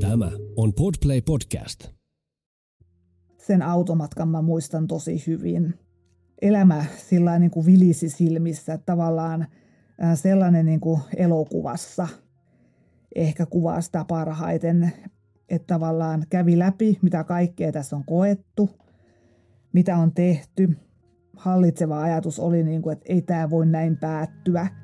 Tämä 0.00 0.30
on 0.56 0.72
Podplay 0.72 1.20
Podcast. 1.20 1.88
Sen 3.38 3.62
automatkan 3.62 4.28
mä 4.28 4.42
muistan 4.42 4.86
tosi 4.86 5.24
hyvin. 5.26 5.74
Elämä 6.42 6.84
sillä 6.96 7.38
niin 7.38 7.50
kuin 7.50 7.66
vilisi 7.66 8.08
silmissä, 8.08 8.78
tavallaan 8.78 9.46
sellainen 10.14 10.66
niin 10.66 10.80
kuin 10.80 11.00
elokuvassa 11.16 12.08
ehkä 13.14 13.46
kuvaa 13.46 13.80
sitä 13.80 14.04
parhaiten, 14.08 14.92
että 15.48 15.74
tavallaan 15.74 16.26
kävi 16.30 16.58
läpi, 16.58 16.98
mitä 17.02 17.24
kaikkea 17.24 17.72
tässä 17.72 17.96
on 17.96 18.04
koettu, 18.04 18.70
mitä 19.72 19.96
on 19.96 20.12
tehty. 20.12 20.76
Hallitseva 21.36 22.02
ajatus 22.02 22.40
oli, 22.40 22.62
niin 22.62 22.82
kuin, 22.82 22.92
että 22.92 23.04
ei 23.08 23.22
tämä 23.22 23.50
voi 23.50 23.66
näin 23.66 23.96
päättyä– 23.96 24.66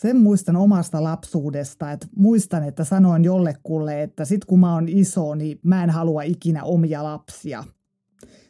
sen 0.00 0.16
muistan 0.16 0.56
omasta 0.56 1.02
lapsuudesta, 1.02 1.92
että 1.92 2.06
muistan, 2.16 2.62
että 2.62 2.84
sanoin 2.84 3.24
jollekulle, 3.24 4.02
että 4.02 4.24
sit 4.24 4.44
kun 4.44 4.60
mä 4.60 4.74
oon 4.74 4.88
iso, 4.88 5.34
niin 5.34 5.58
mä 5.62 5.84
en 5.84 5.90
halua 5.90 6.22
ikinä 6.22 6.64
omia 6.64 7.04
lapsia. 7.04 7.64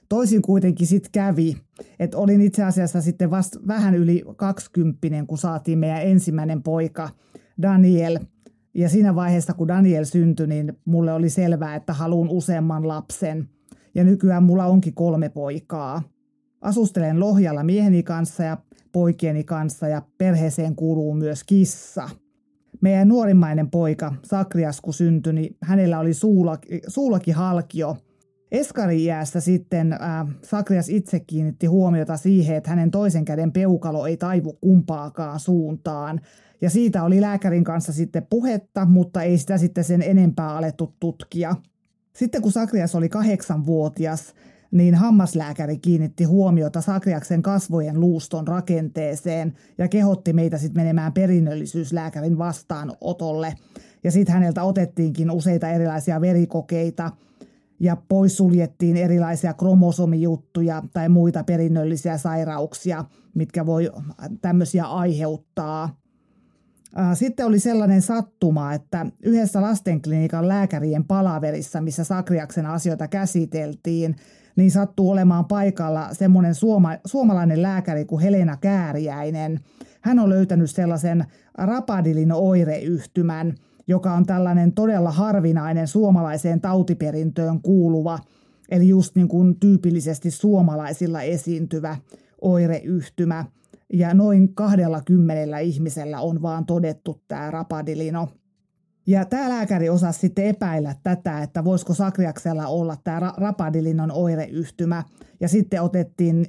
Toisin 0.09 0.43
kuitenkin 0.43 0.87
sitten 0.87 1.13
kävi, 1.13 1.57
että 1.99 2.19
olin 2.19 2.41
itse 2.41 2.65
asiassa 2.65 3.01
sitten 3.01 3.31
vasta 3.31 3.59
vähän 3.67 3.95
yli 3.95 4.25
20, 4.37 5.09
kun 5.27 5.39
saatiin 5.39 5.79
meidän 5.79 6.03
ensimmäinen 6.03 6.63
poika 6.63 7.09
Daniel. 7.63 8.19
Ja 8.75 8.89
siinä 8.89 9.15
vaiheessa, 9.15 9.55
kun 9.55 9.69
Daniel 9.69 10.05
syntyi, 10.05 10.47
niin 10.47 10.79
mulle 10.85 11.13
oli 11.13 11.31
selvää, 11.31 11.75
että 11.75 11.93
haluan 11.93 12.29
useamman 12.29 12.89
lapsen. 12.89 13.49
Ja 13.95 14.05
nykyään 14.05 14.43
mulla 14.43 14.67
onkin 14.67 14.95
kolme 14.95 15.29
poikaa. 15.29 16.03
Asustelen 16.61 17.21
Lohjalla 17.21 17.63
mieheni 17.63 18.03
kanssa 18.03 18.43
ja 18.43 18.57
poikieni 18.93 19.45
kanssa 19.45 19.89
ja 19.89 20.03
perheeseen 20.19 20.77
kuuluu 20.77 21.15
myös 21.15 21.45
kissa. 21.45 22.11
Meidän 22.81 23.09
nuorimmainen 23.09 23.71
poika, 23.71 24.15
Sakrias, 24.25 24.81
kun 24.81 24.95
syntyi, 24.95 25.33
niin 25.33 25.57
hänellä 25.63 25.99
oli 25.99 26.13
suulaki, 26.89 27.31
halkio. 27.31 27.97
Eskari-iässä 28.53 29.41
sitten 29.41 29.93
äh, 29.93 30.27
Sakrias 30.43 30.89
itse 30.89 31.21
kiinnitti 31.21 31.67
huomiota 31.67 32.17
siihen, 32.17 32.57
että 32.57 32.71
hänen 32.71 32.91
toisen 32.91 33.25
käden 33.25 33.53
peukalo 33.53 34.07
ei 34.07 34.17
taivu 34.17 34.53
kumpaakaan 34.53 35.41
suuntaan. 35.41 36.21
Ja 36.61 36.71
siitä 36.71 37.05
oli 37.05 37.21
lääkärin 37.21 37.65
kanssa 37.65 37.93
sitten 37.93 38.27
puhetta, 38.31 38.85
mutta 38.85 39.23
ei 39.23 39.39
sitä 39.39 39.59
sitten 39.59 39.85
sen 39.85 40.03
enempää 40.03 40.57
alettu 40.57 40.95
tutkia. 41.01 41.57
Sitten 42.17 42.43
kun 42.43 42.53
Sakrias 42.53 42.95
oli 42.95 43.09
kahdeksanvuotias, 43.09 44.35
niin 44.71 44.95
hammaslääkäri 44.95 45.79
kiinnitti 45.79 46.25
huomiota 46.25 46.81
Sakriaksen 46.81 47.43
kasvojen 47.43 48.01
luuston 48.01 48.49
rakenteeseen 48.49 49.55
ja 49.79 49.89
kehotti 49.89 50.33
meitä 50.33 50.59
sitten 50.59 50.83
menemään 50.83 51.13
perinnöllisyyslääkärin 51.13 52.39
vastaanotolle. 52.39 53.55
Ja 54.05 54.11
sitten 54.11 54.35
häneltä 54.35 54.63
otettiinkin 54.63 55.31
useita 55.31 55.69
erilaisia 55.69 56.21
verikokeita 56.21 57.11
ja 57.81 57.97
poissuljettiin 58.09 58.97
erilaisia 58.97 59.55
kromosomijuttuja 59.55 60.83
tai 60.93 61.09
muita 61.09 61.45
perinnöllisiä 61.45 62.19
sairauksia, 62.19 63.05
mitkä 63.35 63.67
voi 63.67 63.91
tämmöisiä 64.41 64.85
aiheuttaa. 64.85 65.97
Sitten 67.15 67.47
oli 67.47 67.59
sellainen 67.59 68.03
sattuma, 68.03 68.75
että 68.75 69.07
yhdessä 69.23 69.63
lastenklinikan 69.63 70.49
lääkärien 70.49 71.05
palaverissa, 71.05 71.81
missä 71.81 72.05
Sakriaksen 72.05 72.67
asioita 72.67 73.09
käsiteltiin, 73.09 74.17
niin 74.59 74.71
sattuu 74.71 75.11
olemaan 75.11 75.45
paikalla 75.45 76.15
semmoinen 76.15 76.55
suoma, 76.55 76.97
suomalainen 77.05 77.63
lääkäri 77.63 78.05
kuin 78.05 78.23
Helena 78.23 78.57
Kääriäinen. 78.57 79.61
Hän 80.01 80.19
on 80.19 80.29
löytänyt 80.29 80.71
sellaisen 80.71 81.25
rapadilin 81.55 82.33
oireyhtymän, 82.33 83.55
joka 83.87 84.13
on 84.13 84.27
tällainen 84.27 84.73
todella 84.73 85.11
harvinainen 85.11 85.89
suomalaiseen 85.89 86.61
tautiperintöön 86.61 87.63
kuuluva, 87.63 88.19
eli 88.69 88.89
just 88.89 89.17
niin 89.17 89.29
kuin 89.29 89.61
tyypillisesti 89.61 90.31
suomalaisilla 90.31 91.23
esiintyvä 91.23 91.97
oireyhtymä. 92.41 93.45
Ja 93.93 94.15
noin 94.15 94.55
kahdella 94.55 95.03
kymmenellä 95.03 95.59
ihmisellä 95.59 96.21
on 96.21 96.43
vaan 96.43 96.67
todettu 96.67 97.21
tämä 97.29 97.51
rapadilino. 97.51 98.29
Ja 99.09 99.25
tämä 99.25 99.49
lääkäri 99.49 99.89
osasi 99.89 100.19
sitten 100.19 100.45
epäillä 100.45 100.95
tätä, 101.03 101.43
että 101.43 101.65
voisiko 101.65 101.95
Sakriaksella 101.95 102.67
olla 102.67 102.97
tämä 103.05 103.33
rapadilinon 103.37 104.13
oireyhtymä. 104.13 105.05
Ja 105.41 105.49
sitten 105.49 105.83
otettiin 105.83 106.47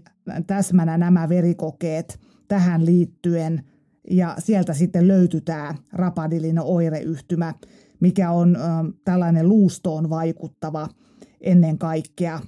täsmänä 0.47 0.97
nämä 0.97 1.30
verikokeet 1.30 2.20
tähän 2.47 2.86
liittyen. 2.86 3.64
Ja 4.09 4.36
sieltä 4.40 4.74
sitten 4.74 5.08
löytyi 5.08 5.42
tämä 5.42 5.75
rapadilinon 5.94 6.66
oireyhtymä, 6.66 7.53
mikä 8.00 8.31
on 8.31 8.56
ö, 8.56 8.59
tällainen 9.06 9.50
luustoon 9.50 10.09
vaikuttava 10.09 10.88
ennen 11.41 11.78
kaikkea. 11.78 12.40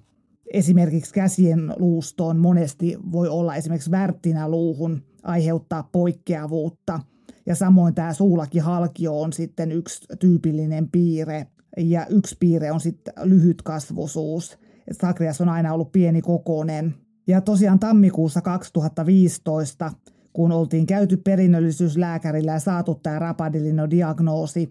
Esimerkiksi 0.53 1.13
käsien 1.13 1.73
luustoon 1.77 2.37
monesti 2.37 2.97
voi 3.11 3.27
olla 3.27 3.55
esimerkiksi 3.55 3.91
värttinä 3.91 4.49
luuhun 4.49 5.03
aiheuttaa 5.23 5.89
poikkeavuutta– 5.91 6.99
ja 7.51 7.55
samoin 7.55 7.95
tämä 7.95 8.13
suulakihalkio 8.13 9.21
on 9.21 9.33
sitten 9.33 9.71
yksi 9.71 10.05
tyypillinen 10.19 10.89
piirre. 10.91 11.47
Ja 11.77 12.05
yksi 12.05 12.35
piirre 12.39 12.71
on 12.71 12.79
sitten 12.79 13.13
lyhytkasvuisuus. 13.23 14.57
Et 14.87 14.97
Sakrias 15.01 15.41
on 15.41 15.49
aina 15.49 15.73
ollut 15.73 15.91
pieni 15.91 16.21
kokoinen. 16.21 16.95
Ja 17.27 17.41
tosiaan 17.41 17.79
tammikuussa 17.79 18.41
2015, 18.41 19.91
kun 20.33 20.51
oltiin 20.51 20.85
käyty 20.85 21.17
perinnöllisyyslääkärillä 21.17 22.51
ja 22.51 22.59
saatu 22.59 22.99
tämä 23.03 23.19
rapadilino-diagnoosi, 23.19 24.69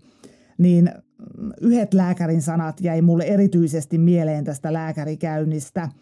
niin 0.58 0.92
yhdet 1.60 1.94
lääkärin 1.94 2.42
sanat 2.42 2.80
jäi 2.80 3.02
mulle 3.02 3.24
erityisesti 3.24 3.98
mieleen 3.98 4.44
tästä 4.44 4.72
lääkärikäynnistä– 4.72 5.88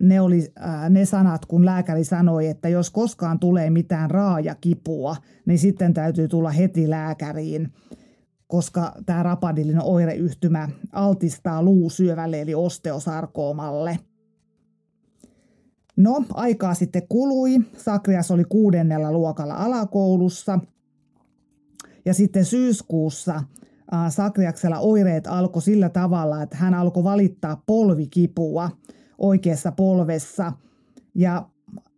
ne 0.00 0.20
oli 0.20 0.52
äh, 0.64 0.90
ne 0.90 1.04
sanat, 1.04 1.46
kun 1.46 1.64
lääkäri 1.64 2.04
sanoi, 2.04 2.46
että 2.46 2.68
jos 2.68 2.90
koskaan 2.90 3.38
tulee 3.38 3.70
mitään 3.70 4.10
raajakipua, 4.10 5.16
niin 5.46 5.58
sitten 5.58 5.94
täytyy 5.94 6.28
tulla 6.28 6.50
heti 6.50 6.90
lääkäriin, 6.90 7.72
koska 8.46 8.94
tämä 9.06 9.22
rapadillinen 9.22 9.82
oireyhtymä 9.82 10.68
altistaa 10.92 11.62
luusyövälle 11.62 12.40
eli 12.40 12.54
osteosarkoomalle. 12.54 13.98
No, 15.96 16.24
aikaa 16.34 16.74
sitten 16.74 17.02
kului. 17.08 17.56
Sakrias 17.76 18.30
oli 18.30 18.44
kuudennella 18.44 19.12
luokalla 19.12 19.54
alakoulussa. 19.54 20.58
Ja 22.04 22.14
sitten 22.14 22.44
syyskuussa 22.44 23.34
äh, 23.34 24.10
Sakriaksella 24.10 24.78
oireet 24.78 25.26
alkoi 25.26 25.62
sillä 25.62 25.88
tavalla, 25.88 26.42
että 26.42 26.56
hän 26.56 26.74
alkoi 26.74 27.04
valittaa 27.04 27.62
polvikipua– 27.66 28.70
oikeassa 29.20 29.72
polvessa. 29.72 30.52
Ja 31.14 31.48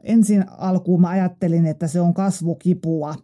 ensin 0.02 0.44
alkuun 0.48 1.00
mä 1.00 1.08
ajattelin, 1.08 1.66
että 1.66 1.86
se 1.86 2.00
on 2.00 2.14
kasvukipua. 2.14 3.14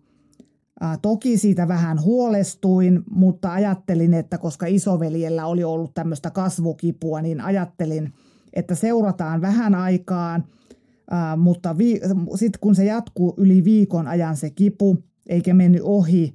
Toki 1.02 1.38
siitä 1.38 1.68
vähän 1.68 2.02
huolestuin, 2.02 3.02
mutta 3.10 3.52
ajattelin, 3.52 4.14
että 4.14 4.38
koska 4.38 4.66
isoveljellä 4.66 5.46
oli 5.46 5.64
ollut 5.64 5.94
tämmöistä 5.94 6.30
kasvukipua, 6.30 7.22
niin 7.22 7.40
ajattelin, 7.40 8.12
että 8.52 8.74
seurataan 8.74 9.40
vähän 9.40 9.74
aikaan, 9.74 10.44
mutta 11.36 11.78
vi- 11.78 12.00
sitten 12.34 12.60
kun 12.60 12.74
se 12.74 12.84
jatkuu 12.84 13.34
yli 13.36 13.64
viikon 13.64 14.06
ajan 14.06 14.36
se 14.36 14.50
kipu, 14.50 14.98
eikä 15.28 15.54
mennyt 15.54 15.82
ohi, 15.84 16.34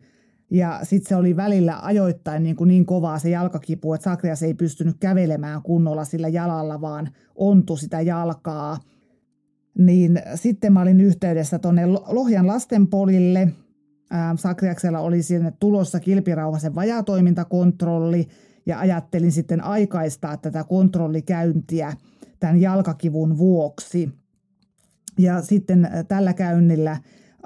Ja 0.53 0.79
sitten 0.83 1.09
se 1.09 1.15
oli 1.15 1.35
välillä 1.35 1.79
ajoittain 1.81 2.43
niin, 2.43 2.55
kuin 2.55 2.67
niin 2.67 2.85
kovaa 2.85 3.19
se 3.19 3.29
jalkakipu, 3.29 3.93
että 3.93 4.03
Sakrias 4.03 4.43
ei 4.43 4.53
pystynyt 4.53 4.97
kävelemään 4.99 5.61
kunnolla 5.61 6.05
sillä 6.05 6.27
jalalla, 6.27 6.81
vaan 6.81 7.09
ontu 7.35 7.77
sitä 7.77 8.01
jalkaa. 8.01 8.79
Niin 9.77 10.21
sitten 10.35 10.73
mä 10.73 10.81
olin 10.81 11.01
yhteydessä 11.01 11.59
tuonne 11.59 11.85
Lohjan 11.85 12.47
lastenpolille. 12.47 13.53
Sakriaksella 14.35 14.99
oli 14.99 15.23
sinne 15.23 15.53
tulossa 15.59 15.99
kilpirauhasen 15.99 16.75
vajatoimintakontrolli 16.75 18.27
ja 18.65 18.79
ajattelin 18.79 19.31
sitten 19.31 19.63
aikaistaa 19.63 20.37
tätä 20.37 20.63
kontrollikäyntiä 20.63 21.93
tämän 22.39 22.61
jalkakivun 22.61 23.37
vuoksi. 23.37 24.09
Ja 25.19 25.41
sitten 25.41 25.89
tällä 26.07 26.33
käynnillä 26.33 26.97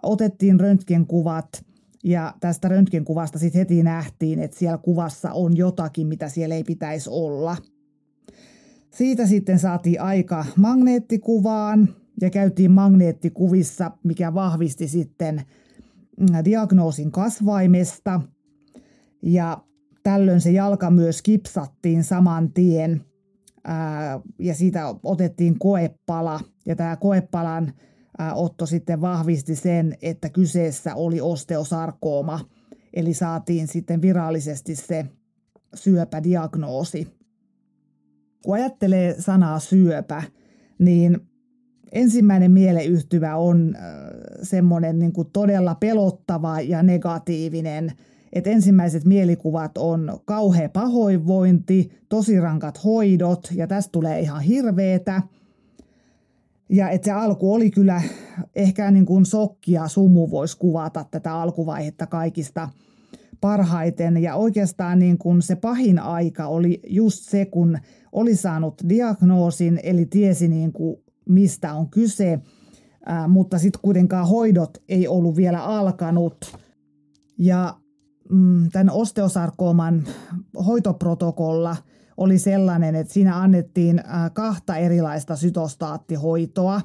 otettiin 0.04 0.60
röntgenkuvat– 0.60 1.48
ja 2.04 2.34
tästä 2.40 2.68
röntgenkuvasta 2.68 3.40
sitten 3.40 3.60
heti 3.60 3.84
nähtiin, 3.84 4.40
että 4.40 4.60
siellä 4.60 4.78
kuvassa 4.78 5.32
on 5.32 5.58
jotakin, 5.58 6.08
mitä 6.08 6.30
siellä 6.30 6.56
ei 6.56 6.64
pitäisi 6.64 7.10
olla. 7.10 7.58
Siitä 8.90 9.26
sitten 9.26 9.60
saatiin 9.60 10.02
aika 10.02 10.46
magneettikuvaan 10.58 11.90
ja 12.22 12.30
käytiin 12.30 12.72
magneettikuvissa, 12.72 13.92
mikä 14.04 14.34
vahvisti 14.34 14.88
sitten 14.88 15.42
mm, 16.20 16.46
diagnoosin 16.46 17.12
kasvaimesta. 17.12 18.22
Ja 19.22 19.58
tällöin 20.04 20.42
se 20.42 20.52
jalka 20.52 20.90
myös 20.90 21.22
kipsattiin 21.22 22.04
saman 22.04 22.54
tien 22.54 23.02
ja 24.40 24.54
siitä 24.54 24.96
otettiin 25.04 25.60
koepala. 25.60 26.40
Ja 26.66 26.76
tämä 26.76 26.96
koepalan 26.96 27.74
Otto 28.34 28.66
sitten 28.66 29.02
vahvisti 29.02 29.56
sen, 29.56 29.98
että 30.02 30.30
kyseessä 30.30 30.96
oli 30.96 31.22
osteosarkooma, 31.22 32.40
eli 32.94 33.14
saatiin 33.14 33.68
sitten 33.68 34.02
virallisesti 34.02 34.76
se 34.76 35.06
syöpädiagnoosi. 35.74 37.08
Kun 38.46 38.56
ajattelee 38.56 39.16
sanaa 39.22 39.60
syöpä, 39.60 40.24
niin 40.80 41.20
ensimmäinen 41.92 42.52
mieleyhtyvä 42.52 43.36
on 43.36 43.76
semmoinen 44.42 45.00
niin 45.00 45.14
kuin 45.14 45.30
todella 45.34 45.76
pelottava 45.76 46.62
ja 46.62 46.84
negatiivinen. 46.84 47.92
Et 48.34 48.48
ensimmäiset 48.48 49.06
mielikuvat 49.06 49.78
on 49.78 50.20
kauhea 50.26 50.70
pahoinvointi, 50.70 51.92
tosi 52.10 52.40
rankat 52.40 52.84
hoidot 52.84 53.48
ja 53.56 53.68
tästä 53.68 53.92
tulee 53.92 54.20
ihan 54.20 54.42
hirveetä– 54.42 55.22
ja 56.70 56.90
että 56.90 57.06
se 57.06 57.12
alku 57.12 57.54
oli 57.54 57.72
kyllä 57.72 58.02
ehkä 58.56 58.92
niin 58.92 59.06
kuin 59.06 59.26
sokki 59.26 59.72
ja 59.72 59.88
sumu 59.88 60.30
voisi 60.30 60.58
kuvata 60.58 61.06
tätä 61.12 61.34
alkuvaihetta 61.34 62.08
kaikista 62.08 62.70
parhaiten. 63.42 64.18
Ja 64.18 64.36
oikeastaan 64.36 65.00
niin 65.00 65.18
kuin 65.18 65.42
se 65.42 65.56
pahin 65.56 66.00
aika 66.00 66.48
oli 66.48 66.80
just 66.88 67.30
se, 67.30 67.46
kun 67.46 67.78
oli 68.12 68.36
saanut 68.36 68.82
diagnoosin, 68.90 69.80
eli 69.84 70.06
tiesi 70.06 70.48
niin 70.48 70.74
kuin 70.74 70.98
mistä 71.30 71.74
on 71.74 71.90
kyse, 71.90 72.40
ää, 73.06 73.28
mutta 73.28 73.60
sitten 73.60 73.82
kuitenkaan 73.82 74.28
hoidot 74.28 74.78
ei 74.90 75.08
ollut 75.08 75.36
vielä 75.36 75.64
alkanut. 75.64 76.58
Ja 77.38 77.78
mm, 78.30 78.70
tämän 78.70 78.90
osteosarkooman 78.90 80.04
hoitoprotokolla– 80.66 81.76
oli 82.18 82.40
sellainen, 82.40 82.96
että 82.96 83.14
siinä 83.14 83.42
annettiin 83.42 84.00
äh, 84.00 84.32
kahta 84.34 84.76
erilaista 84.76 85.36
sytostaattihoitoa. 85.36 86.82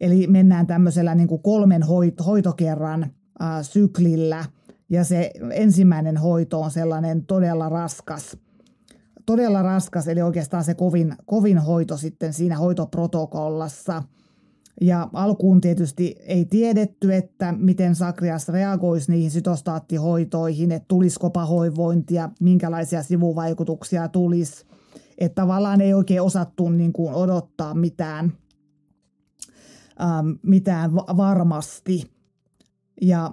Eli 0.00 0.26
mennään 0.26 0.66
tämmöisellä 0.66 1.14
niin 1.14 1.28
kuin 1.28 1.42
kolmen 1.42 1.82
hoitokerran 2.26 3.02
äh, 3.02 3.62
syklillä. 3.62 4.44
Ja 4.88 5.04
se 5.04 5.30
ensimmäinen 5.50 6.16
hoito 6.16 6.60
on 6.60 6.70
sellainen 6.70 7.26
todella 7.26 7.68
raskas. 7.68 8.36
Todella 9.26 9.62
raskas, 9.62 10.08
eli 10.08 10.22
oikeastaan 10.22 10.64
se 10.64 10.74
kovin, 10.74 11.14
kovin 11.24 11.58
hoito 11.58 11.96
sitten 11.96 12.32
siinä 12.32 12.58
hoitoprotokollassa– 12.58 14.02
ja 14.82 15.08
alkuun 15.12 15.60
tietysti 15.60 16.16
ei 16.20 16.44
tiedetty, 16.44 17.14
että 17.14 17.54
miten 17.58 17.94
Sakrias 17.94 18.48
reagoisi 18.48 19.12
niihin 19.12 19.30
sytostaattihoitoihin, 19.30 20.72
että 20.72 20.88
tulisiko 20.88 21.30
pahoinvointia, 21.30 22.30
minkälaisia 22.40 23.02
sivuvaikutuksia 23.02 24.08
tulisi. 24.08 24.66
Että 25.18 25.42
tavallaan 25.42 25.80
ei 25.80 25.94
oikein 25.94 26.22
osattu 26.22 26.68
niin 26.68 26.92
kuin 26.92 27.14
odottaa 27.14 27.74
mitään, 27.74 28.32
ähm, 30.00 30.30
mitään 30.42 30.94
varmasti. 30.94 32.10
Ja 33.02 33.30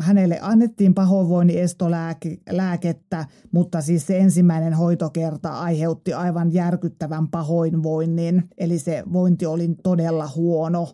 hänelle 0.00 0.38
annettiin 0.42 0.94
pahoinvoinnin 0.94 1.58
estolääkettä, 1.58 3.26
mutta 3.52 3.80
siis 3.80 4.06
se 4.06 4.18
ensimmäinen 4.18 4.74
hoitokerta 4.74 5.48
aiheutti 5.48 6.12
aivan 6.12 6.52
järkyttävän 6.52 7.28
pahoinvoinnin, 7.28 8.42
eli 8.58 8.78
se 8.78 9.02
vointi 9.12 9.46
oli 9.46 9.74
todella 9.82 10.30
huono 10.36 10.88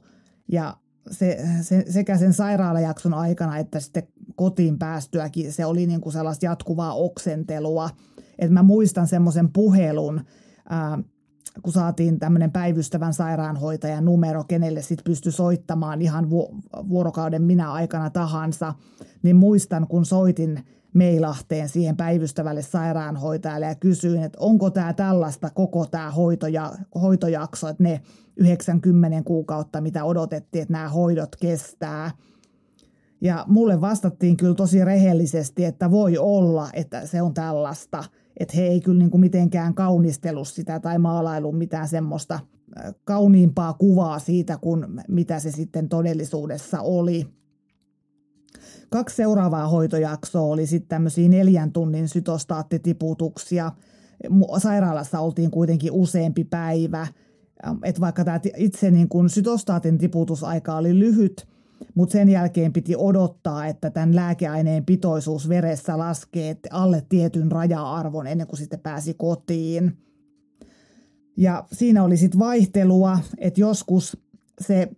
ja 0.53 0.77
se, 1.11 1.47
se, 1.63 1.85
sekä 1.89 2.19
sen 2.19 2.33
sairaalajakson 2.33 3.15
aikana 3.15 3.59
että 3.59 3.81
sitten 3.81 4.03
kotiin 4.37 4.79
päästyäkin 4.79 5.53
se 5.53 5.67
oli 5.67 5.87
niin 5.87 6.01
kuin 6.01 6.13
sellaista 6.13 6.47
jatkuvaa 6.47 6.95
oksentelua. 6.95 7.91
Et 8.39 8.51
mä 8.51 8.63
muistan 8.63 9.07
semmoisen 9.07 9.53
puhelun, 9.53 10.21
ää, 10.69 10.99
kun 11.63 11.73
saatiin 11.73 12.19
tämmöinen 12.19 12.51
päivystävän 12.51 13.15
sairaanhoitajan 13.15 14.05
numero, 14.05 14.45
kenelle 14.45 14.83
sitten 14.83 15.05
pystyi 15.05 15.33
soittamaan 15.33 16.03
ihan 16.03 16.31
vuorokauden 16.89 17.43
minä 17.43 17.73
aikana 17.73 18.11
tahansa, 18.11 18.75
niin 19.23 19.37
muistan, 19.37 19.87
kun 19.87 20.05
soitin 20.05 20.65
Meilahteen 20.93 21.69
siihen 21.69 21.97
päivystävälle 21.97 22.63
sairaanhoitajalle 22.63 23.67
ja 23.67 23.75
kysyin, 23.75 24.23
että 24.23 24.39
onko 24.41 24.71
tämä 24.71 24.93
tällaista 24.93 25.51
koko 25.51 25.87
tämä 25.87 26.11
hoitoja, 26.11 26.73
hoitojakso, 27.01 27.69
että 27.69 27.83
ne 27.83 28.01
90 28.37 29.23
kuukautta, 29.23 29.81
mitä 29.81 30.05
odotettiin, 30.05 30.63
että 30.63 30.73
nämä 30.73 30.89
hoidot 30.89 31.37
kestää. 31.37 32.11
Ja 33.21 33.45
mulle 33.49 33.81
vastattiin 33.81 34.37
kyllä 34.37 34.55
tosi 34.55 34.85
rehellisesti, 34.85 35.65
että 35.65 35.91
voi 35.91 36.19
olla, 36.19 36.69
että 36.73 37.07
se 37.07 37.23
on 37.23 37.35
tällaista– 37.35 38.05
että 38.41 38.57
he 38.57 38.63
ei 38.63 38.81
kyllä 38.81 38.99
niin 38.99 39.11
kuin 39.11 39.21
mitenkään 39.21 39.75
kaunistelu 39.75 40.45
sitä 40.45 40.81
tai 40.81 40.99
maalailu 40.99 41.53
mitään 41.53 41.89
semmoista 41.89 42.41
kauniimpaa 43.05 43.73
kuvaa 43.73 44.19
siitä 44.19 44.59
kuin 44.59 44.87
mitä 45.09 45.39
se 45.39 45.51
sitten 45.51 45.89
todellisuudessa 45.89 46.81
oli. 46.81 47.27
Kaksi 48.91 49.17
seuraavaa 49.17 49.69
hoitojaksoa 49.69 50.43
oli 50.43 50.67
sitten 50.67 50.89
tämmöisiä 50.89 51.29
neljän 51.29 51.73
tunnin 51.73 52.09
sytostaattitiputuksia. 52.09 53.73
Sairaalassa 54.59 55.21
oltiin 55.21 55.51
kuitenkin 55.51 55.93
useampi 55.93 56.45
päivä. 56.45 57.07
Et 57.85 58.01
vaikka 58.01 58.25
tämä 58.25 58.41
itse 58.57 58.91
niin 58.91 59.09
kun 59.09 59.31
sytostaatin 59.31 59.99
tiputusaika 59.99 60.77
oli 60.77 60.99
lyhyt, 60.99 61.49
mutta 61.95 62.13
sen 62.13 62.29
jälkeen 62.29 62.73
piti 62.73 62.97
odottaa, 62.97 63.67
että 63.67 63.91
tämän 63.91 64.17
lääkeaineen 64.17 64.85
pitoisuus 64.85 65.49
veressä 65.49 65.99
laskee 65.99 66.57
alle 66.71 67.07
tietyn 67.09 67.53
raja-arvon 67.53 68.27
ennen 68.27 68.47
kuin 68.47 68.59
sitten 68.59 68.81
pääsi 68.81 69.15
kotiin. 69.15 69.97
Ja 71.37 71.65
siinä 71.73 72.05
oli 72.05 72.17
sitten 72.17 72.41
vaihtelua, 72.41 73.19
että 73.39 73.61
joskus 73.61 74.17
se 74.61 74.89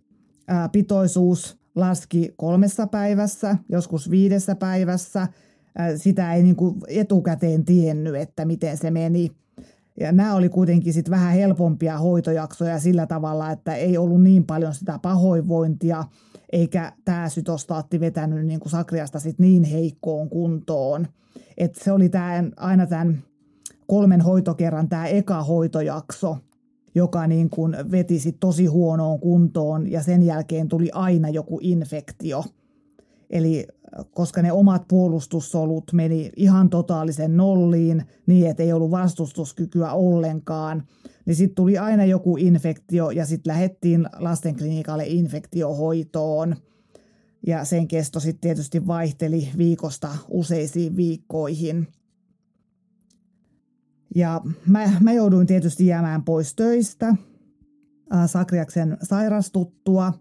pitoisuus 0.71 1.57
laski 1.75 2.33
kolmessa 2.37 2.87
päivässä, 2.87 3.57
joskus 3.69 4.09
viidessä 4.09 4.55
päivässä. 4.55 5.27
Sitä 5.95 6.33
ei 6.33 6.43
niinku 6.43 6.77
etukäteen 6.87 7.65
tiennyt, 7.65 8.15
että 8.15 8.45
miten 8.45 8.77
se 8.77 8.91
meni. 8.91 9.31
Ja 9.99 10.11
nämä 10.11 10.35
oli 10.35 10.49
kuitenkin 10.49 10.93
sitten 10.93 11.11
vähän 11.11 11.33
helpompia 11.33 11.97
hoitojaksoja 11.97 12.79
sillä 12.79 13.05
tavalla, 13.05 13.51
että 13.51 13.75
ei 13.75 13.97
ollut 13.97 14.23
niin 14.23 14.43
paljon 14.45 14.73
sitä 14.73 14.99
pahoinvointia– 15.01 16.03
eikä 16.53 16.91
tämä 17.05 17.29
sytostaatti 17.29 17.99
vetänyt 17.99 18.45
niin 18.45 18.59
kuin 18.59 18.71
sakriasta 18.71 19.19
sit 19.19 19.39
niin 19.39 19.63
heikkoon 19.63 20.29
kuntoon. 20.29 21.07
Et 21.57 21.75
se 21.75 21.91
oli 21.91 22.09
tämän, 22.09 22.51
aina 22.57 22.87
tämän 22.87 23.23
kolmen 23.87 24.21
hoitokerran 24.21 24.89
tämä 24.89 25.07
eka 25.07 25.43
hoitojakso, 25.43 26.37
joka 26.95 27.27
niin 27.27 27.49
kuin 27.49 27.75
veti 27.91 28.19
sit 28.19 28.37
tosi 28.39 28.65
huonoon 28.65 29.19
kuntoon 29.19 29.91
ja 29.91 30.03
sen 30.03 30.23
jälkeen 30.23 30.69
tuli 30.69 30.89
aina 30.93 31.29
joku 31.29 31.59
infektio. 31.61 32.43
Eli 33.29 33.67
koska 34.11 34.41
ne 34.41 34.51
omat 34.51 34.87
puolustussolut 34.87 35.93
meni 35.93 36.31
ihan 36.35 36.69
totaalisen 36.69 37.37
nolliin 37.37 38.05
niin, 38.25 38.49
että 38.49 38.63
ei 38.63 38.73
ollut 38.73 38.91
vastustuskykyä 38.91 39.91
ollenkaan, 39.91 40.83
niin 41.25 41.35
sitten 41.35 41.55
tuli 41.55 41.77
aina 41.77 42.05
joku 42.05 42.37
infektio 42.37 43.09
ja 43.09 43.25
sitten 43.25 43.53
lähettiin 43.53 44.09
lastenklinikalle 44.17 45.05
infektiohoitoon. 45.07 46.55
Ja 47.47 47.65
sen 47.65 47.87
kesto 47.87 48.19
sitten 48.19 48.41
tietysti 48.41 48.87
vaihteli 48.87 49.49
viikosta 49.57 50.09
useisiin 50.29 50.95
viikkoihin. 50.95 51.87
Ja 54.15 54.41
mä, 54.67 54.91
mä 54.99 55.13
jouduin 55.13 55.47
tietysti 55.47 55.87
jäämään 55.87 56.23
pois 56.23 56.55
töistä 56.55 57.15
Sakriaksen 58.25 58.97
sairastuttua. 59.03 60.13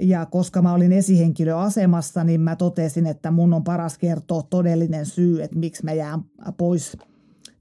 Ja 0.00 0.26
koska 0.26 0.62
mä 0.62 0.72
olin 0.72 0.92
esihenkilöasemassa, 0.92 2.24
niin 2.24 2.40
mä 2.40 2.56
totesin, 2.56 3.06
että 3.06 3.30
mun 3.30 3.54
on 3.54 3.64
paras 3.64 3.98
kertoa 3.98 4.42
todellinen 4.42 5.06
syy, 5.06 5.42
että 5.42 5.58
miksi 5.58 5.84
mä 5.84 5.92
jään 5.92 6.22
pois 6.56 6.96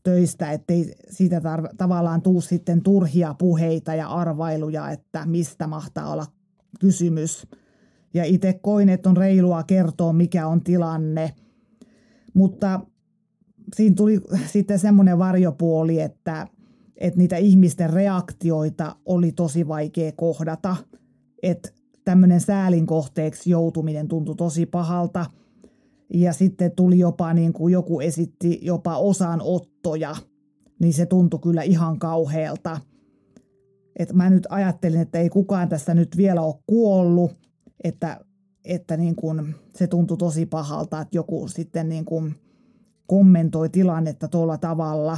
töistä, 0.03 0.51
ettei 0.51 0.93
siitä 1.09 1.39
tar- 1.39 1.75
tavallaan 1.77 2.21
tuu 2.21 2.41
sitten 2.41 2.81
turhia 2.81 3.35
puheita 3.39 3.95
ja 3.95 4.07
arvailuja, 4.07 4.89
että 4.91 5.25
mistä 5.25 5.67
mahtaa 5.67 6.11
olla 6.11 6.25
kysymys. 6.79 7.47
Ja 8.13 8.23
itse 8.23 8.53
koin, 8.53 8.89
että 8.89 9.09
on 9.09 9.17
reilua 9.17 9.63
kertoa, 9.63 10.13
mikä 10.13 10.47
on 10.47 10.63
tilanne. 10.63 11.33
Mutta 12.33 12.79
siinä 13.75 13.95
tuli 13.95 14.21
sitten 14.47 14.79
semmoinen 14.79 15.17
varjopuoli, 15.17 16.01
että, 16.01 16.47
että 16.97 17.17
niitä 17.17 17.37
ihmisten 17.37 17.89
reaktioita 17.89 18.95
oli 19.05 19.31
tosi 19.31 19.67
vaikea 19.67 20.11
kohdata. 20.11 20.75
Että 21.43 21.69
tämmöinen 22.05 22.41
säälin 22.41 22.85
kohteeksi 22.85 23.49
joutuminen 23.49 24.07
tuntui 24.07 24.35
tosi 24.35 24.65
pahalta. 24.65 25.25
Ja 26.13 26.33
sitten 26.33 26.71
tuli 26.71 26.99
jopa 26.99 27.33
niin 27.33 27.53
kuin 27.53 27.71
joku 27.71 27.99
esitti 27.99 28.59
jopa 28.61 28.97
osanottoja, 28.97 30.15
niin 30.79 30.93
se 30.93 31.05
tuntui 31.05 31.39
kyllä 31.39 31.61
ihan 31.61 31.99
kauhealta. 31.99 32.79
Et 33.99 34.13
mä 34.13 34.29
nyt 34.29 34.47
ajattelin, 34.49 35.01
että 35.01 35.19
ei 35.19 35.29
kukaan 35.29 35.69
tässä 35.69 35.93
nyt 35.93 36.17
vielä 36.17 36.41
ole 36.41 36.55
kuollut, 36.67 37.31
että, 37.83 38.19
että 38.63 38.97
niin 38.97 39.15
kuin 39.15 39.55
se 39.75 39.87
tuntui 39.87 40.17
tosi 40.17 40.45
pahalta, 40.45 41.01
että 41.01 41.17
joku 41.17 41.47
sitten 41.47 41.89
niin 41.89 42.05
kuin 42.05 42.35
kommentoi 43.07 43.69
tilannetta 43.69 44.27
tuolla 44.27 44.57
tavalla. 44.57 45.17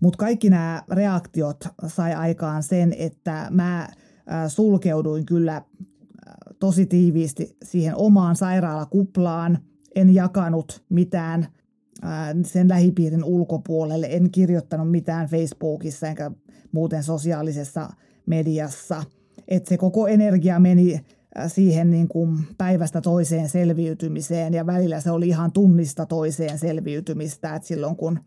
Mutta 0.00 0.16
kaikki 0.16 0.50
nämä 0.50 0.82
reaktiot 0.90 1.64
sai 1.86 2.14
aikaan 2.14 2.62
sen, 2.62 2.94
että 2.98 3.46
mä 3.50 3.88
sulkeuduin 4.48 5.26
kyllä 5.26 5.62
tosi 6.58 6.86
tiiviisti 6.86 7.56
siihen 7.64 7.96
omaan 7.96 8.36
sairaalakuplaan. 8.36 9.58
En 9.94 10.14
jakanut 10.14 10.82
mitään 10.88 11.46
sen 12.44 12.68
lähipiirin 12.68 13.24
ulkopuolelle. 13.24 14.06
En 14.10 14.30
kirjoittanut 14.30 14.90
mitään 14.90 15.28
Facebookissa 15.28 16.06
enkä 16.06 16.30
muuten 16.72 17.02
sosiaalisessa 17.02 17.88
mediassa. 18.26 19.04
Että 19.48 19.68
se 19.68 19.76
koko 19.76 20.06
energia 20.06 20.60
meni 20.60 21.00
siihen 21.46 21.90
niin 21.90 22.08
kuin 22.08 22.38
päivästä 22.58 23.00
toiseen 23.00 23.48
selviytymiseen 23.48 24.54
ja 24.54 24.66
välillä 24.66 25.00
se 25.00 25.10
oli 25.10 25.28
ihan 25.28 25.52
tunnista 25.52 26.06
toiseen 26.06 26.58
selviytymistä, 26.58 27.54
että 27.54 27.68
silloin 27.68 27.96
kun 27.96 28.18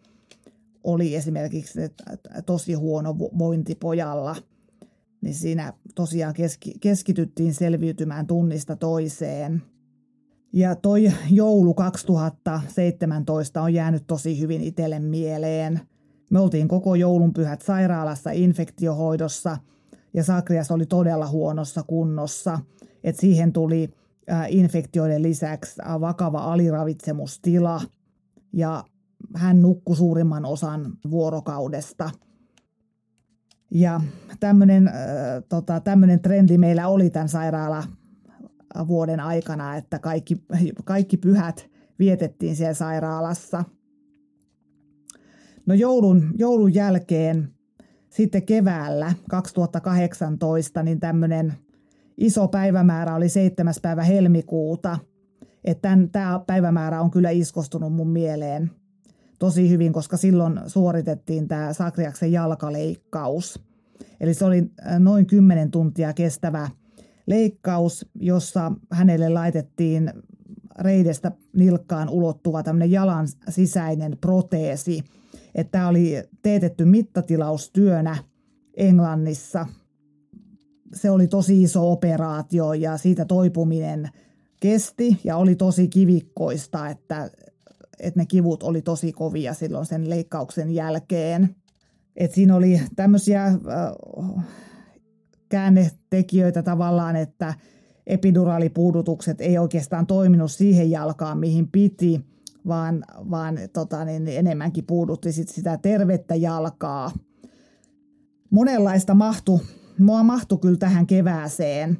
oli 0.83 1.15
esimerkiksi 1.15 1.79
tosi 2.45 2.73
huono 2.73 3.17
vointi 3.17 3.75
pojalla, 3.75 4.35
niin 5.21 5.35
siinä 5.35 5.73
tosiaan 5.95 6.33
keski, 6.33 6.73
keskityttiin 6.81 7.53
selviytymään 7.53 8.27
tunnista 8.27 8.75
toiseen. 8.75 9.61
Ja 10.53 10.75
toi 10.75 11.11
joulu 11.31 11.73
2017 11.73 13.61
on 13.61 13.73
jäänyt 13.73 14.03
tosi 14.07 14.39
hyvin 14.39 14.61
itselle 14.61 14.99
mieleen. 14.99 15.79
Me 16.29 16.39
oltiin 16.39 16.67
koko 16.67 16.95
joulunpyhät 16.95 17.61
sairaalassa 17.61 18.31
infektiohoidossa 18.31 19.57
ja 20.13 20.23
Sakrias 20.23 20.71
oli 20.71 20.85
todella 20.85 21.27
huonossa 21.27 21.83
kunnossa– 21.83 22.59
että 23.07 23.21
siihen 23.21 23.53
tuli 23.53 23.89
infektioiden 24.47 25.23
lisäksi 25.23 25.81
vakava 25.99 26.39
aliravitsemustila 26.39 27.81
ja 28.53 28.83
hän 29.35 29.61
nukkui 29.61 29.95
suurimman 29.95 30.45
osan 30.45 30.93
vuorokaudesta. 31.09 32.09
Ja 33.71 34.01
tämmöinen 34.39 34.91
tota, 35.49 35.81
trendi 36.21 36.57
meillä 36.57 36.87
oli 36.87 37.09
tämän 37.09 37.29
sairaala 37.29 37.83
vuoden 38.87 39.19
aikana, 39.19 39.75
että 39.75 39.99
kaikki, 39.99 40.43
kaikki 40.85 41.17
pyhät 41.17 41.69
vietettiin 41.99 42.55
siellä 42.55 42.73
sairaalassa. 42.73 43.63
No 45.65 45.73
joulun, 45.73 46.31
joulun 46.37 46.73
jälkeen 46.73 47.49
sitten 48.09 48.43
keväällä 48.43 49.13
2018 49.29 50.83
niin 50.83 50.99
tämmöinen 50.99 51.53
iso 52.17 52.47
päivämäärä 52.47 53.15
oli 53.15 53.29
7. 53.29 53.73
päivä 53.81 54.03
helmikuuta. 54.03 54.99
Että 55.63 55.97
tämä 56.11 56.39
päivämäärä 56.47 57.01
on 57.01 57.11
kyllä 57.11 57.29
iskostunut 57.29 57.93
mun 57.93 58.09
mieleen 58.09 58.71
tosi 59.39 59.69
hyvin, 59.69 59.93
koska 59.93 60.17
silloin 60.17 60.59
suoritettiin 60.67 61.47
tämä 61.47 61.73
Sakriaksen 61.73 62.31
jalkaleikkaus. 62.31 63.59
Eli 64.19 64.33
se 64.33 64.45
oli 64.45 64.71
äh, 64.87 64.99
noin 64.99 65.25
10 65.25 65.71
tuntia 65.71 66.13
kestävä 66.13 66.69
leikkaus, 67.27 68.05
jossa 68.15 68.71
hänelle 68.91 69.29
laitettiin 69.29 70.13
reidestä 70.79 71.31
nilkkaan 71.55 72.09
ulottuva 72.09 72.63
tämmöinen 72.63 72.91
jalan 72.91 73.27
sisäinen 73.49 74.17
proteesi. 74.21 75.03
Että 75.55 75.71
tämä 75.71 75.87
oli 75.87 76.23
teetetty 76.41 76.85
mittatilaustyönä 76.85 78.17
Englannissa– 78.77 79.65
se 80.93 81.09
oli 81.09 81.27
tosi 81.27 81.63
iso 81.63 81.91
operaatio 81.91 82.73
ja 82.73 82.97
siitä 82.97 83.25
toipuminen 83.25 84.09
kesti 84.59 85.17
ja 85.23 85.37
oli 85.37 85.55
tosi 85.55 85.87
kivikkoista, 85.87 86.89
että, 86.89 87.29
että 87.99 88.19
ne 88.19 88.25
kivut 88.25 88.63
oli 88.63 88.81
tosi 88.81 89.11
kovia 89.11 89.53
silloin 89.53 89.85
sen 89.85 90.09
leikkauksen 90.09 90.71
jälkeen. 90.71 91.55
Et 92.15 92.31
siinä 92.31 92.55
oli 92.55 92.81
tämmöisiä 92.95 93.45
äh, 93.45 93.57
käännetekijöitä 95.49 96.63
tavallaan, 96.63 97.15
että 97.15 97.53
epiduraalipuudutukset 98.07 99.41
ei 99.41 99.57
oikeastaan 99.57 100.07
toiminut 100.07 100.51
siihen 100.51 100.91
jalkaan, 100.91 101.37
mihin 101.37 101.71
piti, 101.71 102.21
vaan, 102.67 103.03
vaan 103.31 103.59
tota, 103.73 104.05
niin 104.05 104.27
enemmänkin 104.27 104.85
puudutti 104.85 105.31
sit 105.31 105.49
sitä 105.49 105.77
tervettä 105.77 106.35
jalkaa. 106.35 107.11
Monenlaista 108.49 109.13
mahtu 109.13 109.61
mua 109.99 110.23
mahtui 110.23 110.57
kyllä 110.57 110.77
tähän 110.77 111.07
kevääseen. 111.07 111.97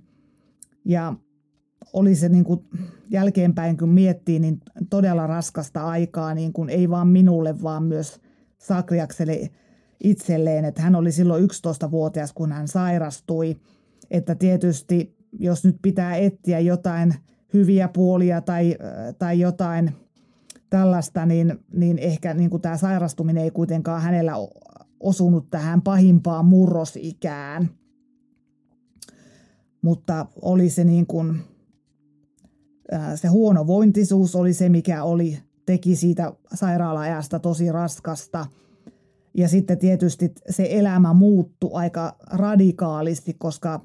Ja 0.85 1.13
oli 1.93 2.15
se 2.15 2.29
niin 2.29 2.43
kuin 2.43 2.65
jälkeenpäin, 3.09 3.77
kun 3.77 3.89
miettii, 3.89 4.39
niin 4.39 4.59
todella 4.89 5.27
raskasta 5.27 5.85
aikaa, 5.85 6.33
niin 6.33 6.53
kuin 6.53 6.69
ei 6.69 6.89
vaan 6.89 7.07
minulle, 7.07 7.61
vaan 7.61 7.83
myös 7.83 8.19
Sakriakselle 8.57 9.49
itselleen. 10.03 10.65
Että 10.65 10.81
hän 10.81 10.95
oli 10.95 11.11
silloin 11.11 11.43
11-vuotias, 11.43 12.33
kun 12.33 12.51
hän 12.51 12.67
sairastui. 12.67 13.57
Että 14.11 14.35
tietysti, 14.35 15.15
jos 15.39 15.65
nyt 15.65 15.77
pitää 15.81 16.15
etsiä 16.15 16.59
jotain 16.59 17.13
hyviä 17.53 17.87
puolia 17.87 18.41
tai, 18.41 18.75
tai 19.19 19.39
jotain 19.39 19.91
tällaista, 20.69 21.25
niin, 21.25 21.59
niin 21.73 21.97
ehkä 21.97 22.33
niin 22.33 22.49
kuin 22.49 22.61
tämä 22.61 22.77
sairastuminen 22.77 23.43
ei 23.43 23.51
kuitenkaan 23.51 24.01
hänellä 24.01 24.33
osunut 24.99 25.49
tähän 25.49 25.81
pahimpaan 25.81 26.45
murrosikään 26.45 27.69
mutta 29.81 30.25
oli 30.41 30.69
se 30.69 30.83
niin 30.83 31.07
kuin, 31.07 31.41
se 33.15 33.27
huono 33.27 33.67
vointisuus 33.67 34.35
oli 34.35 34.53
se, 34.53 34.69
mikä 34.69 35.03
oli, 35.03 35.39
teki 35.65 35.95
siitä 35.95 36.33
sairaala-ajasta 36.53 37.39
tosi 37.39 37.71
raskasta. 37.71 38.45
Ja 39.33 39.47
sitten 39.47 39.77
tietysti 39.77 40.33
se 40.49 40.67
elämä 40.69 41.13
muuttui 41.13 41.69
aika 41.73 42.15
radikaalisti, 42.31 43.33
koska 43.33 43.81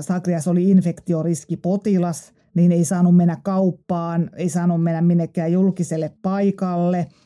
Sakrias 0.00 0.48
oli 0.48 0.70
infektioriskipotilas, 0.70 2.32
niin 2.54 2.72
ei 2.72 2.84
saanut 2.84 3.16
mennä 3.16 3.36
kauppaan, 3.42 4.30
ei 4.36 4.48
saanut 4.48 4.82
mennä 4.82 5.02
minnekään 5.02 5.52
julkiselle 5.52 6.12
paikalle– 6.22 7.06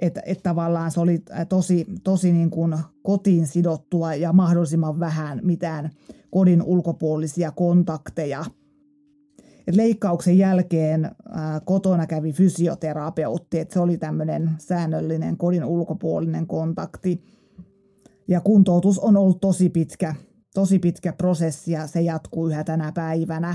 että 0.00 0.22
et 0.26 0.42
tavallaan 0.42 0.90
se 0.90 1.00
oli 1.00 1.22
tosi, 1.48 1.86
tosi 2.04 2.32
niin 2.32 2.50
kuin 2.50 2.78
kotiin 3.02 3.46
sidottua 3.46 4.14
ja 4.14 4.32
mahdollisimman 4.32 5.00
vähän 5.00 5.40
mitään 5.42 5.90
kodin 6.30 6.62
ulkopuolisia 6.62 7.52
kontakteja. 7.52 8.44
Leikkauksen 9.76 10.38
jälkeen 10.38 11.04
ää, 11.04 11.60
kotona 11.60 12.06
kävi 12.06 12.32
fysioterapeutti, 12.32 13.58
että 13.58 13.72
se 13.72 13.80
oli 13.80 13.98
tämmöinen 13.98 14.50
säännöllinen 14.58 15.36
kodin 15.36 15.64
ulkopuolinen 15.64 16.46
kontakti. 16.46 17.22
Ja 18.28 18.40
kuntoutus 18.40 18.98
on 18.98 19.16
ollut 19.16 19.40
tosi 19.40 19.68
pitkä, 19.68 20.14
tosi 20.54 20.78
pitkä 20.78 21.12
prosessi 21.12 21.72
ja 21.72 21.86
se 21.86 22.00
jatkuu 22.00 22.48
yhä 22.48 22.64
tänä 22.64 22.92
päivänä. 22.92 23.54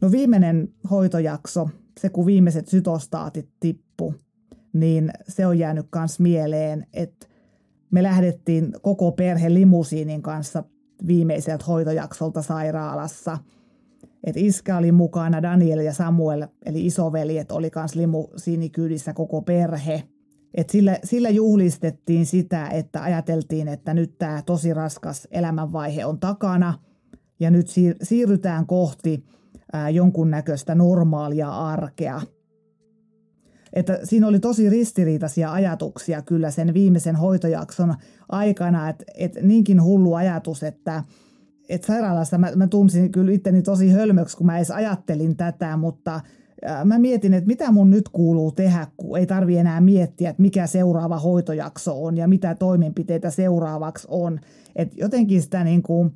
No 0.00 0.10
viimeinen 0.10 0.68
hoitojakso, 0.90 1.68
se 2.00 2.08
kun 2.08 2.26
viimeiset 2.26 2.68
sytostaatit 2.68 3.48
tippu, 3.60 4.14
niin 4.72 5.10
se 5.28 5.46
on 5.46 5.58
jäänyt 5.58 5.86
myös 5.94 6.20
mieleen, 6.20 6.86
että 6.92 7.26
me 7.90 8.02
lähdettiin 8.02 8.72
koko 8.82 9.12
perhe 9.12 9.54
limusiinin 9.54 10.22
kanssa 10.22 10.64
viimeiseltä 11.06 11.64
hoitojaksolta 11.64 12.42
sairaalassa. 12.42 13.38
Et 14.24 14.36
iskä 14.36 14.76
oli 14.76 14.92
mukana, 14.92 15.42
Daniel 15.42 15.78
ja 15.78 15.92
Samuel, 15.92 16.46
eli 16.66 16.86
isoveljet, 16.86 17.52
oli 17.52 17.70
myös 17.76 17.94
limusiinikyydissä 17.94 19.12
koko 19.12 19.42
perhe. 19.42 20.02
Et 20.54 20.70
sillä, 20.70 20.98
sillä 21.04 21.28
juhlistettiin 21.28 22.26
sitä, 22.26 22.68
että 22.68 23.02
ajateltiin, 23.02 23.68
että 23.68 23.94
nyt 23.94 24.18
tämä 24.18 24.42
tosi 24.46 24.74
raskas 24.74 25.28
elämänvaihe 25.30 26.06
on 26.06 26.20
takana 26.20 26.78
ja 27.40 27.50
nyt 27.50 27.66
siirrytään 28.02 28.66
kohti 28.66 29.24
jonkunnäköistä 29.92 30.74
normaalia 30.74 31.48
arkea. 31.48 32.20
Että 33.72 33.98
siinä 34.04 34.26
oli 34.26 34.40
tosi 34.40 34.70
ristiriitaisia 34.70 35.52
ajatuksia 35.52 36.22
kyllä 36.22 36.50
sen 36.50 36.74
viimeisen 36.74 37.16
hoitojakson 37.16 37.94
aikana, 38.28 38.88
että, 38.88 39.04
että 39.14 39.40
niinkin 39.42 39.82
hullu 39.82 40.14
ajatus, 40.14 40.62
että, 40.62 41.04
että 41.68 41.86
sairaalassa 41.86 42.38
mä, 42.38 42.52
mä 42.56 42.66
tunsin 42.66 43.12
kyllä 43.12 43.32
itteni 43.32 43.62
tosi 43.62 43.90
hölmöksi, 43.90 44.36
kun 44.36 44.46
mä 44.46 44.56
edes 44.56 44.70
ajattelin 44.70 45.36
tätä, 45.36 45.76
mutta 45.76 46.20
mä 46.84 46.98
mietin, 46.98 47.34
että 47.34 47.48
mitä 47.48 47.72
mun 47.72 47.90
nyt 47.90 48.08
kuuluu 48.08 48.52
tehdä, 48.52 48.86
kun 48.96 49.18
ei 49.18 49.26
tarvi 49.26 49.56
enää 49.56 49.80
miettiä, 49.80 50.30
että 50.30 50.42
mikä 50.42 50.66
seuraava 50.66 51.18
hoitojakso 51.18 52.04
on 52.04 52.16
ja 52.16 52.28
mitä 52.28 52.54
toimenpiteitä 52.54 53.30
seuraavaksi 53.30 54.06
on. 54.10 54.40
Et 54.76 54.92
jotenkin 54.96 55.42
sitä 55.42 55.64
niin 55.64 55.82
kuin, 55.82 56.12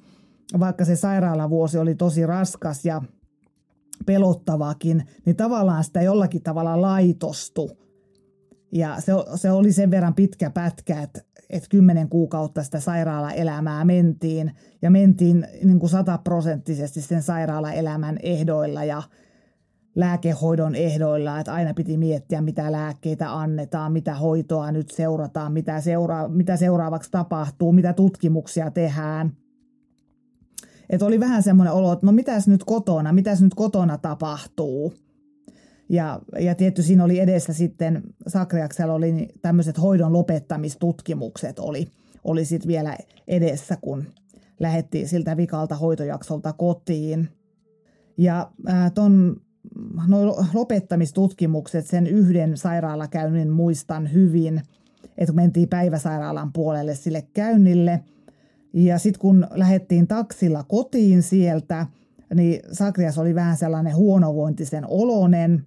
vaikka 0.61 0.85
se 0.85 0.97
sairaalavuosi 0.97 1.79
oli 1.79 1.95
tosi 1.95 2.27
raskas 2.27 2.85
ja 2.85 3.03
pelottavakin, 4.07 5.05
niin 5.25 5.37
tavallaan 5.37 5.85
sitä 5.85 6.03
jollakin 6.03 6.43
tavalla 6.43 6.81
laitostu. 6.83 7.71
Ja 8.73 9.01
se, 9.01 9.13
se 9.35 9.51
oli 9.51 9.73
sen 9.73 9.91
verran 9.91 10.15
pitkä 10.15 10.51
pätkä, 10.51 11.03
että, 11.03 11.21
että 11.51 11.69
kymmenen 11.69 12.09
kuukautta 12.09 12.63
sitä 12.63 12.81
sairaalaelämää 12.81 13.85
mentiin 13.85 14.53
ja 14.83 14.91
mentiin 14.91 15.47
niin 15.65 15.79
kuin 15.79 15.91
sataprosenttisesti 15.91 17.01
sen 17.01 17.23
sairaalaelämän 17.23 18.19
ehdoilla 18.23 18.85
ja 18.85 19.03
lääkehoidon 19.95 20.75
ehdoilla, 20.75 21.41
että 21.41 21.53
aina 21.53 21.75
piti 21.75 21.97
miettiä, 21.97 22.41
mitä 22.41 22.73
lääkkeitä 22.73 23.39
annetaan, 23.39 23.93
mitä 23.93 24.15
hoitoa 24.15 24.73
nyt 24.73 24.91
seurataan, 24.91 25.53
mitä, 25.53 25.81
seura- 25.81 26.29
mitä 26.29 26.57
seuraavaksi 26.57 27.11
tapahtuu, 27.11 27.73
mitä 27.73 27.93
tutkimuksia 27.93 28.71
tehdään– 28.71 29.33
että 30.91 31.07
oli 31.07 31.21
vähän 31.21 31.43
semmoinen 31.43 31.75
olo, 31.75 31.93
että 31.93 32.07
no 32.07 32.13
mitäs 32.13 32.49
nyt 32.49 32.65
kotona, 32.65 33.13
mitäs 33.13 33.43
nyt 33.43 33.55
kotona 33.55 33.99
tapahtuu. 33.99 34.95
Ja, 35.89 36.21
ja 36.41 36.55
tietty 36.55 36.83
siinä 36.83 37.05
oli 37.05 37.19
edessä 37.19 37.53
sitten, 37.53 38.03
Sakriaksella 38.27 38.95
oli 38.95 39.29
tämmöiset 39.43 39.81
hoidon 39.81 40.13
lopettamistutkimukset 40.13 41.59
oli, 41.59 41.89
oli 42.25 42.45
sitten 42.45 42.69
vielä 42.69 42.97
edessä, 43.29 43.77
kun 43.81 44.05
lähettiin 44.61 45.09
siltä 45.09 45.37
vikalta 45.37 45.77
hoitojaksolta 45.77 46.53
kotiin. 46.53 47.29
Ja 48.17 48.51
äh, 48.69 48.93
ton 48.93 49.41
no, 50.09 50.37
lopettamistutkimukset, 50.55 51.87
sen 51.87 52.07
yhden 52.07 52.57
sairaalakäynnin 52.57 53.51
muistan 53.51 54.13
hyvin, 54.13 54.63
että 55.19 55.35
mentiin 55.35 55.69
päiväsairaalan 55.69 56.53
puolelle 56.53 56.95
sille 56.95 57.23
käynnille– 57.35 58.01
ja 58.73 58.99
sitten 58.99 59.21
kun 59.21 59.47
lähdettiin 59.51 60.07
taksilla 60.07 60.65
kotiin 60.69 61.23
sieltä, 61.23 61.87
niin 62.35 62.61
Sakrias 62.73 63.19
oli 63.19 63.35
vähän 63.35 63.57
sellainen 63.57 63.97
huonovointisen 63.97 64.85
olonen. 64.89 65.65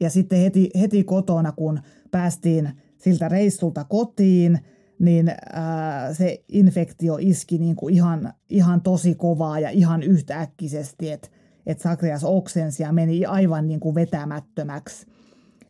Ja 0.00 0.10
sitten 0.10 0.40
heti, 0.40 0.70
heti 0.80 1.04
kotona, 1.04 1.52
kun 1.52 1.80
päästiin 2.10 2.70
siltä 2.98 3.28
reissulta 3.28 3.84
kotiin, 3.84 4.58
niin 4.98 5.32
ää, 5.52 6.14
se 6.14 6.44
infektio 6.48 7.18
iski 7.20 7.58
niin 7.58 7.76
kuin 7.76 7.94
ihan, 7.94 8.32
ihan 8.50 8.80
tosi 8.80 9.14
kovaa 9.14 9.58
ja 9.58 9.70
ihan 9.70 10.02
yhtäkkisesti, 10.02 11.10
että 11.10 11.28
et 11.66 11.80
Sakrias 11.80 12.24
oksensi 12.24 12.82
ja 12.82 12.92
meni 12.92 13.24
aivan 13.24 13.68
niin 13.68 13.80
kuin 13.80 13.94
vetämättömäksi. 13.94 15.06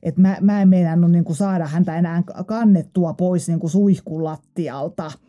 Et 0.02 0.18
mä, 0.18 0.36
mä 0.40 0.62
en 0.62 0.68
meinannut 0.68 1.10
niin 1.10 1.24
kuin 1.24 1.36
saada 1.36 1.66
häntä 1.66 1.98
enää 1.98 2.22
kannettua 2.46 3.14
pois 3.14 3.48
niin 3.48 3.60
kuin 3.60 3.70
suihkun 3.70 4.24
lattialta– 4.24 5.10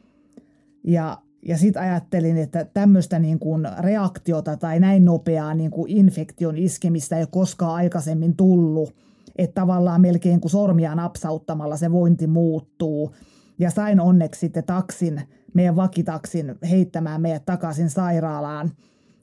ja, 0.87 1.17
ja 1.45 1.57
sitten 1.57 1.81
ajattelin, 1.81 2.37
että 2.37 2.65
tämmöistä 2.73 3.19
niin 3.19 3.39
kuin 3.39 3.67
reaktiota 3.79 4.57
tai 4.57 4.79
näin 4.79 5.05
nopeaa 5.05 5.53
niin 5.53 5.71
kuin 5.71 5.91
infektion 5.91 6.57
iskemistä 6.57 7.15
ei 7.15 7.21
ole 7.21 7.27
koskaan 7.31 7.75
aikaisemmin 7.75 8.35
tullut. 8.35 8.95
Että 9.35 9.61
tavallaan 9.61 10.01
melkein 10.01 10.41
kuin 10.41 10.51
sormia 10.51 10.95
napsauttamalla 10.95 11.77
se 11.77 11.91
vointi 11.91 12.27
muuttuu. 12.27 13.15
Ja 13.59 13.71
sain 13.71 13.99
onneksi 13.99 14.39
sitten 14.39 14.63
taksin, 14.63 15.21
meidän 15.53 15.75
vakitaksin 15.75 16.55
heittämään 16.69 17.21
meidät 17.21 17.45
takaisin 17.45 17.89
sairaalaan. 17.89 18.71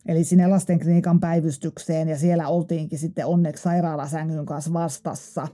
Eli 0.07 0.25
sinne 0.25 0.47
lastenklinikan 0.47 1.21
päivystykseen 1.21 2.09
ja 2.09 2.19
siellä 2.19 2.49
oltiinkin 2.49 2.99
sitten 2.99 3.27
onneksi 3.27 3.63
sairaalasängyn 3.63 4.47
kanssa 4.47 4.73
vastassa. 4.73 5.49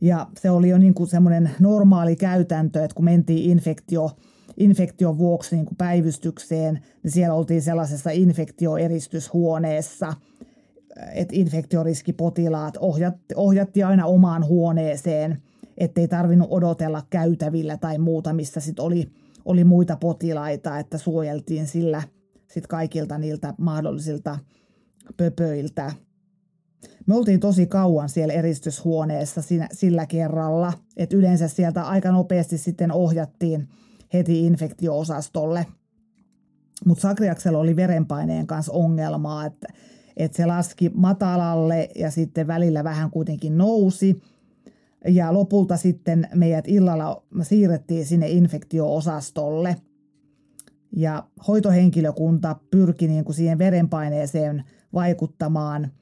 Ja 0.00 0.26
se 0.40 0.50
oli 0.50 0.68
jo 0.68 0.78
niin 0.78 0.94
kuin 0.94 1.08
semmoinen 1.08 1.50
normaali 1.60 2.16
käytäntö, 2.16 2.84
että 2.84 2.94
kun 2.94 3.04
mentiin 3.04 3.50
infektio, 3.50 4.10
infektion 4.56 5.18
vuoksi 5.18 5.56
niin 5.56 5.66
kuin 5.66 5.76
päivystykseen, 5.76 6.80
niin 7.02 7.10
siellä 7.10 7.34
oltiin 7.34 7.62
sellaisessa 7.62 8.10
infektioeristyshuoneessa, 8.10 10.14
että 11.14 11.36
infektioriskipotilaat 11.36 12.76
ohjatti, 12.80 13.34
ohjatti 13.36 13.82
aina 13.82 14.06
omaan 14.06 14.46
huoneeseen, 14.46 15.42
ettei 15.78 16.08
tarvinnut 16.08 16.48
odotella 16.50 17.02
käytävillä 17.10 17.76
tai 17.76 17.98
muuta, 17.98 18.32
missä 18.32 18.60
sitten 18.60 18.84
oli, 18.84 19.10
oli 19.44 19.64
muita 19.64 19.96
potilaita, 19.96 20.78
että 20.78 20.98
suojeltiin 20.98 21.66
sillä 21.66 22.02
sit 22.48 22.66
kaikilta 22.66 23.18
niiltä 23.18 23.54
mahdollisilta 23.58 24.38
pöpöiltä. 25.16 25.92
Me 27.06 27.14
oltiin 27.14 27.40
tosi 27.40 27.66
kauan 27.66 28.08
siellä 28.08 28.34
eristyshuoneessa 28.34 29.42
siinä, 29.42 29.68
sillä 29.72 30.06
kerralla, 30.06 30.72
että 30.96 31.16
yleensä 31.16 31.48
sieltä 31.48 31.82
aika 31.82 32.10
nopeasti 32.10 32.58
sitten 32.58 32.92
ohjattiin 32.92 33.68
heti 34.12 34.46
infektioosastolle. 34.46 35.66
Mutta 36.84 37.02
Sakriaksella 37.02 37.58
oli 37.58 37.76
verenpaineen 37.76 38.46
kanssa 38.46 38.72
ongelmaa, 38.72 39.46
että, 39.46 39.68
että 40.16 40.36
se 40.36 40.46
laski 40.46 40.90
matalalle 40.94 41.88
ja 41.94 42.10
sitten 42.10 42.46
välillä 42.46 42.84
vähän 42.84 43.10
kuitenkin 43.10 43.58
nousi. 43.58 44.22
Ja 45.08 45.34
lopulta 45.34 45.76
sitten 45.76 46.28
meidät 46.34 46.68
illalla 46.68 47.22
siirrettiin 47.42 48.06
sinne 48.06 48.28
infektioosastolle. 48.28 49.76
Ja 50.96 51.24
hoitohenkilökunta 51.48 52.56
pyrki 52.70 53.08
niin 53.08 53.24
kuin 53.24 53.36
siihen 53.36 53.58
verenpaineeseen 53.58 54.64
vaikuttamaan– 54.92 55.88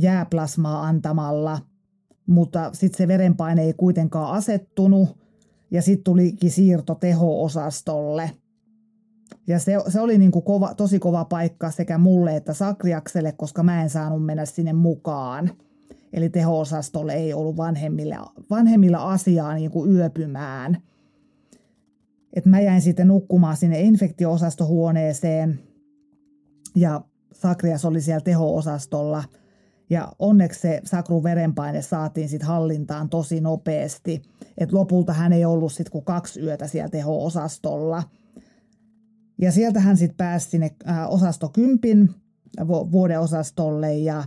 jääplasmaa 0.00 0.82
antamalla, 0.82 1.58
mutta 2.26 2.70
sitten 2.72 2.98
se 2.98 3.08
verenpaine 3.08 3.62
ei 3.62 3.72
kuitenkaan 3.72 4.32
asettunut 4.32 5.23
ja 5.74 5.82
sitten 5.82 6.04
tulikin 6.04 6.50
siirto 6.50 6.94
teho-osastolle. 6.94 8.30
Ja 9.46 9.58
se, 9.58 9.72
se 9.88 10.00
oli 10.00 10.18
niin 10.18 10.30
kuin 10.30 10.44
kova, 10.44 10.74
tosi 10.74 10.98
kova 10.98 11.24
paikka 11.24 11.70
sekä 11.70 11.98
mulle 11.98 12.36
että 12.36 12.54
Sakriakselle, 12.54 13.32
koska 13.32 13.62
mä 13.62 13.82
en 13.82 13.90
saanut 13.90 14.24
mennä 14.24 14.44
sinne 14.44 14.72
mukaan. 14.72 15.50
Eli 16.12 16.28
teho-osastolle 16.28 17.14
ei 17.14 17.34
ollut 17.34 17.56
vanhemmilla, 17.56 18.32
vanhemmilla 18.50 18.98
asiaa 19.12 19.54
niin 19.54 19.70
kuin 19.70 19.90
yöpymään. 19.90 20.82
Et 22.32 22.46
mä 22.46 22.60
jäin 22.60 22.82
sitten 22.82 23.08
nukkumaan 23.08 23.56
sinne 23.56 23.80
infektio-osastohuoneeseen 23.80 25.60
ja 26.74 27.00
Sakrias 27.32 27.84
oli 27.84 28.00
siellä 28.00 28.20
teho-osastolla– 28.20 29.24
ja 29.90 30.12
onneksi 30.18 30.60
se 30.60 30.80
sakrun 30.84 31.22
verenpaine 31.22 31.82
saatiin 31.82 32.28
sitten 32.28 32.48
hallintaan 32.48 33.08
tosi 33.08 33.40
nopeasti. 33.40 34.22
Et 34.58 34.72
lopulta 34.72 35.12
hän 35.12 35.32
ei 35.32 35.44
ollut 35.44 35.72
sitten 35.72 35.92
kuin 35.92 36.04
kaksi 36.04 36.40
yötä 36.40 36.66
siellä 36.66 36.88
teho-osastolla. 36.88 38.02
Ja 39.40 39.52
sieltä 39.52 39.80
hän 39.80 39.96
sitten 39.96 40.16
pääsi 40.16 40.50
sinne 40.50 40.70
äh, 40.88 41.12
osasto 41.12 41.48
kympin 41.48 42.10
vuodeosastolle 42.68 43.94
ja, 43.94 44.24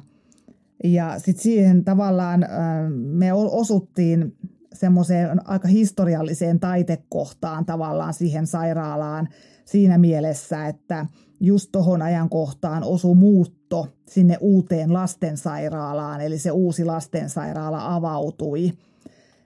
ja 0.84 1.20
sitten 1.20 1.43
siihen 1.43 1.84
tavallaan 1.84 2.43
äh, 2.43 2.50
me 2.91 3.34
osuttiin 3.34 4.38
semmoiseen 4.74 5.50
aika 5.50 5.67
historialliseen 5.67 6.60
taitekohtaan 6.60 7.65
tavallaan 7.65 8.13
siihen 8.13 8.48
sairaalaan 8.48 9.28
siinä 9.67 9.97
mielessä, 9.97 10.67
että– 10.67 11.06
just 11.39 11.69
tuohon 11.71 12.01
ajankohtaan 12.01 12.84
osui 12.84 13.15
muutto 13.15 13.88
sinne 14.10 14.38
uuteen 14.41 14.93
lastensairaalaan, 14.93 16.21
eli 16.21 16.39
se 16.39 16.51
uusi 16.51 16.86
lastensairaala 16.86 17.95
avautui. 17.95 18.71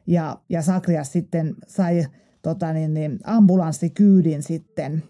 Ja, 0.07 0.38
ja 0.49 0.62
Sakrias 0.62 1.12
sitten 1.12 1.55
sai 1.67 2.05
tota 2.41 2.73
niin, 2.73 2.93
niin, 2.93 3.19
ambulanssikyydin 3.23 4.43
sitten 4.43 5.03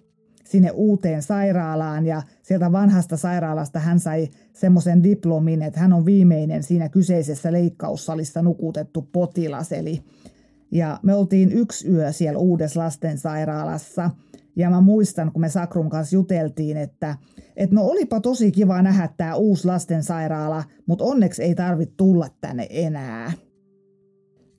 sinne 0.43 0.71
uuteen 0.71 1.21
sairaalaan 1.21 2.06
ja 2.06 2.21
sieltä 2.43 2.71
vanhasta 2.71 3.17
sairaalasta 3.17 3.80
hän 3.80 4.00
sai 4.00 4.28
semmoisen 4.54 5.04
diplomin, 5.04 5.62
että 5.62 5.80
hän 5.80 5.93
on 5.93 6.06
viimeinen 6.06 6.63
siinä 6.63 6.89
kyseisessä 6.89 7.52
leikkaussalissa 7.52 8.41
nukutettu 8.41 9.10
potilas. 9.12 9.71
Eli, 9.71 10.04
ja 10.71 11.00
me 11.04 11.13
oltiin 11.13 11.52
yksi 11.52 11.89
yö 11.89 12.12
siellä 12.12 12.39
uudessa 12.39 12.80
lastensairaalassa– 12.80 14.10
ja 14.56 14.70
mä 14.70 14.82
muistan, 14.82 15.32
kun 15.32 15.42
me 15.42 15.50
Sakrun 15.50 15.90
kanssa 15.90 16.16
juteltiin, 16.16 16.78
että, 16.78 17.18
että 17.56 17.76
no 17.76 17.84
olipa 17.84 18.20
tosi 18.20 18.52
kiva 18.52 18.82
nähdä 18.82 19.10
tämä 19.18 19.36
uusi 19.36 19.68
lastensairaala, 19.68 20.64
mutta 20.86 21.04
onneksi 21.04 21.44
ei 21.44 21.56
tarvitse 21.56 21.96
tulla 21.98 22.28
tänne 22.42 22.68
enää. 22.70 23.32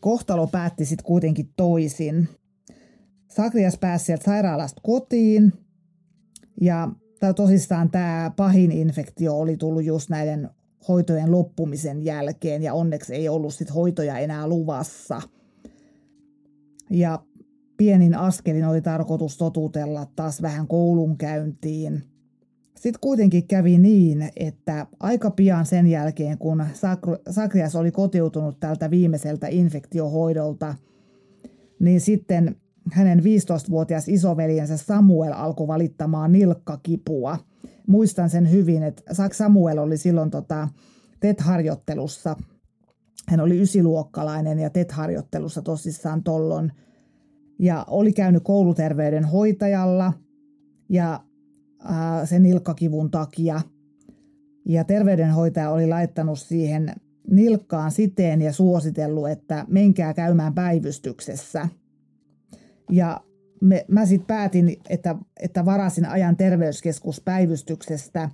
Kohtalo 0.00 0.46
päätti 0.46 0.84
sitten 0.84 1.04
kuitenkin 1.06 1.50
toisin. 1.56 2.28
Sakrias 3.28 3.78
pääsi 3.78 4.04
sieltä 4.04 4.24
sairaalasta 4.24 4.80
kotiin 4.84 5.52
Ja 6.60 6.88
tosissaan 7.36 7.90
tämä 7.90 8.30
pahin 8.36 8.72
infektio 8.72 9.38
oli 9.38 9.56
tullut 9.56 9.84
just 9.84 10.10
näiden 10.10 10.50
hoitojen 10.88 11.32
loppumisen 11.32 12.04
jälkeen 12.04 12.62
ja 12.62 12.74
onneksi 12.74 13.14
ei 13.14 13.28
ollut 13.28 13.54
sit 13.54 13.74
hoitoja 13.74 14.18
enää 14.18 14.46
luvassa. 14.46 15.22
Ja 16.90 17.18
pienin 17.82 18.14
askelin 18.14 18.64
oli 18.64 18.80
tarkoitus 18.80 19.36
totutella 19.36 20.06
taas 20.16 20.42
vähän 20.42 20.66
koulunkäyntiin. 20.66 22.04
Sitten 22.74 23.00
kuitenkin 23.00 23.46
kävi 23.46 23.78
niin, 23.78 24.30
että 24.36 24.86
aika 25.00 25.30
pian 25.30 25.66
sen 25.66 25.86
jälkeen, 25.86 26.38
kun 26.38 26.64
Sakrias 27.30 27.76
oli 27.76 27.90
kotiutunut 27.90 28.60
tältä 28.60 28.90
viimeiseltä 28.90 29.46
infektiohoidolta, 29.50 30.74
niin 31.80 32.00
sitten 32.00 32.56
hänen 32.92 33.18
15-vuotias 33.18 34.08
isoveljensä 34.08 34.76
Samuel 34.76 35.32
alkoi 35.32 35.66
valittamaan 35.68 36.32
nilkkakipua. 36.32 37.38
Muistan 37.86 38.30
sen 38.30 38.50
hyvin, 38.50 38.82
että 38.82 39.02
Samuel 39.32 39.78
oli 39.78 39.96
silloin 39.96 40.30
tota, 40.30 40.68
TET-harjoittelussa. 41.20 42.36
Hän 43.28 43.40
oli 43.40 43.60
ysiluokkalainen 43.60 44.58
ja 44.58 44.70
TET-harjoittelussa 44.70 45.62
tosissaan 45.62 46.22
tollon. 46.22 46.72
Ja 47.62 47.84
oli 47.88 48.12
käynyt 48.12 48.42
kouluterveydenhoitajalla 48.42 50.12
ja 50.88 51.24
äh, 51.90 52.28
sen 52.28 52.42
nilkkakivun 52.42 53.10
takia. 53.10 53.60
Ja 54.66 54.84
terveydenhoitaja 54.84 55.70
oli 55.70 55.86
laittanut 55.86 56.38
siihen 56.38 56.94
nilkkaan 57.30 57.90
siteen 57.90 58.42
ja 58.42 58.52
suositellut, 58.52 59.28
että 59.28 59.64
menkää 59.68 60.14
käymään 60.14 60.54
päivystyksessä– 60.54 61.68
ja 62.92 63.20
me, 63.60 63.84
mä 63.88 64.06
sitten 64.06 64.26
päätin, 64.26 64.76
että, 64.88 65.16
että 65.40 65.64
varasin 65.64 66.06
ajan 66.06 66.36
terveyskeskuspäivystyksestä. 66.36 68.30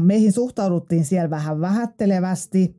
Meihin 0.00 0.32
suhtauduttiin 0.32 1.04
siellä 1.04 1.30
vähän 1.30 1.60
vähättelevästi, 1.60 2.76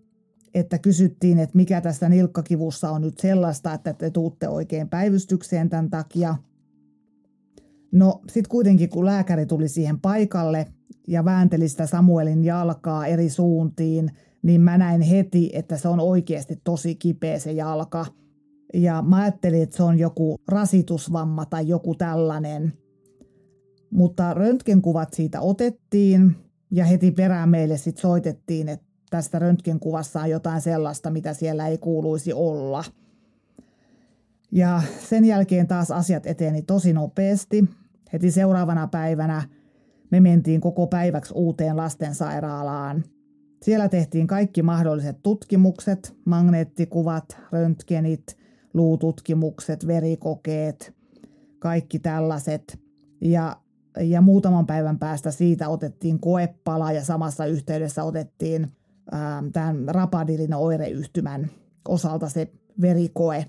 että 0.56 0.80
kysyttiin, 0.80 1.40
että 1.40 1.58
mikä 1.58 1.82
tästä 1.82 2.10
nilkkakivussa 2.10 2.90
on 2.92 3.02
nyt 3.02 3.18
sellaista, 3.20 3.74
että 3.74 3.94
te 3.94 4.10
tuutte 4.10 4.50
oikein 4.50 4.90
päivystykseen 4.90 5.70
tämän 5.70 5.90
takia. 5.90 6.36
No 7.92 8.22
sitten 8.32 8.50
kuitenkin, 8.50 8.90
kun 8.90 9.06
lääkäri 9.06 9.46
tuli 9.46 9.68
siihen 9.68 10.00
paikalle 10.00 10.68
ja 11.08 11.26
väänteli 11.26 11.70
sitä 11.70 11.86
Samuelin 11.86 12.44
jalkaa 12.44 13.06
eri 13.06 13.30
suuntiin, 13.30 14.12
niin 14.42 14.62
mä 14.62 14.78
näin 14.78 15.02
heti, 15.02 15.50
että 15.54 15.78
se 15.78 15.88
on 15.88 16.00
oikeasti 16.00 16.62
tosi 16.64 16.96
kipeä 16.96 17.40
se 17.40 17.52
jalka– 17.52 18.06
ja 18.74 19.02
mä 19.02 19.18
ajattelin, 19.18 19.64
että 19.64 19.78
se 19.78 19.84
on 19.84 20.00
joku 20.00 20.42
rasitusvamma 20.48 21.46
tai 21.46 21.68
joku 21.68 21.96
tällainen. 21.96 22.74
Mutta 23.92 24.34
röntgenkuvat 24.34 25.14
siitä 25.14 25.42
otettiin 25.42 26.36
ja 26.72 26.86
heti 26.86 27.12
perään 27.12 27.50
meille 27.50 27.78
sitten 27.78 28.02
soitettiin, 28.02 28.70
että 28.70 28.85
tästä 29.16 29.40
röntgenkuvassa 29.40 30.22
on 30.22 30.30
jotain 30.30 30.62
sellaista, 30.62 31.10
mitä 31.10 31.34
siellä 31.34 31.68
ei 31.68 31.78
kuuluisi 31.78 32.34
olla. 32.34 32.84
Ja 34.52 34.82
sen 35.10 35.26
jälkeen 35.26 35.68
taas 35.68 35.92
asiat 35.92 36.26
eteni 36.26 36.62
tosi 36.62 36.94
nopeasti. 36.94 37.66
Heti 38.14 38.32
seuraavana 38.32 38.88
päivänä 38.88 39.44
me 40.12 40.20
mentiin 40.20 40.62
koko 40.62 40.88
päiväksi 40.88 41.34
uuteen 41.36 41.78
lastensairaalaan. 41.78 43.04
Siellä 43.64 43.90
tehtiin 43.90 44.28
kaikki 44.28 44.64
mahdolliset 44.64 45.18
tutkimukset, 45.24 46.16
magneettikuvat, 46.26 47.38
röntgenit– 47.52 48.24
luututkimukset, 48.76 49.88
verikokeet, 49.88 50.94
kaikki 51.60 52.00
tällaiset. 52.00 52.80
Ja, 53.22 53.56
ja 54.00 54.22
muutaman 54.22 54.66
päivän 54.66 55.00
päästä 55.00 55.32
siitä 55.32 55.70
otettiin 55.70 56.20
koepala 56.20 56.92
ja 56.92 57.04
samassa 57.04 57.46
yhteydessä 57.46 58.04
otettiin 58.04 58.72
ää, 59.12 59.44
tämän 59.54 59.84
rapadilin 59.88 60.54
oireyhtymän 60.54 61.50
osalta 61.88 62.30
se 62.30 62.52
verikoe. 62.82 63.46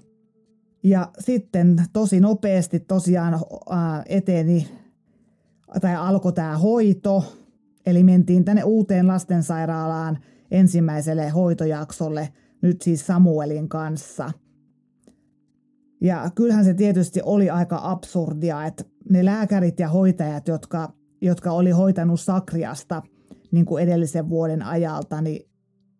Ja 0.82 1.08
sitten 1.18 1.76
tosi 1.92 2.20
nopeasti 2.20 2.80
tosiaan 2.80 3.34
ää, 3.34 4.02
eteni 4.08 4.68
tai 5.80 5.96
alkoi 5.96 6.32
tämä 6.32 6.58
hoito, 6.58 7.24
eli 7.86 8.02
mentiin 8.02 8.44
tänne 8.44 8.64
uuteen 8.64 9.06
lastensairaalaan 9.06 10.18
ensimmäiselle 10.50 11.28
hoitojaksolle 11.28 12.28
nyt 12.62 12.82
siis 12.82 13.06
Samuelin 13.06 13.68
kanssa– 13.68 14.30
ja 16.00 16.30
kyllähän 16.34 16.64
se 16.64 16.74
tietysti 16.74 17.20
oli 17.24 17.50
aika 17.50 17.80
absurdia, 17.82 18.64
että 18.64 18.84
ne 19.10 19.24
lääkärit 19.24 19.80
ja 19.80 19.88
hoitajat, 19.88 20.48
jotka, 20.48 20.92
jotka 21.20 21.50
oli 21.50 21.70
hoitanut 21.70 22.20
Sakriasta 22.20 23.02
niin 23.50 23.66
kuin 23.66 23.82
edellisen 23.82 24.28
vuoden 24.28 24.62
ajalta, 24.62 25.20
niin 25.20 25.48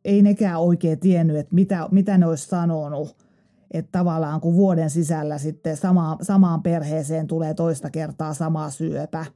ei 0.04 0.22
nekään 0.22 0.60
oikein 0.60 1.00
tiennyt, 1.00 1.36
että 1.36 1.54
mitä, 1.54 1.88
mitä 1.90 2.18
ne 2.18 2.26
olisi 2.26 2.48
sanonut. 2.48 3.16
Että 3.70 3.98
tavallaan 3.98 4.40
kun 4.40 4.54
vuoden 4.54 4.90
sisällä 4.90 5.38
sitten 5.38 5.76
sama, 5.76 6.16
samaan 6.22 6.62
perheeseen 6.62 7.26
tulee 7.26 7.54
toista 7.54 7.90
kertaa 7.90 8.34
sama 8.34 8.70
syöpä. 8.70 9.26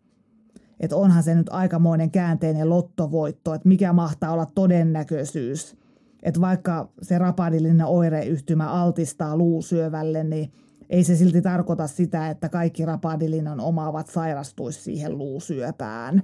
Että 0.81 0.96
onhan 0.96 1.23
se 1.23 1.35
nyt 1.35 1.49
aikamoinen 1.51 2.11
käänteinen 2.11 2.68
lottovoitto, 2.68 3.55
että 3.55 3.68
mikä 3.68 3.92
mahtaa 3.92 4.33
olla 4.33 4.46
todennäköisyys– 4.55 5.77
että 6.23 6.40
vaikka 6.40 6.90
se 7.03 7.18
rapadillinen 7.18 7.87
oireyhtymä 7.87 8.68
altistaa 8.68 9.37
luusyövälle, 9.37 10.25
niin 10.25 10.53
ei 10.90 11.05
se 11.05 11.16
silti 11.16 11.42
tarkoita 11.42 11.87
sitä, 11.87 12.31
että 12.31 12.49
kaikki 12.49 12.85
rapadilinan 12.85 13.61
omaavat 13.61 14.07
sairastuisi 14.07 14.83
siihen 14.83 15.18
luusyöpään. 15.18 16.23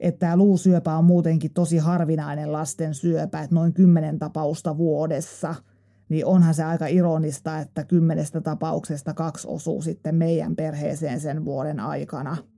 Että 0.00 0.18
tämä 0.18 0.36
luusyöpä 0.36 0.96
on 0.96 1.04
muutenkin 1.04 1.52
tosi 1.54 1.78
harvinainen 1.78 2.52
lasten 2.52 2.94
syöpä, 2.94 3.40
että 3.40 3.54
noin 3.54 3.72
kymmenen 3.72 4.18
tapausta 4.18 4.76
vuodessa. 4.76 5.54
Niin 6.08 6.26
onhan 6.26 6.54
se 6.54 6.64
aika 6.64 6.86
ironista, 6.86 7.58
että 7.58 7.84
kymmenestä 7.84 8.40
tapauksesta 8.40 9.14
kaksi 9.14 9.48
osuu 9.48 9.82
sitten 9.82 10.14
meidän 10.14 10.56
perheeseen 10.56 11.20
sen 11.20 11.44
vuoden 11.44 11.80
aikana– 11.80 12.36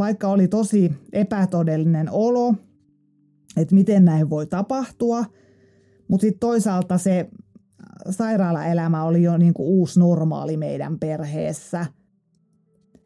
vaikka 0.00 0.28
oli 0.28 0.48
tosi 0.48 0.92
epätodellinen 1.12 2.10
olo, 2.10 2.54
että 3.56 3.74
miten 3.74 4.04
näin 4.04 4.30
voi 4.30 4.46
tapahtua, 4.46 5.24
mutta 6.08 6.22
sitten 6.22 6.40
toisaalta 6.40 6.98
se 6.98 7.28
sairaalaelämä 8.10 9.04
oli 9.04 9.22
jo 9.22 9.36
niin 9.36 9.54
kuin 9.54 9.66
uusi 9.68 10.00
normaali 10.00 10.56
meidän 10.56 10.98
perheessä. 10.98 11.86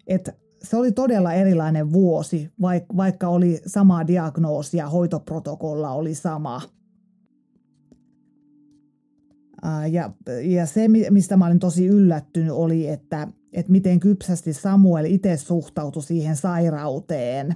Et 0.06 0.30
se 0.62 0.76
oli 0.76 0.92
todella 0.92 1.32
erilainen 1.32 1.92
vuosi, 1.92 2.50
vaikka 2.96 3.28
oli 3.28 3.60
sama 3.66 4.06
diagnoosi 4.06 4.76
ja 4.76 4.88
hoitoprotokolla 4.88 5.90
oli 5.90 6.14
sama. 6.14 6.60
Ja, 9.90 10.12
ja 10.42 10.66
se, 10.66 10.88
mistä 10.88 11.36
mä 11.36 11.46
olin 11.46 11.58
tosi 11.58 11.86
yllättynyt, 11.86 12.50
oli, 12.50 12.88
että 12.88 13.28
että 13.52 13.72
miten 13.72 14.00
kypsästi 14.00 14.52
Samuel 14.52 15.04
itse 15.04 15.36
suhtautui 15.36 16.02
siihen 16.02 16.36
sairauteen. 16.36 17.54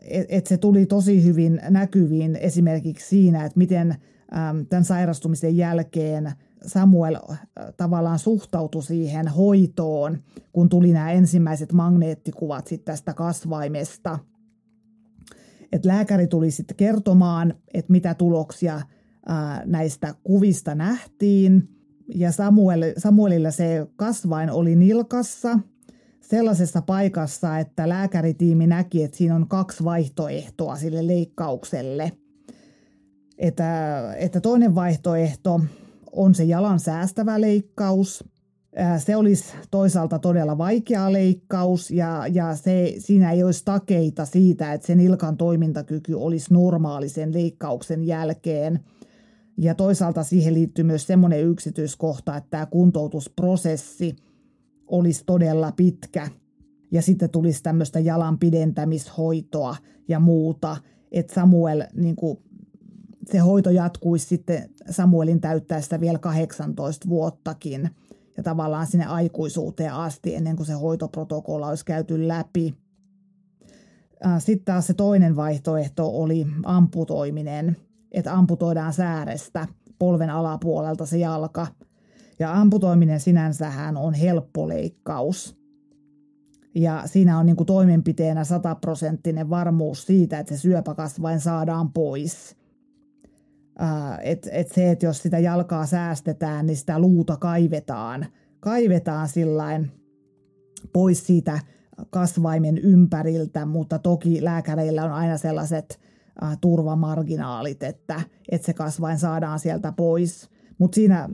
Että 0.00 0.36
et 0.36 0.46
se 0.46 0.56
tuli 0.56 0.86
tosi 0.86 1.24
hyvin 1.24 1.60
näkyviin 1.70 2.36
esimerkiksi 2.36 3.08
siinä, 3.08 3.44
että 3.44 3.58
miten 3.58 3.94
tämän 4.68 4.84
sairastumisen 4.84 5.56
jälkeen 5.56 6.32
Samuel 6.66 7.18
tavallaan 7.76 8.18
suhtautui 8.18 8.82
siihen 8.82 9.28
hoitoon, 9.28 10.18
kun 10.52 10.68
tuli 10.68 10.92
nämä 10.92 11.12
ensimmäiset 11.12 11.72
magneettikuvat 11.72 12.66
sitten 12.66 12.92
tästä 12.92 13.14
kasvaimesta. 13.14 14.18
Et 15.72 15.84
lääkäri 15.84 16.26
tuli 16.26 16.50
sitten 16.50 16.76
kertomaan, 16.76 17.54
että 17.74 17.92
mitä 17.92 18.14
tuloksia 18.14 18.80
näistä 19.64 20.14
kuvista 20.24 20.74
nähtiin– 20.74 21.62
ja 22.14 22.32
Samuel, 22.32 22.92
Samuelilla 22.96 23.50
se 23.50 23.86
kasvain 23.96 24.50
oli 24.50 24.76
nilkassa 24.76 25.58
sellaisessa 26.20 26.82
paikassa, 26.82 27.58
että 27.58 27.88
lääkäritiimi 27.88 28.66
näki, 28.66 29.02
että 29.02 29.16
siinä 29.16 29.34
on 29.34 29.48
kaksi 29.48 29.84
vaihtoehtoa 29.84 30.76
sille 30.76 31.06
leikkaukselle. 31.06 32.12
Että, 33.38 34.14
että 34.18 34.40
toinen 34.40 34.74
vaihtoehto 34.74 35.60
on 36.12 36.34
se 36.34 36.44
jalan 36.44 36.80
säästävä 36.80 37.40
leikkaus. 37.40 38.24
Se 38.98 39.16
olisi 39.16 39.44
toisaalta 39.70 40.18
todella 40.18 40.58
vaikea 40.58 41.12
leikkaus 41.12 41.90
ja, 41.90 42.24
ja 42.32 42.56
se, 42.56 42.94
siinä 42.98 43.32
ei 43.32 43.42
olisi 43.42 43.64
takeita 43.64 44.24
siitä, 44.24 44.72
että 44.72 44.86
sen 44.86 44.98
nilkan 44.98 45.36
toimintakyky 45.36 46.14
olisi 46.14 46.54
normaalisen 46.54 47.34
leikkauksen 47.34 48.04
jälkeen– 48.04 48.80
ja 49.58 49.74
toisaalta 49.74 50.22
siihen 50.22 50.54
liittyy 50.54 50.84
myös 50.84 51.06
semmoinen 51.06 51.44
yksityiskohta, 51.44 52.36
että 52.36 52.50
tämä 52.50 52.66
kuntoutusprosessi 52.66 54.16
olisi 54.86 55.22
todella 55.26 55.72
pitkä. 55.72 56.28
Ja 56.90 57.02
sitten 57.02 57.30
tulisi 57.30 57.62
tämmöistä 57.62 58.00
jalan 58.00 58.38
pidentämishoitoa 58.38 59.76
ja 60.08 60.20
muuta, 60.20 60.76
että 61.12 61.34
Samuel, 61.34 61.84
niin 61.94 62.16
kuin, 62.16 62.38
se 63.32 63.38
hoito 63.38 63.70
jatkuisi 63.70 64.26
sitten 64.26 64.70
Samuelin 64.90 65.40
täyttäessä 65.40 66.00
vielä 66.00 66.18
18 66.18 67.08
vuottakin 67.08 67.90
ja 68.36 68.42
tavallaan 68.42 68.86
sinne 68.86 69.06
aikuisuuteen 69.06 69.92
asti 69.92 70.34
ennen 70.34 70.56
kuin 70.56 70.66
se 70.66 70.72
hoitoprotokolla 70.72 71.68
olisi 71.68 71.84
käyty 71.84 72.28
läpi. 72.28 72.74
Sitten 74.38 74.64
taas 74.64 74.86
se 74.86 74.94
toinen 74.94 75.36
vaihtoehto 75.36 76.20
oli 76.20 76.46
amputoiminen, 76.64 77.76
että 78.18 78.34
amputoidaan 78.34 78.92
säärestä 78.92 79.66
polven 79.98 80.30
alapuolelta 80.30 81.06
se 81.06 81.18
jalka. 81.18 81.66
Ja 82.38 82.52
amputoiminen 82.60 83.20
sinänsähän 83.20 83.96
on 83.96 84.14
helppo 84.14 84.68
leikkaus. 84.68 85.58
Ja 86.74 87.02
siinä 87.06 87.38
on 87.38 87.46
niin 87.46 87.56
kuin 87.56 87.66
toimenpiteenä 87.66 88.44
sataprosenttinen 88.44 89.50
varmuus 89.50 90.06
siitä, 90.06 90.38
että 90.38 90.56
se 90.56 90.60
syöpäkasvain 90.60 91.40
saadaan 91.40 91.92
pois. 91.92 92.56
Että 94.22 94.50
et 94.52 94.68
se, 94.68 94.90
että 94.90 95.06
jos 95.06 95.22
sitä 95.22 95.38
jalkaa 95.38 95.86
säästetään, 95.86 96.66
niin 96.66 96.76
sitä 96.76 96.98
luuta 96.98 97.36
kaivetaan. 97.36 98.26
Kaivetaan 98.60 99.28
sillain 99.28 99.90
pois 100.92 101.26
siitä 101.26 101.58
kasvaimen 102.10 102.78
ympäriltä, 102.78 103.66
mutta 103.66 103.98
toki 103.98 104.44
lääkäreillä 104.44 105.04
on 105.04 105.12
aina 105.12 105.36
sellaiset 105.36 106.00
turvamarginaalit, 106.60 107.82
että, 107.82 108.20
että 108.50 108.66
se 108.66 108.72
kasvain 108.72 109.18
saadaan 109.18 109.58
sieltä 109.58 109.92
pois. 109.92 110.48
Mutta 110.78 110.94
siinä 110.94 111.28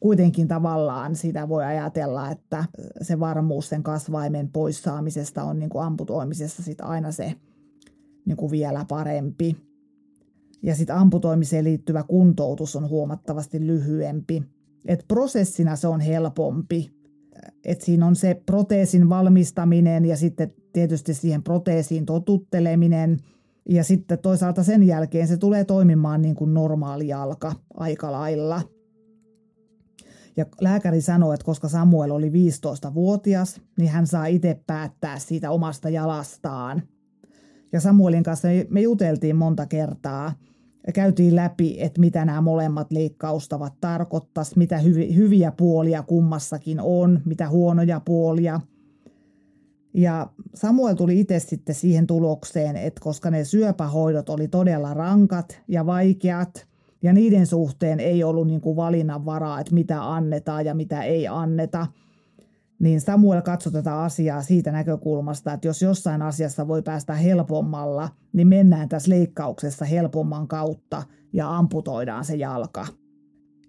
kuitenkin 0.00 0.48
tavallaan 0.48 1.16
sitä 1.16 1.48
voi 1.48 1.64
ajatella, 1.64 2.30
että 2.30 2.64
se 3.02 3.20
varmuus 3.20 3.68
sen 3.68 3.82
kasvaimen 3.82 4.48
poissaamisesta 4.48 5.42
on 5.42 5.58
niin 5.58 5.70
amputoimisessa 5.80 6.62
sit 6.62 6.80
aina 6.80 7.12
se 7.12 7.34
niin 8.24 8.50
vielä 8.50 8.84
parempi. 8.88 9.56
Ja 10.62 10.74
sitten 10.74 10.96
amputoimiseen 10.96 11.64
liittyvä 11.64 12.02
kuntoutus 12.02 12.76
on 12.76 12.88
huomattavasti 12.88 13.66
lyhyempi. 13.66 14.42
Et 14.86 15.04
prosessina 15.08 15.76
se 15.76 15.88
on 15.88 16.00
helpompi, 16.00 16.90
että 17.64 17.84
siinä 17.84 18.06
on 18.06 18.16
se 18.16 18.42
proteesin 18.46 19.08
valmistaminen 19.08 20.04
ja 20.04 20.16
sitten 20.16 20.54
tietysti 20.72 21.14
siihen 21.14 21.42
proteesiin 21.42 22.06
totutteleminen. 22.06 23.16
Ja 23.68 23.84
sitten 23.84 24.18
toisaalta 24.18 24.62
sen 24.62 24.82
jälkeen 24.82 25.28
se 25.28 25.36
tulee 25.36 25.64
toimimaan 25.64 26.22
niin 26.22 26.34
kuin 26.34 26.54
normaali 26.54 27.08
jalka 27.08 27.52
aika 27.74 28.12
lailla. 28.12 28.62
Ja 30.36 30.46
lääkäri 30.60 31.00
sanoi, 31.00 31.34
että 31.34 31.44
koska 31.44 31.68
Samuel 31.68 32.10
oli 32.10 32.28
15-vuotias, 32.28 33.60
niin 33.78 33.90
hän 33.90 34.06
saa 34.06 34.26
itse 34.26 34.60
päättää 34.66 35.18
siitä 35.18 35.50
omasta 35.50 35.88
jalastaan. 35.88 36.82
Ja 37.72 37.80
Samuelin 37.80 38.22
kanssa 38.22 38.48
me 38.70 38.80
juteltiin 38.80 39.36
monta 39.36 39.66
kertaa– 39.66 40.32
ja 40.88 40.92
käytiin 40.92 41.36
läpi, 41.36 41.76
että 41.78 42.00
mitä 42.00 42.24
nämä 42.24 42.40
molemmat 42.40 42.92
leikkaustavat 42.92 43.74
tarkoittaisi, 43.80 44.58
mitä 44.58 44.78
hyvi, 44.78 45.14
hyviä 45.14 45.52
puolia 45.52 46.02
kummassakin 46.02 46.80
on, 46.80 47.20
mitä 47.24 47.48
huonoja 47.48 48.00
puolia. 48.00 48.60
Ja 49.98 50.30
Samuel 50.54 50.94
tuli 50.94 51.20
itse 51.20 51.38
sitten 51.38 51.74
siihen 51.74 52.06
tulokseen, 52.06 52.76
että 52.76 53.00
koska 53.00 53.30
ne 53.30 53.44
syöpähoidot 53.44 54.28
oli 54.28 54.48
todella 54.48 54.94
rankat 54.94 55.62
ja 55.68 55.86
vaikeat, 55.86 56.66
ja 57.02 57.12
niiden 57.12 57.46
suhteen 57.46 58.00
ei 58.00 58.24
ollut 58.24 58.46
niin 58.46 58.60
kuin 58.60 58.76
valinnanvaraa, 58.76 59.60
että 59.60 59.74
mitä 59.74 60.14
annetaan 60.14 60.66
ja 60.66 60.74
mitä 60.74 61.02
ei 61.02 61.28
anneta– 61.28 61.86
niin 62.78 63.00
Samuel 63.00 63.42
katsoi 63.42 63.72
tätä 63.72 64.00
asiaa 64.00 64.42
siitä 64.42 64.72
näkökulmasta, 64.72 65.52
että 65.52 65.68
jos 65.68 65.82
jossain 65.82 66.22
asiassa 66.22 66.68
voi 66.68 66.82
päästä 66.82 67.14
helpommalla, 67.14 68.08
niin 68.32 68.48
mennään 68.48 68.88
tässä 68.88 69.10
leikkauksessa 69.10 69.84
helpomman 69.84 70.48
kautta 70.48 71.02
ja 71.32 71.56
amputoidaan 71.56 72.24
se 72.24 72.36
jalka. 72.36 72.86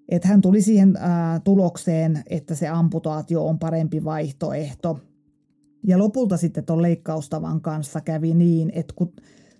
Et 0.09 0.25
hän 0.25 0.41
tuli 0.41 0.61
siihen 0.61 0.97
ää, 0.99 1.39
tulokseen, 1.39 2.23
että 2.27 2.55
se 2.55 2.67
amputaatio 2.67 3.45
on 3.45 3.59
parempi 3.59 4.03
vaihtoehto. 4.03 4.99
Ja 5.83 5.97
lopulta 5.97 6.37
sitten 6.37 6.65
tuon 6.65 6.81
leikkaustavan 6.81 7.61
kanssa 7.61 8.01
kävi 8.01 8.33
niin, 8.33 8.71
että 8.75 8.93
kun 8.97 9.13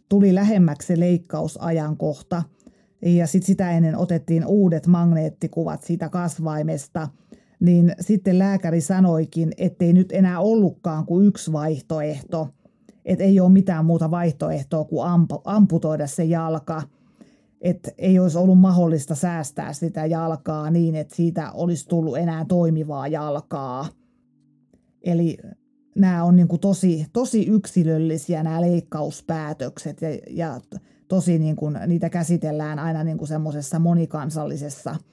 tuli 0.10 0.36
lähemmäksi 0.36 0.88
se 0.88 1.00
leikkausajankohta, 1.00 2.44
ja 3.02 3.28
sitten 3.28 3.48
sitä 3.48 3.72
ennen 3.72 3.98
otettiin 3.98 4.46
uudet 4.46 4.88
magneettikuvat 4.88 5.84
siitä 5.84 6.10
kasvaimesta– 6.10 7.08
niin 7.60 7.96
sitten 8.00 8.40
lääkäri 8.40 8.82
sanoikin, 8.82 9.52
ettei 9.58 9.94
nyt 9.94 10.12
enää 10.12 10.40
ollutkaan 10.40 11.06
kuin 11.06 11.26
yksi 11.26 11.52
vaihtoehto, 11.52 12.50
että 13.06 13.24
ei 13.24 13.40
ole 13.40 13.50
mitään 13.50 13.86
muuta 13.86 14.12
vaihtoehtoa 14.12 14.86
kuin 14.86 15.08
amputoida 15.44 16.08
se 16.08 16.24
jalka, 16.24 16.82
että 17.62 17.92
ei 17.98 18.20
olisi 18.20 18.38
ollut 18.38 18.60
mahdollista 18.60 19.16
säästää 19.16 19.74
sitä 19.74 20.06
jalkaa 20.06 20.70
niin, 20.70 20.96
että 20.96 21.16
siitä 21.16 21.52
olisi 21.52 21.88
tullut 21.88 22.18
enää 22.18 22.46
toimivaa 22.46 23.08
jalkaa. 23.08 23.88
Eli 25.02 25.38
nämä 26.00 26.24
on 26.24 26.36
niin 26.36 26.48
kuin 26.48 26.60
tosi, 26.60 27.06
tosi 27.14 27.46
yksilöllisiä 27.46 28.44
nämä 28.44 28.62
leikkauspäätökset 28.62 30.02
ja, 30.02 30.10
ja 30.30 30.62
tosi 31.08 31.40
niin 31.40 31.56
kuin, 31.56 31.80
niitä 31.88 32.10
käsitellään 32.10 32.80
aina 32.80 33.04
niin 33.04 33.18
kuin 33.18 33.28
semmoisessa 33.28 33.80
monikansallisessa– 33.80 34.96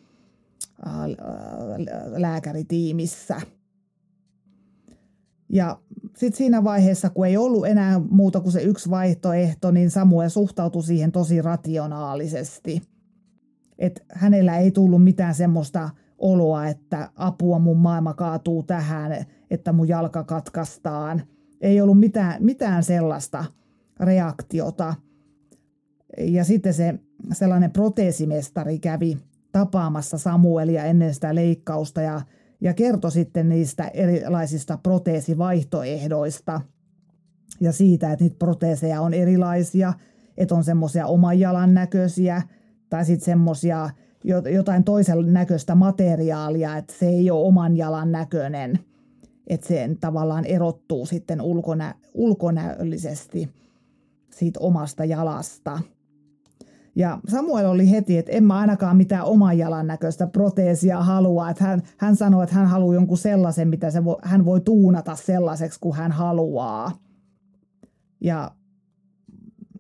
lääkäritiimissä. 2.17 3.41
Ja 5.49 5.79
sitten 6.17 6.39
siinä 6.39 6.65
vaiheessa, 6.65 7.11
kun 7.11 7.27
ei 7.27 7.37
ollut 7.37 7.67
enää 7.67 8.01
muuta 8.11 8.41
kuin 8.41 8.53
se 8.53 8.63
yksi 8.63 8.91
vaihtoehto, 8.91 9.71
niin 9.71 9.91
Samuel 9.91 10.29
suhtautui 10.29 10.83
siihen 10.83 11.13
tosi 11.13 11.43
rationaalisesti. 11.43 12.83
Että 13.79 14.03
hänellä 14.13 14.59
ei 14.59 14.71
tullut 14.71 15.05
mitään 15.05 15.35
semmoista 15.35 15.91
oloa, 16.19 16.67
että 16.67 17.11
apua 17.17 17.59
mun 17.59 17.79
maailma 17.79 18.15
kaatuu 18.15 18.63
tähän, 18.63 19.13
että 19.51 19.73
mun 19.73 19.89
jalka 19.89 20.25
katkaistaan. 20.25 21.23
Ei 21.61 21.81
ollut 21.81 22.01
mitään, 22.01 22.45
mitään 22.45 22.83
sellaista 22.83 23.45
reaktiota. 24.01 24.95
Ja 26.19 26.45
sitten 26.45 26.75
se 26.75 26.95
sellainen 27.33 27.71
proteesimestari 27.71 28.79
kävi 28.79 29.19
tapaamassa 29.53 30.19
Samuelia 30.19 30.85
ennen 30.85 31.15
sitä 31.15 31.35
leikkausta 31.35 32.03
ja, 32.03 32.21
ja 32.61 32.75
kertoi 32.75 33.13
sitten 33.13 33.49
niistä 33.49 33.89
erilaisista 33.89 34.79
proteesivaihtoehdoista 34.83 36.61
ja 37.61 37.73
siitä, 37.73 38.13
että 38.13 38.25
niitä 38.25 38.37
proteeseja 38.39 39.01
on 39.01 39.15
erilaisia, 39.15 39.93
että 40.37 40.55
on 40.55 40.65
semmoisia 40.65 41.07
oman 41.07 41.41
jalan 41.41 41.75
näköisiä 41.75 42.43
tai 42.91 43.05
sitten 43.05 43.25
semmoisia 43.25 43.91
jotain 44.53 44.85
toisen 44.85 45.33
näköistä 45.33 45.75
materiaalia, 45.75 46.77
että 46.77 46.95
se 46.99 47.07
ei 47.07 47.31
ole 47.31 47.47
oman 47.47 47.77
jalan 47.77 48.13
näköinen, 48.13 48.79
että 49.47 49.67
se 49.67 49.89
tavallaan 50.01 50.45
erottuu 50.45 51.07
sitten 51.07 51.41
ulkonä, 51.41 51.95
ulkonäöllisesti 52.15 53.49
siitä 54.31 54.61
omasta 54.61 55.05
jalasta– 55.05 55.81
ja 56.97 57.19
Samuel 57.29 57.67
oli 57.67 57.91
heti, 57.91 58.19
että 58.19 58.33
en 58.33 58.45
mä 58.45 58.59
ainakaan 58.59 58.97
mitään 58.97 59.25
oman 59.25 59.59
jalan 59.59 59.87
näköistä 59.87 60.27
proteesia 60.27 61.03
halua. 61.03 61.51
Että 61.51 61.65
hän, 61.65 61.83
hän 61.97 62.17
sanoi, 62.17 62.45
että 62.45 62.57
hän 62.57 62.67
haluaa 62.67 62.95
jonkun 62.95 63.19
sellaisen, 63.19 63.69
mitä 63.69 63.91
se 63.91 64.05
vo, 64.05 64.19
hän 64.23 64.45
voi 64.45 64.61
tuunata 64.61 65.17
sellaiseksi 65.17 65.81
kuin 65.81 65.97
hän 65.97 66.13
haluaa. 66.13 66.99
Ja 68.21 68.51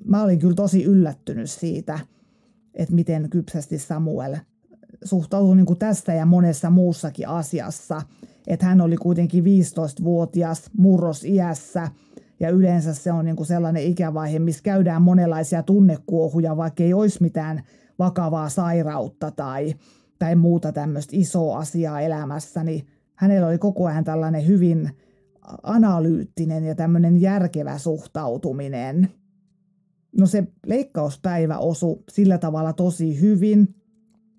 mä 0.04 0.22
olin 0.22 0.38
kyllä 0.38 0.54
tosi 0.54 0.84
yllättynyt 0.84 1.50
siitä, 1.50 1.98
että 2.74 2.94
miten 2.94 3.30
kypsästi 3.30 3.78
Samuel 3.78 4.36
suhtautui 5.04 5.56
niin 5.56 5.66
kuin 5.66 5.78
tästä 5.78 6.14
ja 6.14 6.26
monessa 6.26 6.70
muussakin 6.70 7.28
asiassa. 7.28 8.02
Että 8.46 8.66
hän 8.66 8.80
oli 8.80 8.96
kuitenkin 8.96 9.44
15-vuotias 9.44 10.70
murrosiässä– 10.76 11.88
ja 12.40 12.50
yleensä 12.50 12.94
se 12.94 13.12
on 13.12 13.24
niin 13.24 13.36
kuin 13.36 13.46
sellainen 13.46 13.82
ikävaihe, 13.82 14.38
missä 14.38 14.62
käydään 14.62 15.02
monenlaisia 15.02 15.62
tunnekuohuja, 15.62 16.56
vaikka 16.56 16.82
ei 16.82 16.94
olisi 16.94 17.22
mitään 17.22 17.62
vakavaa 17.98 18.48
sairautta 18.48 19.30
tai, 19.30 19.74
tai 20.18 20.36
muuta 20.36 20.72
tämmöistä 20.72 21.16
isoa 21.16 21.58
asiaa 21.58 22.00
elämässä, 22.00 22.64
niin 22.64 22.86
hänellä 23.14 23.46
oli 23.48 23.58
koko 23.58 23.86
ajan 23.86 24.04
tällainen 24.04 24.46
hyvin 24.46 24.90
analyyttinen 25.62 26.64
ja 26.64 26.74
tämmöinen 26.74 27.20
järkevä 27.20 27.78
suhtautuminen. 27.78 29.08
No 30.18 30.26
se 30.26 30.44
leikkauspäivä 30.66 31.58
osui 31.58 32.02
sillä 32.08 32.38
tavalla 32.38 32.72
tosi 32.72 33.20
hyvin, 33.20 33.74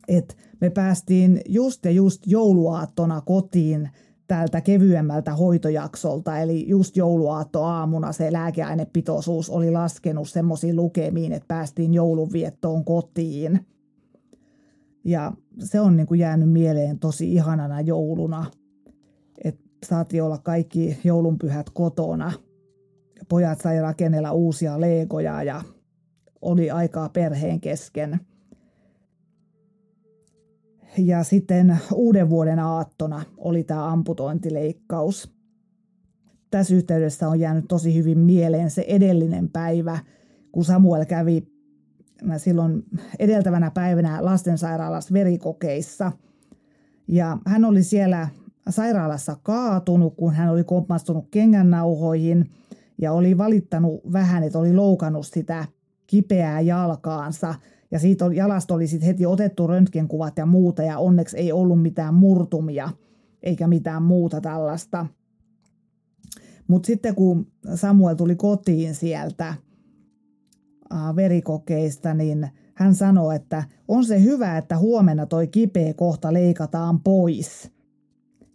että 0.07 0.35
me 0.61 0.69
päästiin 0.69 1.41
just 1.49 1.85
ja 1.85 1.91
just 1.91 2.21
jouluaattona 2.27 3.21
kotiin– 3.21 3.89
tältä 4.27 4.61
kevyemmältä 4.61 5.35
hoitojaksolta, 5.35 6.39
eli 6.39 6.69
just 6.69 6.97
jouluaatto 6.97 7.63
aamuna 7.63 8.11
se 8.11 8.31
lääkeainepitoisuus 8.31 9.49
oli 9.49 9.71
laskenut 9.71 10.29
semmoisiin 10.29 10.75
lukemiin, 10.75 11.31
että 11.31 11.47
päästiin 11.47 11.93
joulunviettoon 11.93 12.85
kotiin. 12.85 13.65
Ja 15.03 15.31
se 15.59 15.79
on 15.79 15.97
niin 15.97 16.07
kuin 16.07 16.19
jäänyt 16.19 16.49
mieleen 16.49 16.99
tosi 16.99 17.33
ihanana 17.33 17.81
jouluna. 17.81 18.45
Et 19.43 19.59
saatiin 19.85 20.23
olla 20.23 20.37
kaikki 20.37 20.97
joulunpyhät 21.03 21.69
kotona. 21.69 22.31
Pojat 23.29 23.61
sai 23.61 23.81
rakennella 23.81 24.31
uusia 24.31 24.81
legoja 24.81 25.43
ja 25.43 25.61
oli 26.41 26.71
aikaa 26.71 27.09
perheen 27.09 27.61
kesken. 27.61 28.19
Ja 30.97 31.23
sitten 31.23 31.77
uuden 31.93 32.29
vuoden 32.29 32.59
aattona 32.59 33.23
oli 33.37 33.63
tämä 33.63 33.91
amputointileikkaus. 33.91 35.33
Tässä 36.51 36.75
yhteydessä 36.75 37.29
on 37.29 37.39
jäänyt 37.39 37.65
tosi 37.67 37.95
hyvin 37.95 38.19
mieleen 38.19 38.69
se 38.69 38.85
edellinen 38.87 39.49
päivä, 39.49 39.99
kun 40.51 40.65
Samuel 40.65 41.05
kävi 41.05 41.47
silloin 42.37 42.83
edeltävänä 43.19 43.71
päivänä 43.71 44.25
lastensairaalassa 44.25 45.13
verikokeissa. 45.13 46.11
Ja 47.07 47.37
hän 47.45 47.65
oli 47.65 47.83
siellä 47.83 48.27
sairaalassa 48.69 49.37
kaatunut, 49.43 50.15
kun 50.15 50.33
hän 50.33 50.49
oli 50.49 50.63
kompastunut 50.63 51.27
kengännauhoihin 51.31 52.51
ja 53.01 53.11
oli 53.11 53.37
valittanut 53.37 54.01
vähän, 54.13 54.43
että 54.43 54.59
oli 54.59 54.73
loukannut 54.73 55.27
sitä 55.27 55.65
kipeää 56.07 56.61
jalkaansa. 56.61 57.55
Ja 57.91 57.99
siitä 57.99 58.25
jalasta 58.25 58.73
oli 58.73 58.87
sitten 58.87 59.07
heti 59.07 59.25
otettu 59.25 59.67
röntgenkuvat 59.67 60.37
ja 60.37 60.45
muuta 60.45 60.83
ja 60.83 60.99
onneksi 60.99 61.37
ei 61.37 61.51
ollut 61.51 61.81
mitään 61.81 62.13
murtumia 62.13 62.89
eikä 63.43 63.67
mitään 63.67 64.03
muuta 64.03 64.41
tällaista. 64.41 65.05
Mutta 66.67 66.87
sitten 66.87 67.15
kun 67.15 67.47
Samuel 67.75 68.15
tuli 68.15 68.35
kotiin 68.35 68.95
sieltä 68.95 69.53
verikokeista, 71.15 72.13
niin 72.13 72.49
hän 72.75 72.95
sanoi, 72.95 73.35
että 73.35 73.63
on 73.87 74.05
se 74.05 74.23
hyvä, 74.23 74.57
että 74.57 74.77
huomenna 74.77 75.25
toi 75.25 75.47
kipeä 75.47 75.93
kohta 75.93 76.33
leikataan 76.33 76.99
pois. 76.99 77.71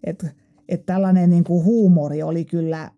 Että 0.04 0.28
et 0.68 0.86
tällainen 0.86 1.30
niin 1.30 1.44
kuin 1.44 1.64
huumori 1.64 2.22
oli 2.22 2.44
kyllä 2.44 2.90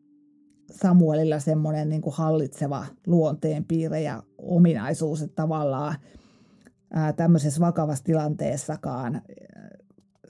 Samuelilla 0.72 1.38
semmoinen 1.40 1.88
niin 1.88 2.02
kuin 2.02 2.14
hallitseva 2.16 2.86
luonteenpiirre 3.06 4.00
ja 4.00 4.22
ominaisuus, 4.38 5.22
että 5.22 5.36
tavallaan 5.36 5.94
ää, 6.94 7.12
tämmöisessä 7.12 7.60
vakavassa 7.60 8.04
tilanteessakaan 8.04 9.22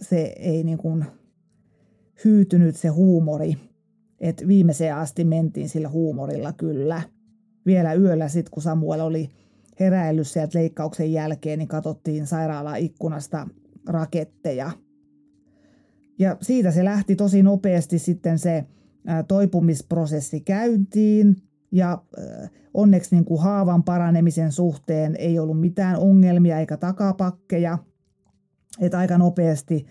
se 0.00 0.34
ei 0.38 0.64
niin 0.64 0.78
kuin 0.78 1.04
hyytynyt 2.24 2.76
se 2.76 2.88
huumori, 2.88 3.56
että 4.20 4.48
viimeiseen 4.48 4.96
asti 4.96 5.24
mentiin 5.24 5.68
sillä 5.68 5.88
huumorilla 5.88 6.52
kyllä. 6.52 7.02
Vielä 7.66 7.94
yöllä 7.94 8.28
sitten, 8.28 8.50
kun 8.50 8.62
Samuel 8.62 9.00
oli 9.00 9.30
heräillyt 9.80 10.26
sieltä 10.26 10.58
leikkauksen 10.58 11.12
jälkeen, 11.12 11.58
niin 11.58 11.68
katsottiin 11.68 12.26
sairaalan 12.26 12.78
ikkunasta 12.78 13.48
raketteja. 13.88 14.70
Ja 16.18 16.36
siitä 16.40 16.70
se 16.70 16.84
lähti 16.84 17.16
tosi 17.16 17.42
nopeasti 17.42 17.98
sitten 17.98 18.38
se 18.38 18.64
toipumisprosessi 19.28 20.40
käyntiin 20.40 21.36
ja 21.74 21.98
onneksi 22.74 23.14
niin 23.14 23.24
kuin 23.24 23.42
haavan 23.42 23.82
paranemisen 23.82 24.52
suhteen 24.52 25.16
ei 25.16 25.38
ollut 25.38 25.60
mitään 25.60 25.96
ongelmia 25.96 26.58
eikä 26.58 26.76
takapakkeja. 26.76 27.78
Että 28.80 28.98
aika 28.98 29.18
nopeasti 29.18 29.86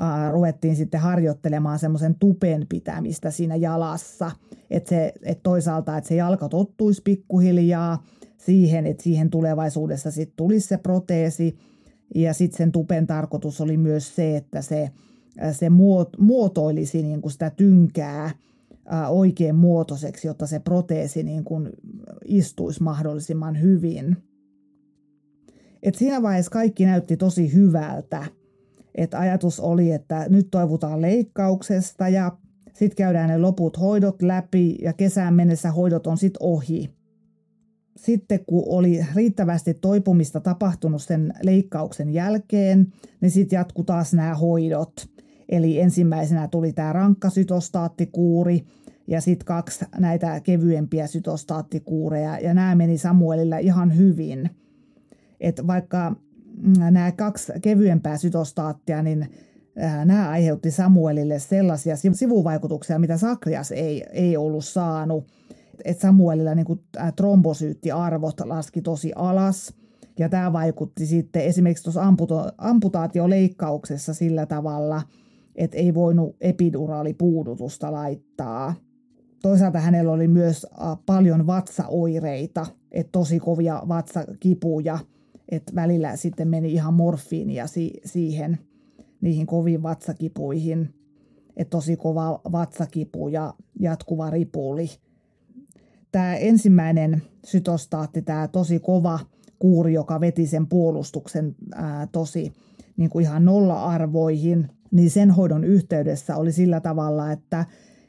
äh, 0.00 0.32
ruvettiin 0.32 0.76
sitten 0.76 1.00
harjoittelemaan 1.00 1.78
semmoisen 1.78 2.14
tupen 2.14 2.66
pitämistä 2.68 3.30
siinä 3.30 3.56
jalassa. 3.56 4.30
Että 4.70 4.88
se, 4.88 5.12
et 5.22 5.42
toisaalta, 5.42 5.96
että 5.96 6.08
se 6.08 6.14
jalka 6.14 6.48
tottuisi 6.48 7.02
pikkuhiljaa 7.02 8.04
siihen, 8.36 8.86
että 8.86 9.02
siihen 9.02 9.30
tulevaisuudessa 9.30 10.10
sitten 10.10 10.36
tulisi 10.36 10.68
se 10.68 10.76
proteesi. 10.76 11.58
Ja 12.14 12.34
sitten 12.34 12.56
sen 12.56 12.72
tupen 12.72 13.06
tarkoitus 13.06 13.60
oli 13.60 13.76
myös 13.76 14.16
se, 14.16 14.36
että 14.36 14.62
se, 14.62 14.90
se 15.52 15.70
muotoilisi 16.18 17.02
niin 17.02 17.22
kuin 17.22 17.32
sitä 17.32 17.50
tynkää– 17.50 18.30
oikein 19.08 19.54
muotoiseksi, 19.54 20.26
jotta 20.26 20.46
se 20.46 20.58
proteesi 20.58 21.22
niin 21.22 21.44
kuin 21.44 21.70
istuisi 22.24 22.82
mahdollisimman 22.82 23.60
hyvin. 23.60 24.16
Et 25.82 25.94
siinä 25.94 26.22
vaiheessa 26.22 26.50
kaikki 26.50 26.84
näytti 26.84 27.16
tosi 27.16 27.54
hyvältä. 27.54 28.24
Et 28.94 29.14
ajatus 29.14 29.60
oli, 29.60 29.92
että 29.92 30.26
nyt 30.28 30.48
toivutaan 30.50 31.02
leikkauksesta 31.02 32.08
ja 32.08 32.36
sitten 32.66 32.96
käydään 32.96 33.28
ne 33.28 33.38
loput 33.38 33.80
hoidot 33.80 34.22
läpi 34.22 34.78
ja 34.82 34.92
kesään 34.92 35.34
mennessä 35.34 35.70
hoidot 35.70 36.06
on 36.06 36.18
sitten 36.18 36.42
ohi. 36.42 36.90
Sitten 37.96 38.44
kun 38.46 38.62
oli 38.66 39.06
riittävästi 39.14 39.74
toipumista 39.74 40.40
tapahtunut 40.40 41.02
sen 41.02 41.32
leikkauksen 41.42 42.10
jälkeen, 42.10 42.92
niin 43.20 43.30
sitten 43.30 43.56
jatku 43.56 43.84
taas 43.84 44.14
nämä 44.14 44.34
hoidot– 44.34 44.92
Eli 45.48 45.80
ensimmäisenä 45.80 46.48
tuli 46.48 46.72
tämä 46.72 46.92
rankka 46.92 47.30
sytostaattikuuri 47.30 48.64
ja 49.06 49.20
sitten 49.20 49.46
kaksi 49.46 49.84
näitä 49.98 50.40
kevyempiä 50.40 51.06
sytostaattikuureja 51.06 52.38
ja 52.38 52.54
nämä 52.54 52.74
meni 52.74 52.98
Samuelilla 52.98 53.58
ihan 53.58 53.96
hyvin. 53.96 54.50
Et 55.40 55.66
vaikka 55.66 56.16
nämä 56.78 57.12
kaksi 57.12 57.52
kevyempää 57.62 58.16
sytostaattia, 58.16 59.02
niin 59.02 59.28
nämä 60.04 60.30
aiheutti 60.30 60.70
Samuelille 60.70 61.38
sellaisia 61.38 61.96
sivuvaikutuksia, 62.12 62.98
mitä 62.98 63.16
Sakrias 63.16 63.72
ei, 63.72 64.04
ei 64.12 64.36
ollut 64.36 64.64
saanut. 64.64 65.26
Et 65.84 66.00
Samuelilla 66.00 66.54
niin 66.54 66.66
trombosyyttiarvot 67.16 68.40
laski 68.40 68.82
tosi 68.82 69.12
alas. 69.14 69.74
Ja 70.18 70.28
tämä 70.28 70.52
vaikutti 70.52 71.06
sitten 71.06 71.42
esimerkiksi 71.42 71.84
tuossa 71.84 72.14
amputaatioleikkauksessa 72.58 74.14
sillä 74.14 74.46
tavalla– 74.46 75.02
että 75.56 75.76
ei 75.76 75.94
voinut 75.94 76.36
epiduraalipuudutusta 76.40 77.92
laittaa. 77.92 78.74
Toisaalta 79.42 79.80
hänellä 79.80 80.12
oli 80.12 80.28
myös 80.28 80.66
paljon 81.06 81.46
vatsaoireita, 81.46 82.66
että 82.92 83.12
tosi 83.12 83.40
kovia 83.40 83.82
vatsakipuja, 83.88 84.98
että 85.48 85.74
välillä 85.74 86.16
sitten 86.16 86.48
meni 86.48 86.72
ihan 86.72 86.94
morfiinia 86.94 87.66
si- 87.66 88.00
siihen, 88.04 88.58
niihin 89.20 89.46
koviin 89.46 89.82
vatsakipuihin, 89.82 90.94
että 91.56 91.70
tosi 91.70 91.96
kova 91.96 92.40
vatsakipu 92.52 93.28
ja 93.28 93.54
jatkuva 93.80 94.30
ripuli. 94.30 94.90
Tämä 96.12 96.36
ensimmäinen 96.36 97.22
sytostaatti, 97.46 98.22
tämä 98.22 98.48
tosi 98.48 98.78
kova 98.78 99.18
kuuri, 99.58 99.92
joka 99.92 100.20
veti 100.20 100.46
sen 100.46 100.66
puolustuksen 100.66 101.54
ää, 101.74 102.06
tosi 102.12 102.52
niin 102.96 103.10
kuin 103.10 103.22
ihan 103.22 103.44
nolla-arvoihin, 103.44 104.68
niin 104.90 105.10
sen 105.10 105.30
hoidon 105.30 105.64
yhteydessä 105.64 106.36
oli 106.36 106.52
sillä 106.52 106.80
tavalla, 106.80 107.32
että, 107.32 107.66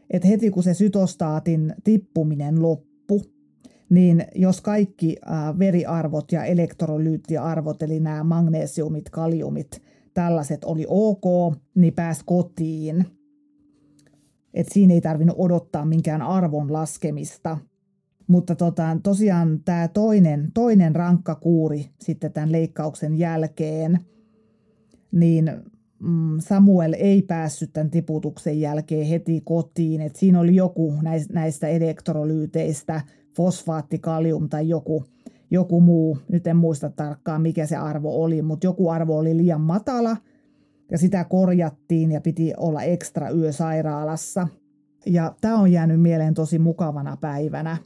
että 0.10 0.28
heti 0.28 0.50
kun 0.50 0.64
se 0.64 0.74
sytostaatin 0.74 1.76
tippuminen 1.84 2.62
loppu, 2.62 3.22
niin 3.90 4.26
jos 4.36 4.62
kaikki 4.62 5.16
veriarvot 5.60 6.32
ja 6.32 6.44
elektrolyyttiarvot, 6.44 7.84
eli 7.84 8.00
nämä 8.00 8.24
magnesiumit, 8.24 9.10
kaliumit, 9.10 9.82
tällaiset 10.14 10.64
oli 10.64 10.86
ok, 10.88 11.56
niin 11.76 11.94
pääsi 11.94 12.22
kotiin. 12.26 13.06
Et 14.54 14.68
siinä 14.72 14.94
ei 14.94 15.02
tarvinnut 15.02 15.36
odottaa 15.40 15.86
minkään 15.86 16.22
arvon 16.22 16.74
laskemista. 16.74 17.58
Mutta 18.28 18.56
tota, 18.56 18.98
tosiaan 19.04 19.60
tämä 19.66 19.88
toinen, 19.88 20.52
toinen 20.54 20.96
rankka 20.96 21.36
kuuri 21.36 21.90
sitten 22.02 22.34
tämän 22.34 22.52
leikkauksen 22.52 23.16
jälkeen, 23.16 24.00
niin 25.12 25.52
Samuel 26.40 26.94
ei 26.98 27.22
päässyt 27.22 27.74
tämän 27.74 27.90
tiputuksen 27.90 28.60
jälkeen 28.60 29.06
heti 29.06 29.42
kotiin. 29.46 30.02
Et 30.02 30.16
siinä 30.16 30.40
oli 30.40 30.56
joku 30.56 30.94
näistä 31.32 31.68
elektrolyyteistä, 31.68 33.02
fosfaatti, 33.36 34.00
kalium 34.00 34.50
tai 34.50 34.70
joku, 34.70 35.04
joku 35.52 35.82
muu. 35.82 36.18
Nyt 36.30 36.48
en 36.48 36.58
muista 36.58 36.90
tarkkaan, 36.90 37.42
mikä 37.42 37.66
se 37.66 37.76
arvo 37.76 38.24
oli, 38.24 38.42
mutta 38.42 38.68
joku 38.68 38.90
arvo 38.90 39.18
oli 39.18 39.38
liian 39.38 39.62
matala 39.62 40.18
ja 40.92 40.98
sitä 40.98 41.24
korjattiin 41.24 42.12
ja 42.12 42.22
piti 42.22 42.54
olla 42.58 42.84
ekstra 42.84 43.30
yö 43.30 43.52
sairaalassa. 43.52 44.48
Ja 45.06 45.36
tämä 45.42 45.58
on 45.58 45.72
jäänyt 45.72 46.02
mieleen 46.02 46.34
tosi 46.34 46.60
mukavana 46.60 47.18
päivänä 47.22 47.78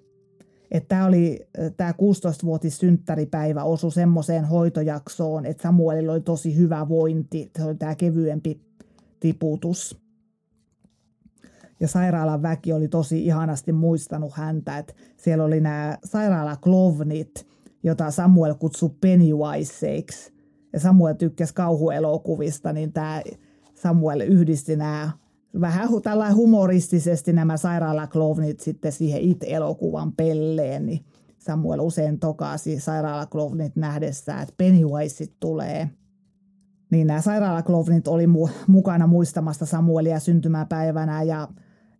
että 0.71 0.87
tämä 0.87 1.05
oli 1.05 1.47
tämä 1.77 1.91
16-vuotis 1.91 2.77
synttäripäivä 2.77 3.63
osu 3.63 3.91
semmoiseen 3.91 4.45
hoitojaksoon, 4.45 5.45
että 5.45 5.63
Samuelilla 5.63 6.11
oli 6.11 6.21
tosi 6.21 6.55
hyvä 6.55 6.89
vointi, 6.89 7.51
se 7.57 7.63
oli 7.63 7.75
tämä 7.75 7.95
kevyempi 7.95 8.61
tiputus. 9.19 10.01
Ja 11.79 11.87
sairaalan 11.87 12.41
väki 12.41 12.73
oli 12.73 12.87
tosi 12.87 13.25
ihanasti 13.25 13.71
muistanut 13.71 14.33
häntä, 14.33 14.77
että 14.77 14.93
siellä 15.17 15.43
oli 15.43 15.61
nämä 15.61 15.97
sairaalaklovnit, 16.03 17.47
jota 17.83 18.11
Samuel 18.11 18.55
kutsui 18.55 18.91
Pennywiseiksi. 19.01 20.33
Ja 20.73 20.79
Samuel 20.79 21.13
tykkäsi 21.13 21.53
kauhuelokuvista, 21.53 22.73
niin 22.73 22.93
tämä 22.93 23.21
Samuel 23.75 24.21
yhdisti 24.21 24.75
nämä 24.75 25.11
vähän 25.61 25.89
tällä 26.03 26.33
humoristisesti 26.33 27.33
nämä 27.33 27.57
sairaalaklovnit 27.57 28.59
sitten 28.59 28.91
siihen 28.91 29.21
it-elokuvan 29.21 30.11
pelleen, 30.11 30.85
niin 30.85 31.05
Samuel 31.37 31.79
usein 31.79 32.19
tokaasi 32.19 32.79
sairaalaklovnit 32.79 33.75
nähdessä, 33.75 34.41
että 34.41 34.53
Pennywise 34.57 35.25
tulee. 35.39 35.89
niin 36.91 37.07
nämä 37.07 37.21
sairaalaklovnit 37.21 38.07
oli 38.07 38.25
mu- 38.25 38.51
mukana 38.67 39.07
muistamassa 39.07 39.65
Samuelia 39.65 40.19
syntymäpäivänä 40.19 41.23
ja, 41.23 41.47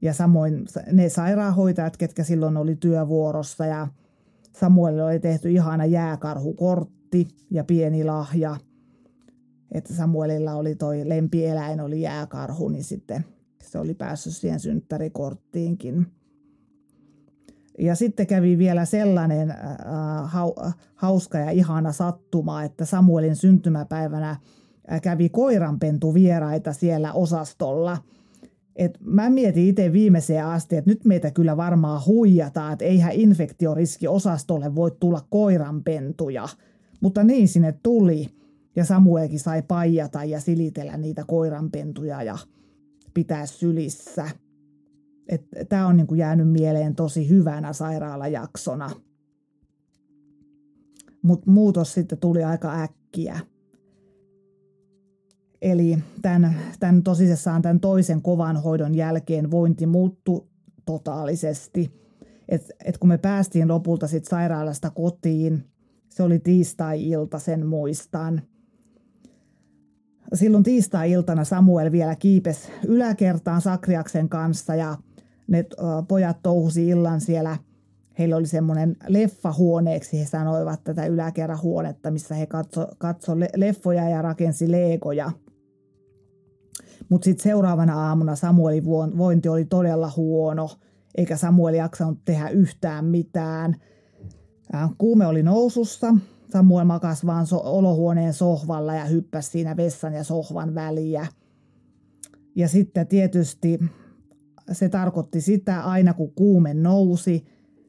ja 0.02 0.14
samoin 0.14 0.66
ne 0.92 1.10
sairaanhoitajat, 1.10 1.98
ketkä 1.98 2.24
silloin 2.24 2.58
oli 2.58 2.76
työvuorossa 2.76 3.66
ja 3.66 3.88
Samuelille 4.60 5.04
oli 5.04 5.20
tehty 5.20 5.52
ihana 5.52 5.86
jääkarhukortti 5.86 7.28
ja 7.52 7.64
pieni 7.64 8.04
lahja. 8.04 8.58
Että 9.72 9.94
Samuelilla 9.94 10.54
oli 10.54 10.76
toi 10.76 11.10
lempieläin, 11.10 11.82
oli 11.82 12.02
jääkarhu, 12.02 12.70
niin 12.70 12.84
sitten 12.84 13.26
se 13.72 13.80
oli 13.80 13.94
päässyt 13.94 14.34
siihen 14.34 14.60
synttärikorttiinkin. 14.60 16.08
Ja 17.80 17.96
sitten 17.96 18.28
kävi 18.28 18.58
vielä 18.58 18.86
sellainen 18.86 19.52
äh, 19.52 20.76
hauska 20.96 21.38
ja 21.38 21.52
ihana 21.52 21.92
sattuma, 21.92 22.64
että 22.64 22.86
Samuelin 22.86 23.36
syntymäpäivänä 23.36 24.36
kävi 25.02 25.30
koiranpentu 25.30 26.14
vieraita 26.14 26.74
siellä 26.74 27.14
osastolla. 27.14 27.98
Et 28.76 28.98
mä 29.00 29.30
mietin 29.30 29.68
itse 29.68 29.94
viimeiseen 29.94 30.46
asti, 30.46 30.76
että 30.76 30.92
nyt 30.92 31.06
meitä 31.06 31.32
kyllä 31.32 31.58
varmaan 31.58 32.02
huijataan, 32.06 32.74
että 32.74 32.86
eihän 32.86 33.14
infektioriski 33.14 34.08
osastolle 34.08 34.76
voi 34.76 34.92
tulla 35.00 35.22
koiranpentuja. 35.30 36.48
Mutta 37.02 37.24
niin 37.24 37.48
sinne 37.48 37.80
tuli 37.84 38.28
ja 38.76 38.86
Samuelkin 38.86 39.40
sai 39.40 39.62
paijata 39.62 40.24
ja 40.24 40.40
silitellä 40.40 40.98
niitä 40.98 41.24
koiranpentuja 41.28 42.24
ja 42.24 42.38
pitää 43.14 43.46
sylissä. 43.46 44.30
Tämä 45.70 45.88
on 45.88 45.98
niinku 45.98 46.16
jäänyt 46.16 46.50
mieleen 46.50 46.96
tosi 46.96 47.30
hyvänä 47.30 47.74
sairaalajaksona. 47.74 48.90
Mutta 51.22 51.52
muutos 51.52 51.94
sitten 51.94 52.18
tuli 52.18 52.44
aika 52.44 52.82
äkkiä. 52.82 53.40
Eli 55.62 55.98
tämän, 56.22 56.56
tämän 56.80 57.04
tosissaan 57.04 57.62
tämän 57.62 57.80
toisen 57.80 58.22
kovan 58.22 58.58
hoidon 58.58 58.96
jälkeen 58.96 59.52
vointi 59.52 59.86
muuttui 59.86 60.48
totaalisesti. 60.86 61.92
Et, 62.50 62.72
et 62.86 62.98
kun 62.98 63.08
me 63.08 63.18
päästiin 63.18 63.68
lopulta 63.68 64.08
sit 64.08 64.26
sairaalasta 64.26 64.90
kotiin, 64.90 65.64
se 66.10 66.24
oli 66.24 66.40
tiistai-ilta, 66.40 67.40
sen 67.40 67.66
muistan. 67.66 68.42
Silloin 70.34 70.64
tiistai-iltana 70.64 71.44
Samuel 71.44 71.92
vielä 71.92 72.16
kiipes 72.16 72.72
yläkertaan 72.88 73.62
Sakriaksen 73.62 74.30
kanssa 74.30 74.76
ja 74.76 74.98
ne 75.48 75.66
pojat 76.08 76.38
touhusi 76.44 76.88
illan 76.88 77.22
siellä. 77.22 77.58
Heillä 78.20 78.36
oli 78.36 78.48
semmoinen 78.48 78.96
leffahuoneeksi, 79.08 80.20
he 80.20 80.26
sanoivat 80.26 80.84
tätä 80.84 81.06
yläkerrahuonetta, 81.06 82.12
missä 82.12 82.36
he 82.36 82.46
katso, 82.46 82.88
katso 82.98 83.40
leffoja 83.56 84.10
ja 84.10 84.22
rakensi 84.22 84.72
leegoja– 84.72 85.32
mutta 87.12 87.26
sitten 87.26 87.44
seuraavana 87.44 88.08
aamuna 88.08 88.36
Samuelin 88.36 88.86
vointi 89.18 89.50
oli 89.50 89.66
todella 89.66 90.12
huono, 90.18 90.70
eikä 91.16 91.38
Samuel 91.38 91.74
jaksanut 91.74 92.20
tehdä 92.26 92.50
yhtään 92.50 93.06
mitään. 93.06 93.76
Kuume 94.98 95.28
oli 95.28 95.44
nousussa. 95.44 96.16
Samuel 96.52 96.86
makasi 96.86 97.28
vaan 97.28 97.48
so- 97.48 97.62
olohuoneen 97.64 98.34
sohvalla 98.34 98.94
ja 98.94 99.06
hyppäsi 99.06 99.50
siinä 99.50 99.78
vessan 99.78 100.14
ja 100.14 100.24
sohvan 100.24 100.76
väliä. 100.76 101.28
Ja 102.56 102.68
sitten 102.68 103.08
tietysti 103.08 103.80
se 104.72 104.90
tarkoitti 104.90 105.42
sitä, 105.42 105.82
aina 105.82 106.14
kun 106.14 106.34
kuume 106.34 106.74
nousi, 106.74 107.46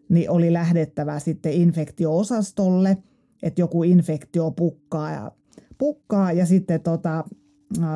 niin 0.08 0.30
oli 0.30 0.52
lähdettävä 0.52 1.18
sitten 1.18 1.52
infektioosastolle, 1.52 2.96
että 3.42 3.60
joku 3.60 3.82
infektio 3.82 4.50
pukkaa 4.50 5.12
ja, 5.12 5.32
pukkaa 5.78 6.32
ja 6.32 6.46
sitten, 6.46 6.80
tota, 6.80 7.24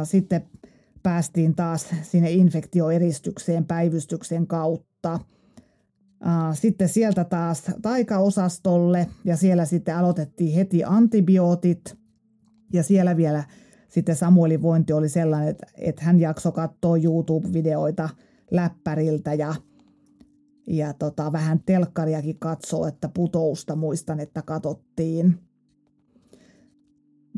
sitten 0.04 0.46
päästiin 1.02 1.54
taas 1.54 1.88
sinne 2.02 2.30
infektioeristykseen 2.30 3.64
päivystyksen 3.64 4.46
kautta. 4.46 5.20
Sitten 6.54 6.88
sieltä 6.88 7.24
taas 7.24 7.62
taikaosastolle 7.82 9.06
ja 9.24 9.36
siellä 9.36 9.64
sitten 9.64 9.96
aloitettiin 9.96 10.54
heti 10.54 10.84
antibiootit 10.84 11.96
ja 12.72 12.82
siellä 12.82 13.16
vielä 13.16 13.44
sitten 13.88 14.16
Samuelin 14.16 14.62
vointi 14.62 14.92
oli 14.92 15.08
sellainen, 15.08 15.48
että, 15.48 15.66
että 15.78 16.04
hän 16.04 16.20
jaksoi 16.20 16.52
katsoa 16.52 16.96
YouTube-videoita 16.96 18.08
läppäriltä 18.50 19.34
ja, 19.34 19.54
ja 20.66 20.92
tota, 20.92 21.32
vähän 21.32 21.60
telkkariakin 21.66 22.38
katsoo, 22.38 22.86
että 22.86 23.08
putousta 23.08 23.76
muistan, 23.76 24.20
että 24.20 24.42
katsottiin. 24.42 25.38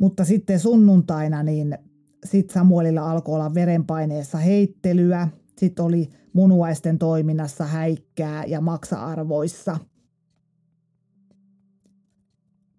Mutta 0.00 0.24
sitten 0.24 0.60
sunnuntaina 0.60 1.42
niin 1.42 1.78
sitten 2.24 2.54
Samuelilla 2.54 3.10
alkoi 3.10 3.34
olla 3.34 3.54
verenpaineessa 3.54 4.38
heittelyä, 4.38 5.28
sitten 5.58 5.84
oli 5.84 6.08
munuaisten 6.32 6.98
toiminnassa 6.98 7.64
häikkää 7.64 8.44
ja 8.44 8.60
maksa-arvoissa. 8.60 9.78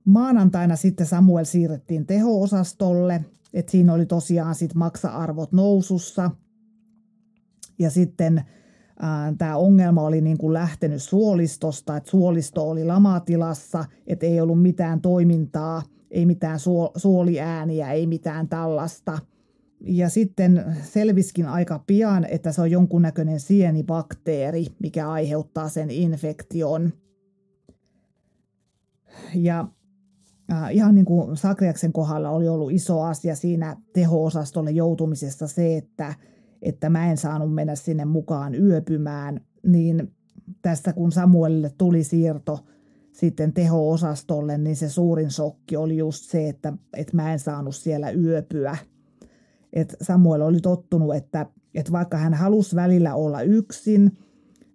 Maanantaina 0.05 0.75
sitten 0.75 1.05
Samuel 1.05 1.45
siirrettiin 1.45 2.05
teho-osastolle, 2.05 3.25
että 3.53 3.71
siinä 3.71 3.93
oli 3.93 4.05
tosiaan 4.05 4.55
sitten 4.55 4.79
maksa-arvot 4.79 5.51
nousussa. 5.51 6.31
Ja 7.79 7.89
sitten 7.89 8.43
tämä 9.37 9.57
ongelma 9.57 10.01
oli 10.01 10.21
niin 10.21 10.37
kuin 10.37 10.53
lähtenyt 10.53 11.03
suolistosta, 11.03 11.97
että 11.97 12.09
suolisto 12.09 12.69
oli 12.69 12.85
lamatilassa, 12.85 13.85
että 14.07 14.25
ei 14.25 14.41
ollut 14.41 14.61
mitään 14.61 15.01
toimintaa– 15.01 15.83
ei 16.11 16.25
mitään 16.25 16.59
suoliääniä, 16.97 17.91
ei 17.91 18.07
mitään 18.07 18.49
tällaista. 18.49 19.19
Ja 19.81 20.09
sitten 20.09 20.75
selviskin 20.83 21.45
aika 21.45 21.83
pian, 21.87 22.25
että 22.25 22.51
se 22.51 22.61
on 22.61 22.71
jonkunnäköinen 22.71 23.39
sienibakteeri, 23.39 24.65
mikä 24.79 25.09
aiheuttaa 25.09 25.69
sen 25.69 25.91
infektion. 25.91 26.93
Ja 29.35 29.67
äh, 30.51 30.75
ihan 30.75 30.95
niin 30.95 31.05
kuin 31.05 31.37
Sakriaksen 31.37 31.93
kohdalla 31.93 32.29
oli 32.29 32.47
ollut 32.47 32.71
iso 32.71 33.01
asia 33.01 33.35
siinä 33.35 33.77
teho-osastolle 33.93 34.71
joutumisesta 34.71 35.47
se, 35.47 35.77
että, 35.77 36.13
että 36.61 36.89
mä 36.89 37.11
en 37.11 37.17
saanut 37.17 37.53
mennä 37.53 37.75
sinne 37.75 38.05
mukaan 38.05 38.55
yöpymään, 38.55 39.41
niin 39.67 40.11
tästä 40.61 40.93
kun 40.93 41.11
Samuelille 41.11 41.71
tuli 41.77 42.03
siirto– 42.03 42.59
sitten 43.19 43.53
teho-osastolle, 43.53 44.57
niin 44.57 44.75
se 44.75 44.89
suurin 44.89 45.31
shokki 45.31 45.77
oli 45.77 45.97
just 45.97 46.23
se, 46.23 46.49
että, 46.49 46.73
että 46.97 47.15
mä 47.15 47.33
en 47.33 47.39
saanut 47.39 47.75
siellä 47.75 48.11
yöpyä. 48.11 48.77
Et 49.73 49.95
Samuel 50.01 50.41
oli 50.41 50.59
tottunut, 50.59 51.15
että, 51.15 51.45
että 51.75 51.91
vaikka 51.91 52.17
hän 52.17 52.33
halusi 52.33 52.75
välillä 52.75 53.15
olla 53.15 53.41
yksin, 53.41 54.17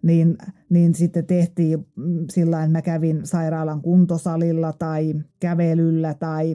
niin, 0.03 0.39
niin 0.71 0.95
sitten 0.95 1.27
tehtiin 1.27 1.87
sillä 2.33 2.63
että 2.63 2.73
mä 2.73 2.83
kävin 2.83 3.27
sairaalan 3.27 3.83
kuntosalilla 3.83 4.73
tai 4.73 5.15
kävelyllä 5.41 6.15
tai, 6.15 6.55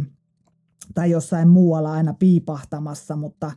tai 0.93 1.11
jossain 1.11 1.47
muualla 1.47 1.91
aina 1.91 2.13
piipahtamassa, 2.13 3.15
mutta 3.15 3.51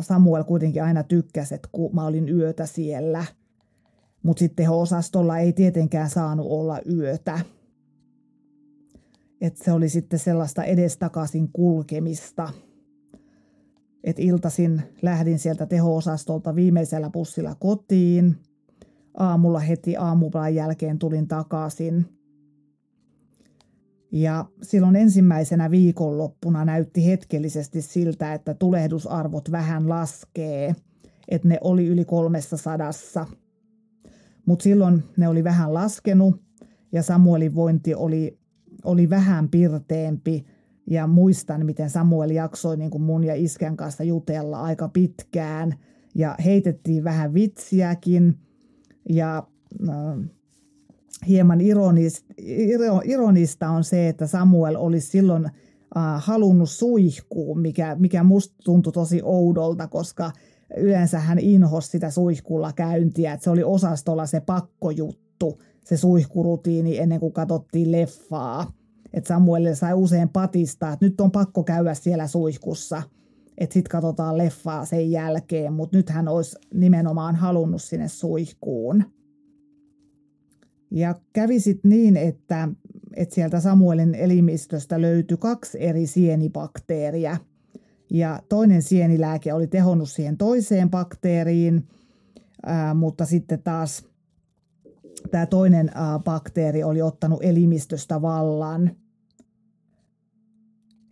Samuel 0.00 0.44
kuitenkin 0.44 0.82
aina 0.82 1.02
tykkäsi, 1.02 1.54
että 1.54 1.68
kun 1.72 1.94
mä 1.94 2.06
olin 2.06 2.28
yötä 2.28 2.66
siellä– 2.66 3.24
mutta 4.22 4.40
sitten 4.40 4.70
osastolla 4.70 5.38
ei 5.38 5.52
tietenkään 5.52 6.10
saanut 6.10 6.46
olla 6.50 6.80
yötä. 6.92 7.40
Et 9.40 9.56
se 9.56 9.72
oli 9.72 9.88
sitten 9.88 10.18
sellaista 10.18 10.64
edestakaisin 10.64 11.48
kulkemista. 11.52 12.48
Et 14.04 14.18
iltasin 14.18 14.82
lähdin 15.02 15.38
sieltä 15.38 15.66
teho-osastolta 15.66 16.54
viimeisellä 16.54 17.10
bussilla 17.10 17.54
kotiin. 17.54 18.36
Aamulla 19.14 19.58
heti 19.58 19.96
aamupalan 19.96 20.54
jälkeen 20.54 20.98
tulin 20.98 21.28
takaisin. 21.28 22.06
Ja 24.12 24.44
silloin 24.62 24.96
ensimmäisenä 24.96 25.70
viikonloppuna 25.70 26.64
näytti 26.64 27.06
hetkellisesti 27.06 27.82
siltä, 27.82 28.34
että 28.34 28.54
tulehdusarvot 28.54 29.50
vähän 29.50 29.88
laskee, 29.88 30.74
että 31.28 31.48
ne 31.48 31.58
oli 31.60 31.86
yli 31.86 32.04
kolmessa 32.04 32.56
sadassa– 32.56 33.26
mutta 34.46 34.62
silloin 34.62 35.04
ne 35.16 35.28
oli 35.28 35.44
vähän 35.44 35.74
laskenut 35.74 36.42
ja 36.92 37.02
Samuelin 37.02 37.54
vointi 37.54 37.94
oli, 37.94 38.38
oli 38.84 39.10
vähän 39.10 39.48
pirteempi. 39.48 40.44
Ja 40.92 41.06
muistan, 41.06 41.66
miten 41.66 41.90
Samuel 41.90 42.30
jaksoi 42.30 42.76
niin 42.76 42.90
kuin 42.90 43.02
mun 43.02 43.24
ja 43.24 43.34
iskän 43.34 43.76
kanssa 43.76 44.04
jutella 44.04 44.60
aika 44.60 44.88
pitkään. 44.88 45.74
Ja 46.14 46.34
heitettiin 46.44 47.04
vähän 47.04 47.34
vitsiäkin. 47.34 48.38
Ja 49.08 49.46
äh, 49.88 50.28
hieman 51.28 51.60
ironista, 51.60 52.34
ironista 53.04 53.68
on 53.68 53.84
se, 53.84 54.08
että 54.08 54.26
Samuel 54.26 54.76
olisi 54.76 55.06
silloin 55.06 55.44
äh, 55.44 55.52
halunnut 56.16 56.70
suihkuun, 56.70 57.60
mikä, 57.60 57.96
mikä 57.98 58.22
musta 58.22 58.54
tuntui 58.64 58.92
tosi 58.92 59.20
oudolta, 59.24 59.88
koska– 59.88 60.30
yleensä 60.76 61.18
hän 61.18 61.38
inhosi 61.38 61.88
sitä 61.88 62.10
suihkulla 62.10 62.72
käyntiä, 62.72 63.32
että 63.32 63.44
se 63.44 63.50
oli 63.50 63.64
osastolla 63.64 64.26
se 64.26 64.40
pakkojuttu, 64.40 65.62
se 65.84 65.96
suihkurutiini 65.96 66.98
ennen 66.98 67.20
kuin 67.20 67.32
katsottiin 67.32 67.92
leffaa. 67.92 68.72
Että 69.14 69.28
Samuelille 69.28 69.74
sai 69.74 69.94
usein 69.94 70.28
patista, 70.28 70.92
että 70.92 71.06
nyt 71.06 71.20
on 71.20 71.30
pakko 71.30 71.64
käydä 71.64 71.94
siellä 71.94 72.26
suihkussa, 72.26 73.02
että 73.58 73.74
sitten 73.74 73.90
katsotaan 73.90 74.38
leffaa 74.38 74.84
sen 74.84 75.10
jälkeen, 75.10 75.72
mutta 75.72 75.96
nyt 75.96 76.10
hän 76.10 76.28
olisi 76.28 76.56
nimenomaan 76.74 77.36
halunnut 77.36 77.82
sinne 77.82 78.08
suihkuun. 78.08 79.04
Ja 80.90 81.14
kävi 81.32 81.60
sitten 81.60 81.88
niin, 81.88 82.16
että, 82.16 82.68
että 83.16 83.34
sieltä 83.34 83.60
Samuelin 83.60 84.14
elimistöstä 84.14 85.00
löytyi 85.00 85.36
kaksi 85.36 85.82
eri 85.84 86.06
sienibakteeria. 86.06 87.36
Ja 88.10 88.42
toinen 88.48 88.82
sienilääke 88.82 89.52
oli 89.52 89.66
tehonnut 89.66 90.10
siihen 90.10 90.36
toiseen 90.36 90.90
bakteeriin, 90.90 91.88
ää, 92.66 92.94
mutta 92.94 93.24
sitten 93.24 93.62
taas 93.62 94.04
tämä 95.30 95.46
toinen 95.46 95.90
ää, 95.94 96.18
bakteeri 96.18 96.84
oli 96.84 97.02
ottanut 97.02 97.44
elimistöstä 97.44 98.22
vallan. 98.22 98.90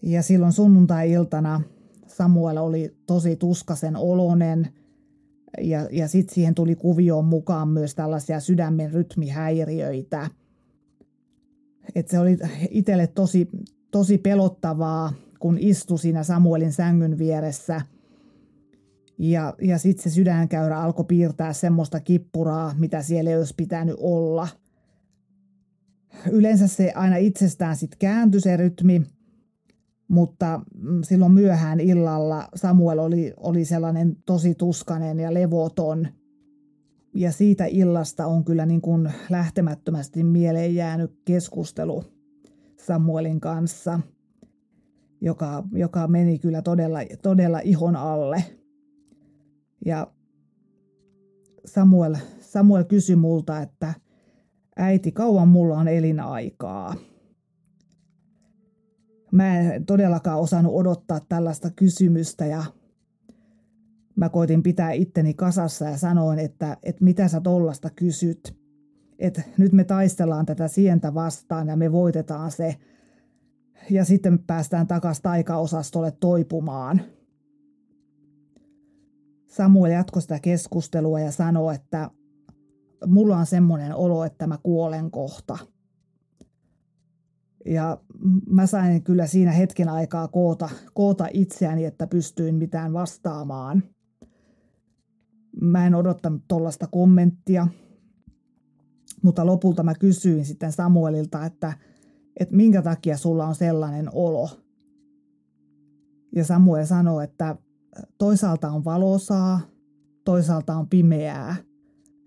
Ja 0.02 0.22
silloin 0.22 0.52
sunnuntai-iltana 0.52 1.60
Samuel 2.06 2.56
oli 2.56 2.96
tosi 3.06 3.36
tuskasen 3.36 3.96
olonen– 3.96 4.68
ja, 5.58 5.88
ja 5.92 6.08
sitten 6.08 6.34
siihen 6.34 6.54
tuli 6.54 6.76
kuvioon 6.76 7.24
mukaan 7.24 7.68
myös 7.68 7.94
tällaisia 7.94 8.40
sydämen 8.40 8.92
rytmihäiriöitä. 8.92 10.30
Et 11.94 12.08
se 12.08 12.18
oli 12.18 12.38
itselle 12.70 13.06
tosi, 13.06 13.48
tosi 13.90 14.18
pelottavaa, 14.18 15.12
kun 15.38 15.58
istui 15.58 15.98
siinä 15.98 16.22
Samuelin 16.22 16.72
sängyn 16.72 17.18
vieressä. 17.18 17.80
Ja, 19.18 19.54
ja 19.62 19.78
sitten 19.78 20.02
se 20.02 20.10
sydänkäyrä 20.14 20.80
alkoi 20.80 21.04
piirtää 21.04 21.52
semmoista 21.52 22.00
kippuraa, 22.00 22.74
mitä 22.78 23.02
siellä 23.02 23.30
ei 23.30 23.36
olisi 23.36 23.54
pitänyt 23.56 23.96
olla. 23.98 24.48
Yleensä 26.30 26.66
se 26.66 26.92
aina 26.94 27.16
itsestään 27.16 27.76
sitten 27.76 27.98
kääntyi 27.98 28.40
se 28.40 28.56
rytmi, 28.56 29.02
mutta 30.10 30.60
mm, 30.74 31.02
silloin 31.02 31.32
myöhään 31.32 31.80
illalla 31.80 32.48
Samuel 32.54 32.98
oli, 32.98 33.32
oli 33.36 33.64
sellainen 33.64 34.16
tosi 34.26 34.54
tuskanen 34.54 35.20
ja 35.20 35.34
levoton. 35.34 36.08
Ja 37.14 37.32
siitä 37.32 37.64
illasta 37.64 38.26
on 38.26 38.44
kyllä 38.44 38.66
niin 38.66 38.80
kuin 38.80 39.12
lähtemättömästi 39.30 40.24
mieleen 40.24 40.74
jäänyt 40.74 41.20
keskustelu 41.24 42.04
Samuelin 42.76 43.40
kanssa, 43.40 44.00
joka, 45.20 45.64
joka 45.72 46.08
meni 46.08 46.38
kyllä 46.38 46.62
todella, 46.62 46.98
todella 47.22 47.60
ihon 47.60 47.96
alle. 47.96 48.44
Ja 49.84 50.12
Samuel, 51.64 52.16
Samuel 52.40 52.84
kysyi 52.84 53.16
multa, 53.16 53.60
että 53.60 53.94
äiti, 54.76 55.12
kauan 55.12 55.48
mulla 55.48 55.78
on 55.78 55.88
elinaikaa– 55.88 56.94
Mä 59.32 59.58
en 59.58 59.86
todellakaan 59.86 60.40
osannut 60.40 60.74
odottaa 60.74 61.20
tällaista 61.28 61.70
kysymystä 61.70 62.46
ja 62.46 62.64
mä 64.16 64.28
koitin 64.28 64.62
pitää 64.62 64.92
itteni 64.92 65.34
kasassa 65.34 65.84
ja 65.84 65.96
sanoin, 65.96 66.38
että, 66.38 66.76
että 66.82 67.04
mitä 67.04 67.28
sä 67.28 67.40
tollasta 67.40 67.90
kysyt. 67.90 68.56
Että 69.18 69.42
nyt 69.58 69.72
me 69.72 69.84
taistellaan 69.84 70.46
tätä 70.46 70.68
sientä 70.68 71.14
vastaan 71.14 71.68
ja 71.68 71.76
me 71.76 71.92
voitetaan 71.92 72.50
se. 72.50 72.76
Ja 73.90 74.04
sitten 74.04 74.38
päästään 74.38 74.86
takaisin 74.86 75.22
taikaosastolle 75.22 76.10
toipumaan. 76.20 77.00
Samuel 79.46 79.92
jatkoi 79.92 80.22
sitä 80.22 80.38
keskustelua 80.38 81.20
ja 81.20 81.32
sanoi, 81.32 81.74
että 81.74 82.10
mulla 83.06 83.36
on 83.36 83.46
semmoinen 83.46 83.94
olo, 83.94 84.24
että 84.24 84.46
mä 84.46 84.58
kuolen 84.62 85.10
kohta– 85.10 85.58
ja 87.66 87.98
mä 88.50 88.66
sain 88.66 89.02
kyllä 89.02 89.26
siinä 89.26 89.52
hetken 89.52 89.88
aikaa 89.88 90.28
koota, 90.28 90.68
koota 90.94 91.26
itseäni, 91.32 91.84
että 91.84 92.06
pystyin 92.06 92.54
mitään 92.54 92.92
vastaamaan. 92.92 93.82
Mä 95.60 95.86
en 95.86 95.94
odottanut 95.94 96.42
tuollaista 96.48 96.86
kommenttia, 96.86 97.66
mutta 99.22 99.46
lopulta 99.46 99.82
mä 99.82 99.94
kysyin 99.94 100.44
sitten 100.44 100.72
Samuelilta, 100.72 101.46
että, 101.46 101.72
että 102.40 102.56
minkä 102.56 102.82
takia 102.82 103.16
sulla 103.16 103.46
on 103.46 103.54
sellainen 103.54 104.08
olo. 104.12 104.48
Ja 106.36 106.44
Samuel 106.44 106.86
sanoi, 106.86 107.24
että 107.24 107.56
toisaalta 108.18 108.70
on 108.70 108.84
valosaa, 108.84 109.60
toisaalta 110.24 110.76
on 110.76 110.88
pimeää, 110.88 111.56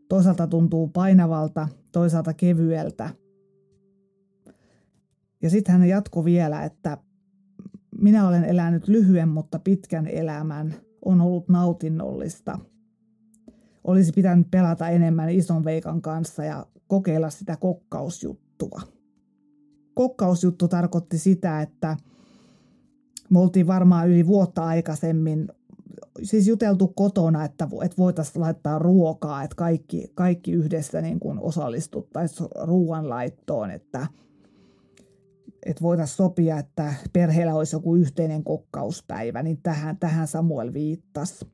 toisaalta 0.10 0.48
tuntuu 0.48 0.88
painavalta, 0.88 1.68
toisaalta 1.92 2.34
kevyeltä– 2.34 3.10
ja 5.44 5.50
sitten 5.50 5.72
hän 5.72 5.90
jatkoi 5.90 6.26
vielä, 6.26 6.64
että 6.64 6.98
minä 8.02 8.28
olen 8.28 8.44
elänyt 8.44 8.88
lyhyen, 8.88 9.30
mutta 9.30 9.60
pitkän 9.60 10.08
elämän. 10.08 10.74
On 11.06 11.22
ollut 11.22 11.50
nautinnollista. 11.50 12.60
Olisi 13.84 14.12
pitänyt 14.12 14.52
pelata 14.52 14.90
enemmän 14.90 15.30
ison 15.30 15.64
veikan 15.64 16.02
kanssa 16.02 16.44
ja 16.44 16.66
kokeilla 16.88 17.30
sitä 17.30 17.58
kokkausjuttua. 17.58 18.82
Kokkausjuttu 19.94 20.68
tarkoitti 20.68 21.18
sitä, 21.18 21.62
että 21.62 21.98
me 23.30 23.40
oltiin 23.40 23.68
varmaan 23.68 24.10
yli 24.10 24.28
vuotta 24.28 24.66
aikaisemmin 24.66 25.48
siis 26.24 26.48
juteltu 26.48 26.88
kotona, 26.88 27.46
että, 27.46 27.68
voitaisiin 27.98 28.42
laittaa 28.42 28.80
ruokaa, 28.80 29.44
että 29.44 29.56
kaikki, 29.56 30.12
kaikki 30.16 30.52
yhdessä 30.52 31.02
niin 31.02 31.20
kuin 31.20 31.40
osallistuttaisiin 31.40 32.50
ruoanlaittoon, 32.62 33.72
että– 33.72 34.08
että 35.66 35.82
voitaisiin 35.82 36.18
sopia, 36.18 36.60
että 36.60 36.94
perheellä 37.14 37.56
olisi 37.56 37.76
joku 37.76 37.96
yhteinen 37.96 38.44
kokkauspäivä, 38.44 39.44
niin 39.44 39.60
tähän, 39.64 39.98
tähän 39.98 40.28
Samuel 40.28 40.74
viittasi. 40.74 41.46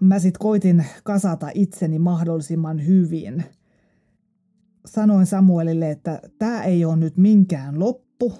Mä 0.00 0.18
sitten 0.18 0.40
koitin 0.40 0.84
kasata 1.04 1.50
itseni 1.54 1.98
mahdollisimman 1.98 2.86
hyvin. 2.86 3.44
Sanoin 4.86 5.26
Samuelille, 5.26 5.90
että 5.90 6.20
tämä 6.38 6.64
ei 6.64 6.84
ole 6.84 6.96
nyt 6.96 7.16
minkään 7.16 7.78
loppu, 7.78 8.32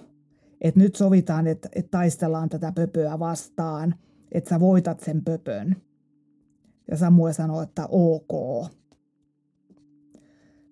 että 0.60 0.80
nyt 0.80 0.96
sovitaan, 0.96 1.46
että, 1.46 1.68
että 1.74 1.90
taistellaan 1.90 2.48
tätä 2.48 2.72
pöpöä 2.72 3.18
vastaan, 3.18 3.94
että 4.32 4.50
sä 4.50 4.60
voitat 4.60 5.00
sen 5.00 5.24
pöpön. 5.24 5.76
Ja 6.90 6.96
Samuel 6.96 7.32
sanoi, 7.32 7.62
että 7.62 7.86
ok. 7.90 8.32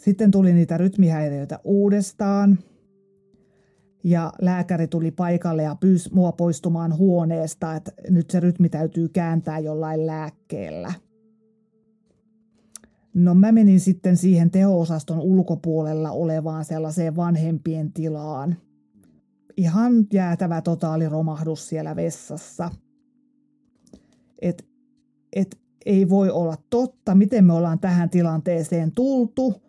Sitten 0.04 0.30
tuli 0.30 0.52
niitä 0.52 0.76
rytmihäiriöitä 0.76 1.60
uudestaan 1.64 2.58
ja 4.04 4.32
lääkäri 4.40 4.88
tuli 4.88 5.10
paikalle 5.10 5.62
ja 5.62 5.76
pyysi 5.80 6.14
mua 6.14 6.32
poistumaan 6.32 6.96
huoneesta, 6.96 7.74
että 7.74 7.92
nyt 8.10 8.30
se 8.30 8.40
rytmi 8.40 8.68
täytyy 8.68 9.08
kääntää 9.08 9.58
jollain 9.58 10.06
lääkkeellä. 10.06 10.92
No 13.14 13.34
mä 13.34 13.52
menin 13.52 13.80
sitten 13.80 14.16
siihen 14.16 14.50
teho-osaston 14.50 15.20
ulkopuolella 15.20 16.10
olevaan 16.10 16.64
sellaiseen 16.64 17.16
vanhempien 17.16 17.92
tilaan. 17.92 18.56
Ihan 19.56 20.06
jäätävä 20.12 20.60
totaaliromahdus 20.60 21.68
siellä 21.68 21.96
vessassa. 21.96 22.70
Et, 24.42 24.66
et 25.32 25.58
ei 25.86 26.08
voi 26.08 26.30
olla 26.30 26.56
totta, 26.70 27.14
miten 27.14 27.44
me 27.44 27.52
ollaan 27.52 27.78
tähän 27.78 28.10
tilanteeseen 28.10 28.92
tultu– 28.92 29.54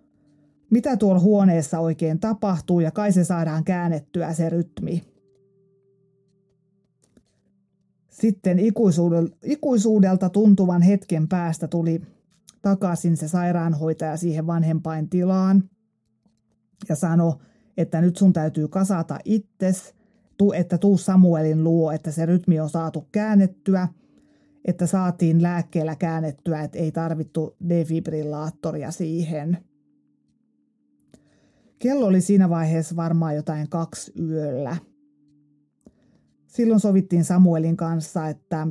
mitä 0.70 0.98
tuolla 0.98 1.20
huoneessa 1.20 1.80
oikein 1.80 2.20
tapahtuu 2.20 2.80
ja 2.80 2.92
kai 2.92 3.12
se 3.12 3.24
saadaan 3.24 3.64
käännettyä 3.64 4.34
se 4.34 4.50
rytmi. 4.50 5.04
Sitten 8.10 8.60
ikuisuudelta 9.44 10.30
tuntuvan 10.30 10.82
hetken 10.82 11.28
päästä 11.28 11.68
tuli 11.68 12.02
takaisin 12.62 13.18
se 13.18 13.28
sairaanhoitaja 13.28 14.18
siihen 14.18 14.48
vanhempain 14.48 15.10
tilaan 15.10 15.70
ja 16.90 16.96
sanoi, 16.96 17.34
että 17.78 18.02
nyt 18.02 18.18
sun 18.18 18.34
täytyy 18.34 18.68
kasata 18.68 19.20
itses, 19.26 19.94
että 20.56 20.78
tuu 20.78 20.98
Samuelin 20.98 21.64
luo, 21.64 21.92
että 21.92 22.12
se 22.12 22.26
rytmi 22.26 22.60
on 22.60 22.70
saatu 22.70 23.08
käännettyä, 23.12 23.88
että 24.66 24.88
saatiin 24.88 25.44
lääkkeellä 25.44 25.96
käännettyä, 25.96 26.62
että 26.62 26.80
ei 26.80 26.92
tarvittu 26.92 27.56
defibrillaattoria 27.70 28.92
siihen– 28.92 29.58
Kello 31.80 32.06
oli 32.06 32.22
siinä 32.22 32.50
vaiheessa 32.50 32.96
varmaan 32.96 33.36
jotain 33.36 33.70
kaksi 33.70 34.12
yöllä. 34.22 34.78
Silloin 36.48 36.80
sovittiin 36.80 37.24
Samuelin 37.24 37.78
kanssa, 37.78 38.28
että 38.28 38.68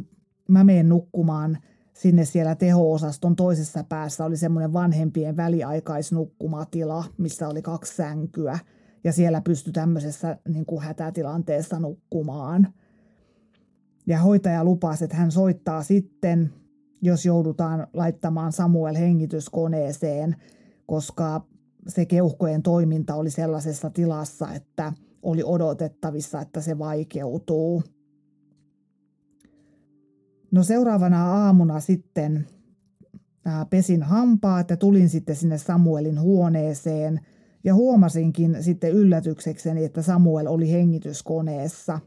mä 0.49 0.65
menen 0.65 0.89
nukkumaan 0.89 1.59
sinne 1.93 2.25
siellä 2.25 2.55
teho-osaston 2.55 3.37
toisessa 3.37 3.85
päässä 3.85 4.25
oli 4.25 4.37
semmoinen 4.37 4.73
vanhempien 4.73 5.37
väliaikaisnukkumatila, 5.37 7.05
missä 7.19 7.49
oli 7.49 7.63
kaksi 7.63 7.97
sänkyä. 7.97 8.59
Ja 9.05 9.13
siellä 9.13 9.41
pystyi 9.41 9.73
tämmöisessä 9.73 10.39
niin 10.49 10.67
kuin 10.67 10.83
hätätilanteessa 10.83 11.79
nukkumaan. 11.81 12.69
Ja 14.07 14.19
hoitaja 14.19 14.65
lupasi, 14.65 15.05
että 15.05 15.17
hän 15.17 15.33
soittaa 15.33 15.83
sitten, 15.83 16.53
jos 17.03 17.27
joudutaan 17.27 17.87
laittamaan 17.93 18.53
Samuel 18.53 18.95
hengityskoneeseen, 18.95 20.37
koska 20.87 21.47
se 21.89 22.07
keuhkojen 22.07 22.63
toiminta 22.63 23.15
oli 23.15 23.31
sellaisessa 23.31 23.91
tilassa, 23.91 24.53
että 24.53 24.93
oli 25.23 25.43
odotettavissa, 25.45 26.41
että 26.41 26.61
se 26.61 26.79
vaikeutuu. 26.79 27.83
No 30.51 30.63
seuraavana 30.63 31.33
aamuna 31.33 31.81
sitten 31.81 32.47
pesin 33.71 34.03
hampaat 34.03 34.71
ja 34.71 34.77
tulin 34.77 35.09
sitten 35.09 35.37
sinne 35.37 35.59
Samuelin 35.59 36.21
huoneeseen 36.21 37.21
ja 37.65 37.75
huomasinkin 37.75 38.57
sitten 38.61 38.93
yllätyksekseni, 38.93 39.85
että 39.85 40.03
Samuel 40.03 40.47
oli 40.47 40.73
hengityskoneessa. 40.73 42.01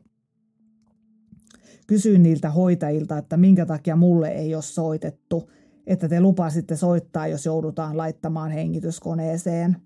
Kysyin 1.87 2.23
niiltä 2.23 2.49
hoitajilta, 2.49 3.17
että 3.17 3.37
minkä 3.37 3.65
takia 3.65 3.95
mulle 3.95 4.29
ei 4.29 4.55
ole 4.55 4.63
soitettu, 4.63 5.49
että 5.87 6.09
te 6.09 6.21
lupasitte 6.21 6.75
soittaa, 6.75 7.27
jos 7.27 7.45
joudutaan 7.45 7.97
laittamaan 7.97 8.51
hengityskoneeseen. 8.51 9.77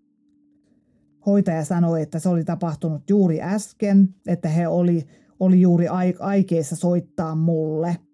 Hoitaja 1.25 1.65
sanoi, 1.65 2.01
että 2.01 2.19
se 2.19 2.29
oli 2.29 2.43
tapahtunut 2.43 3.09
juuri 3.09 3.41
äsken, 3.41 4.15
että 4.27 4.49
he 4.49 4.67
oli, 4.67 5.07
oli 5.39 5.61
juuri 5.61 5.87
aikeissa 6.19 6.75
soittaa 6.75 7.35
mulle– 7.35 7.97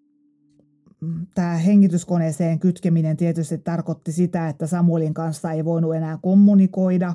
tämä 1.35 1.55
hengityskoneeseen 1.55 2.59
kytkeminen 2.59 3.17
tietysti 3.17 3.57
tarkoitti 3.57 4.11
sitä, 4.11 4.49
että 4.49 4.67
Samuelin 4.67 5.13
kanssa 5.13 5.51
ei 5.51 5.65
voinut 5.65 5.95
enää 5.95 6.19
kommunikoida, 6.21 7.13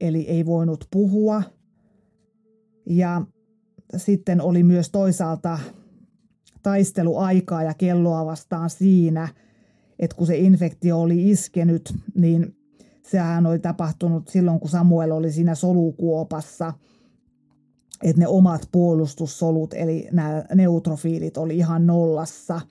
eli 0.00 0.20
ei 0.28 0.46
voinut 0.46 0.88
puhua. 0.90 1.42
Ja 2.86 3.22
sitten 3.96 4.40
oli 4.40 4.62
myös 4.62 4.90
toisaalta 4.90 5.58
taisteluaikaa 6.62 7.62
ja 7.62 7.74
kelloa 7.74 8.26
vastaan 8.26 8.70
siinä, 8.70 9.28
että 9.98 10.16
kun 10.16 10.26
se 10.26 10.36
infektio 10.36 11.00
oli 11.00 11.30
iskenyt, 11.30 11.94
niin 12.14 12.56
sehän 13.02 13.46
oli 13.46 13.58
tapahtunut 13.58 14.28
silloin, 14.28 14.60
kun 14.60 14.70
Samuel 14.70 15.10
oli 15.10 15.32
siinä 15.32 15.54
solukuopassa, 15.54 16.72
että 18.02 18.20
ne 18.20 18.28
omat 18.28 18.68
puolustussolut, 18.72 19.74
eli 19.74 20.08
nämä 20.12 20.44
neutrofiilit 20.54 21.36
oli 21.36 21.56
ihan 21.56 21.86
nollassa– 21.86 22.60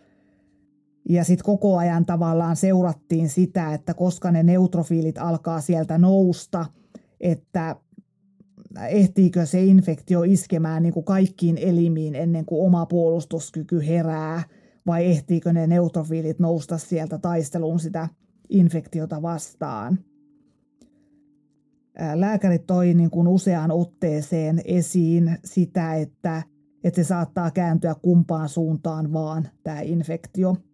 ja 1.10 1.24
sitten 1.24 1.46
koko 1.46 1.78
ajan 1.78 2.06
tavallaan 2.06 2.56
seurattiin 2.56 3.30
sitä, 3.30 3.74
että 3.74 3.94
koska 3.94 4.32
ne 4.32 4.44
neutrofiilit 4.44 5.18
alkaa 5.18 5.62
sieltä 5.62 5.98
nousta, 5.98 6.66
että 7.20 7.76
ehtiikö 8.90 9.46
se 9.46 9.64
infektio 9.64 10.24
iskemään 10.24 10.84
niin 10.84 10.94
kuin 10.94 11.06
kaikkiin 11.06 11.58
elimiin 11.58 12.16
ennen 12.16 12.46
kuin 12.46 12.66
oma 12.66 12.86
puolustuskyky 12.86 13.88
herää, 13.88 14.44
vai 14.88 15.06
ehtiikö 15.06 15.54
ne 15.54 15.68
neutrofiilit 15.68 16.40
nousta 16.40 16.78
sieltä 16.78 17.18
taisteluun 17.18 17.80
sitä 17.80 18.10
infektiota 18.50 19.22
vastaan. 19.22 20.00
Lääkärit 22.16 22.66
toi 22.68 22.94
niin 22.94 23.10
kuin 23.10 23.28
useaan 23.28 23.72
otteeseen 23.72 24.62
esiin 24.66 25.38
sitä, 25.44 25.94
että, 25.94 26.44
että 26.84 27.04
se 27.04 27.08
saattaa 27.08 27.52
kääntyä 27.52 27.96
kumpaan 28.02 28.50
suuntaan 28.50 29.14
vaan 29.14 29.48
tämä 29.64 29.82
infektio– 29.82 30.58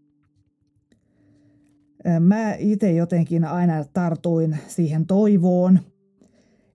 Mä 2.20 2.54
itse 2.60 2.92
jotenkin 2.92 3.46
aina 3.46 3.86
tartuin 3.94 4.58
siihen 4.68 5.06
toivoon, 5.06 5.80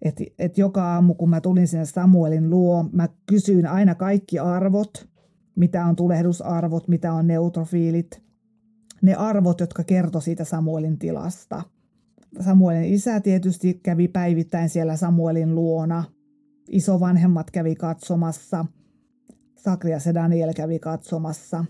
että 0.02 0.24
et 0.38 0.58
joka 0.58 0.94
aamu 0.94 1.14
kun 1.14 1.30
mä 1.30 1.40
tulin 1.40 1.68
sinne 1.68 1.84
Samuelin 1.84 2.50
luo, 2.50 2.88
mä 2.92 3.08
kysyin 3.26 3.66
aina 3.66 3.94
kaikki 3.94 4.38
arvot, 4.38 5.08
mitä 5.56 5.86
on 5.86 5.96
tulehdusarvot, 5.96 6.88
mitä 6.88 7.12
on 7.12 7.26
neutrofiilit, 7.26 8.22
ne 9.02 9.14
arvot, 9.14 9.60
jotka 9.60 9.84
kertoi 9.84 10.22
siitä 10.22 10.44
Samuelin 10.44 10.98
tilasta. 10.98 11.62
Samuelin 12.40 12.84
isä 12.84 13.20
tietysti 13.20 13.80
kävi 13.82 14.08
päivittäin 14.08 14.68
siellä 14.68 14.96
Samuelin 14.96 15.54
luona. 15.54 16.04
Isovanhemmat 16.68 17.50
kävi 17.50 17.74
katsomassa. 17.74 18.64
Sakrias 19.56 20.06
ja 20.06 20.14
Daniel 20.14 20.52
kävi 20.54 20.78
katsomassa. 20.78 21.64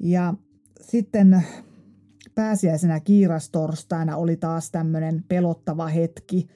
Ja 0.00 0.34
sitten 0.80 1.42
pääsiäisenä 2.34 3.00
kiirastorstaina 3.00 4.16
oli 4.16 4.36
taas 4.36 4.70
tämmöinen 4.70 5.24
pelottava 5.28 5.86
hetki. 5.86 6.48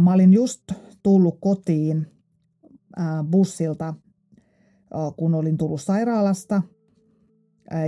Mä 0.00 0.12
olin 0.12 0.32
just 0.32 0.62
tullut 1.02 1.38
kotiin 1.40 2.06
bussilta, 3.30 3.94
kun 5.16 5.34
olin 5.34 5.56
tullut 5.56 5.80
sairaalasta. 5.80 6.62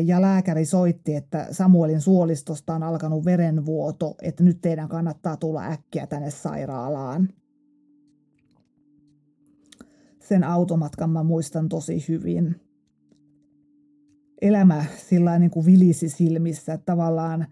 Ja 0.05 0.23
lääkäri 0.23 0.65
soitti, 0.65 1.15
että 1.15 1.47
Samuelin 1.51 2.01
suolistosta 2.01 2.75
on 2.75 2.83
alkanut 2.83 3.25
verenvuoto, 3.25 4.15
että 4.23 4.45
nyt 4.45 4.61
teidän 4.61 4.89
kannattaa 4.89 5.37
tulla 5.37 5.65
äkkiä 5.65 6.07
tänne 6.07 6.31
sairaalaan. 6.31 7.29
Sen 10.21 10.45
automatkan 10.45 11.11
mä 11.11 11.23
muistan 11.23 11.69
tosi 11.69 12.05
hyvin 12.09 12.61
elämä 14.43 14.85
sillä 15.09 15.39
niin 15.39 15.51
kuin 15.51 15.67
vilisi 15.67 16.09
silmissä, 16.09 16.73
että 16.73 16.87
tavallaan 16.87 17.47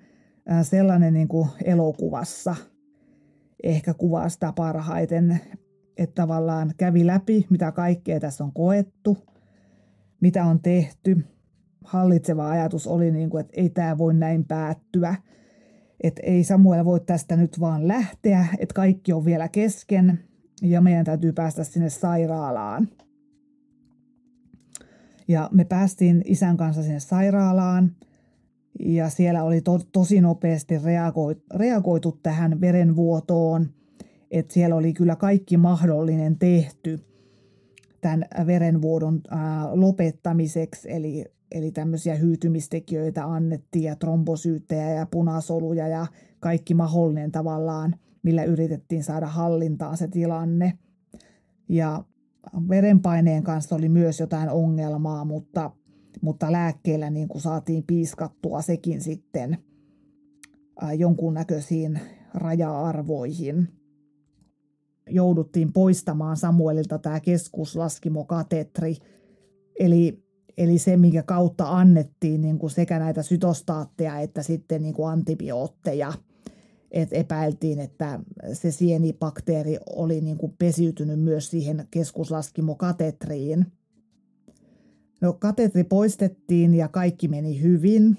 sellainen 0.62 1.14
niin 1.14 1.28
kuin 1.28 1.48
elokuvassa 1.64 2.56
ehkä 3.62 3.94
kuvaa 3.94 4.28
sitä 4.28 4.52
parhaiten, 4.56 5.40
että 5.96 6.14
tavallaan 6.14 6.72
kävi 6.76 7.06
läpi, 7.06 7.46
mitä 7.50 7.72
kaikkea 7.72 8.20
tässä 8.20 8.44
on 8.44 8.52
koettu, 8.52 9.18
mitä 10.20 10.44
on 10.44 10.60
tehty. 10.60 11.24
Hallitseva 11.84 12.50
ajatus 12.50 12.86
oli, 12.86 13.10
niin 13.10 13.30
kuin, 13.30 13.40
että 13.40 13.60
ei 13.60 13.70
tämä 13.70 13.98
voi 13.98 14.14
näin 14.14 14.44
päättyä, 14.44 15.14
että 16.00 16.22
ei 16.24 16.44
Samuel 16.44 16.84
voi 16.84 17.00
tästä 17.00 17.36
nyt 17.36 17.60
vaan 17.60 17.88
lähteä, 17.88 18.46
että 18.58 18.74
kaikki 18.74 19.12
on 19.12 19.24
vielä 19.24 19.48
kesken 19.48 20.20
ja 20.62 20.80
meidän 20.80 21.04
täytyy 21.04 21.32
päästä 21.32 21.64
sinne 21.64 21.90
sairaalaan. 21.90 22.88
Ja 25.28 25.48
me 25.52 25.64
päästiin 25.64 26.22
isän 26.26 26.56
kanssa 26.56 26.82
sinne 26.82 27.00
sairaalaan 27.00 27.96
ja 28.78 29.08
siellä 29.08 29.42
oli 29.42 29.60
to, 29.60 29.80
tosi 29.92 30.20
nopeasti 30.20 30.78
reagoitu, 30.78 31.42
reagoitu 31.54 32.18
tähän 32.22 32.60
verenvuotoon. 32.60 33.70
Että 34.30 34.54
siellä 34.54 34.76
oli 34.76 34.92
kyllä 34.92 35.16
kaikki 35.16 35.56
mahdollinen 35.56 36.38
tehty 36.38 37.00
tämän 38.00 38.24
verenvuodon 38.46 39.20
lopettamiseksi, 39.72 40.92
eli, 40.92 41.24
eli 41.50 41.70
tämmöisiä 41.70 42.14
hyytymistekijöitä 42.14 43.24
annettiin 43.24 43.84
ja 43.84 43.96
trombosyyttejä 43.96 44.90
ja 44.90 45.06
punasoluja 45.06 45.88
ja 45.88 46.06
kaikki 46.40 46.74
mahdollinen 46.74 47.32
tavallaan, 47.32 47.94
millä 48.22 48.44
yritettiin 48.44 49.04
saada 49.04 49.26
hallintaan 49.26 49.96
se 49.96 50.08
tilanne. 50.08 50.78
Ja 51.68 52.04
verenpaineen 52.68 53.42
kanssa 53.42 53.76
oli 53.76 53.88
myös 53.88 54.20
jotain 54.20 54.50
ongelmaa, 54.50 55.24
mutta, 55.24 55.70
mutta 56.20 56.52
lääkkeellä 56.52 57.10
niin 57.10 57.28
kuin 57.28 57.42
saatiin 57.42 57.84
piiskattua 57.86 58.62
sekin 58.62 59.00
sitten 59.00 59.58
jonkunnäköisiin 60.96 62.00
raja-arvoihin. 62.34 63.79
Jouduttiin 65.10 65.72
poistamaan 65.72 66.36
Samuelilta 66.36 66.98
tämä 66.98 67.20
keskuslaskimokatetri, 67.20 68.96
eli, 69.80 70.22
eli 70.58 70.78
se, 70.78 70.96
minkä 70.96 71.22
kautta 71.22 71.64
annettiin 71.68 72.40
niin 72.40 72.58
kuin 72.58 72.70
sekä 72.70 72.98
näitä 72.98 73.22
sytostaatteja 73.22 74.18
että 74.18 74.42
sitten 74.42 74.82
niin 74.82 74.94
kuin 74.94 75.12
antibiootteja– 75.12 76.12
että 76.90 77.16
epäiltiin, 77.16 77.78
että 77.78 78.20
se 78.52 78.70
sienibakteeri 78.70 79.78
oli 79.96 80.20
niin 80.20 80.38
kuin 80.38 80.54
pesiytynyt 80.58 81.20
myös 81.20 81.50
siihen 81.50 81.88
keskuslaskimokatetriin. 81.90 83.66
No, 85.20 85.32
katetri 85.32 85.84
poistettiin 85.84 86.74
ja 86.74 86.88
kaikki 86.88 87.28
meni 87.28 87.62
hyvin. 87.62 88.16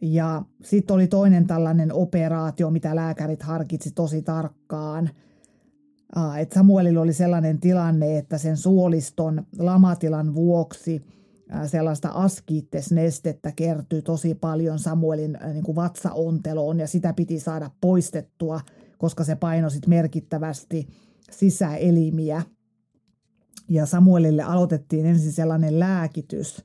Ja 0.00 0.42
sitten 0.64 0.94
oli 0.94 1.06
toinen 1.06 1.46
tällainen 1.46 1.92
operaatio, 1.92 2.70
mitä 2.70 2.96
lääkärit 2.96 3.42
harkitsi 3.42 3.90
tosi 3.90 4.22
tarkkaan. 4.22 5.10
Että 6.38 6.54
Samuelilla 6.54 7.00
oli 7.00 7.12
sellainen 7.12 7.60
tilanne, 7.60 8.18
että 8.18 8.38
sen 8.38 8.56
suoliston 8.56 9.46
lamatilan 9.58 10.34
vuoksi– 10.34 11.02
sellaista 11.66 12.08
askiittesnestettä 12.08 13.52
kertyi 13.52 14.02
tosi 14.02 14.34
paljon 14.34 14.78
Samuelin 14.78 15.38
niin 15.52 15.64
kuin 15.64 15.76
vatsaonteloon 15.76 16.80
ja 16.80 16.86
sitä 16.86 17.12
piti 17.12 17.40
saada 17.40 17.70
poistettua, 17.80 18.60
koska 18.98 19.24
se 19.24 19.36
painoi 19.36 19.70
merkittävästi 19.86 20.88
sisäelimiä. 21.30 22.42
Ja 23.68 23.86
Samuelille 23.86 24.42
aloitettiin 24.42 25.06
ensin 25.06 25.32
sellainen 25.32 25.80
lääkitys, 25.80 26.64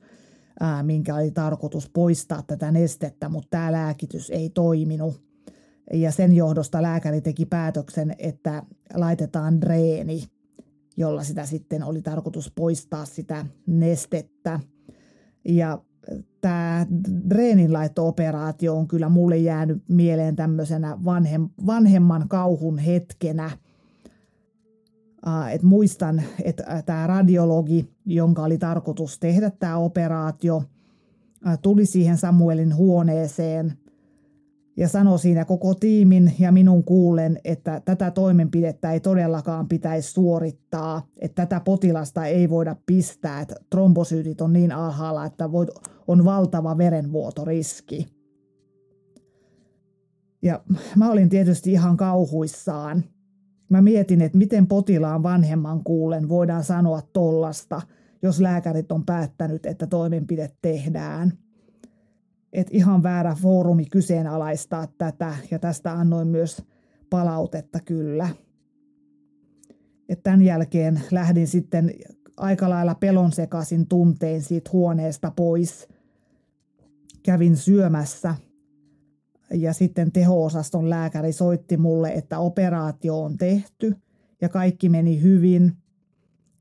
ää, 0.60 0.82
minkä 0.82 1.14
oli 1.14 1.30
tarkoitus 1.30 1.90
poistaa 1.90 2.42
tätä 2.46 2.70
nestettä, 2.70 3.28
mutta 3.28 3.48
tämä 3.50 3.72
lääkitys 3.72 4.30
ei 4.30 4.50
toiminut. 4.50 5.22
Ja 5.92 6.12
sen 6.12 6.32
johdosta 6.32 6.82
lääkäri 6.82 7.20
teki 7.20 7.46
päätöksen, 7.46 8.14
että 8.18 8.62
laitetaan 8.94 9.60
dreeni, 9.60 10.24
jolla 10.96 11.22
sitä 11.22 11.46
sitten 11.46 11.82
oli 11.82 12.02
tarkoitus 12.02 12.52
poistaa 12.54 13.04
sitä 13.04 13.46
nestettä. 13.66 14.60
Ja 15.44 15.78
tämä 16.40 16.86
dreeninlaitto-operaatio 17.30 18.76
on 18.76 18.88
kyllä 18.88 19.08
mulle 19.08 19.36
jäänyt 19.36 19.82
mieleen 19.88 20.36
tämmöisenä 20.36 20.98
vanhem, 21.04 21.48
vanhemman 21.66 22.28
kauhun 22.28 22.78
hetkenä. 22.78 23.50
Et 25.52 25.62
muistan, 25.62 26.22
että 26.44 26.82
tämä 26.86 27.06
radiologi, 27.06 27.88
jonka 28.06 28.42
oli 28.42 28.58
tarkoitus 28.58 29.18
tehdä 29.18 29.50
tämä 29.50 29.76
operaatio, 29.76 30.62
tuli 31.62 31.86
siihen 31.86 32.16
Samuelin 32.16 32.76
huoneeseen– 32.76 33.72
ja 34.76 34.88
sanoi 34.88 35.18
siinä 35.18 35.44
koko 35.44 35.74
tiimin 35.74 36.32
ja 36.38 36.52
minun 36.52 36.84
kuulen, 36.84 37.38
että 37.44 37.82
tätä 37.84 38.10
toimenpidettä 38.10 38.92
ei 38.92 39.00
todellakaan 39.00 39.68
pitäisi 39.68 40.10
suorittaa, 40.10 41.06
että 41.20 41.46
tätä 41.46 41.60
potilasta 41.60 42.26
ei 42.26 42.50
voida 42.50 42.76
pistää, 42.86 43.40
että 43.40 43.54
trombosyytit 43.70 44.40
on 44.40 44.52
niin 44.52 44.72
alhaalla, 44.72 45.24
että 45.24 45.50
on 46.06 46.24
valtava 46.24 46.78
verenvuotoriski. 46.78 48.06
Ja 50.42 50.60
mä 50.96 51.10
olin 51.10 51.28
tietysti 51.28 51.72
ihan 51.72 51.96
kauhuissaan. 51.96 53.04
Mä 53.68 53.82
mietin, 53.82 54.20
että 54.20 54.38
miten 54.38 54.66
potilaan 54.66 55.22
vanhemman 55.22 55.84
kuulen 55.84 56.28
voidaan 56.28 56.64
sanoa 56.64 57.02
tollasta, 57.12 57.82
jos 58.22 58.40
lääkärit 58.40 58.92
on 58.92 59.06
päättänyt, 59.06 59.66
että 59.66 59.86
toimenpide 59.86 60.50
tehdään– 60.62 61.32
että 62.52 62.76
ihan 62.76 63.02
väärä 63.02 63.36
foorumi 63.42 63.84
kyseenalaistaa 63.84 64.86
tätä 64.98 65.36
ja 65.50 65.58
tästä 65.58 65.92
annoin 65.92 66.28
myös 66.28 66.62
palautetta 67.10 67.80
kyllä. 67.80 68.28
Et 70.08 70.22
tämän 70.22 70.42
jälkeen 70.42 71.02
lähdin 71.10 71.46
sitten 71.46 71.94
aika 72.36 72.70
lailla 72.70 72.94
pelon 72.94 73.32
sekaisin 73.32 73.88
tuntein 73.88 74.42
siitä 74.42 74.70
huoneesta 74.72 75.32
pois. 75.36 75.88
Kävin 77.22 77.56
syömässä 77.56 78.34
ja 79.54 79.72
sitten 79.72 80.12
teho-osaston 80.12 80.90
lääkäri 80.90 81.32
soitti 81.32 81.76
mulle, 81.76 82.12
että 82.12 82.38
operaatio 82.38 83.22
on 83.22 83.36
tehty 83.36 83.96
ja 84.40 84.48
kaikki 84.48 84.88
meni 84.88 85.22
hyvin. 85.22 85.72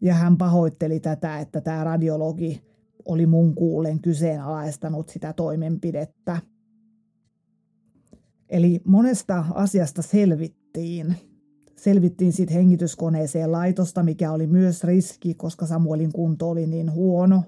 Ja 0.02 0.14
hän 0.14 0.38
pahoitteli 0.38 1.00
tätä, 1.00 1.40
että 1.40 1.62
tämä 1.62 1.84
radiologi 1.84 2.64
oli 3.06 3.26
mun 3.26 3.56
kuulen 3.56 4.00
kyseenalaistanut 4.00 5.10
sitä 5.10 5.34
toimenpidettä. 5.34 6.38
Eli 8.50 8.82
monesta 8.86 9.46
asiasta 9.54 10.02
selvittiin. 10.02 11.16
Selvittiin 11.76 12.34
sitten 12.34 12.56
hengityskoneeseen 12.56 13.52
laitosta, 13.52 14.04
mikä 14.04 14.32
oli 14.32 14.48
myös 14.48 14.84
riski, 14.84 15.34
koska 15.34 15.66
Samuelin 15.66 16.12
kunto 16.14 16.50
oli 16.50 16.68
niin 16.68 16.92
huono. 16.92 17.44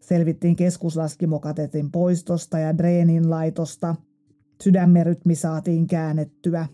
Selvittiin 0.00 0.56
keskuslaskimokatetin 0.56 1.90
poistosta 1.90 2.58
ja 2.58 2.78
dreenin 2.78 3.30
laitosta. 3.30 3.94
Sydämerytmi 4.62 5.34
saatiin 5.34 5.86
käännettyä. 5.86 6.68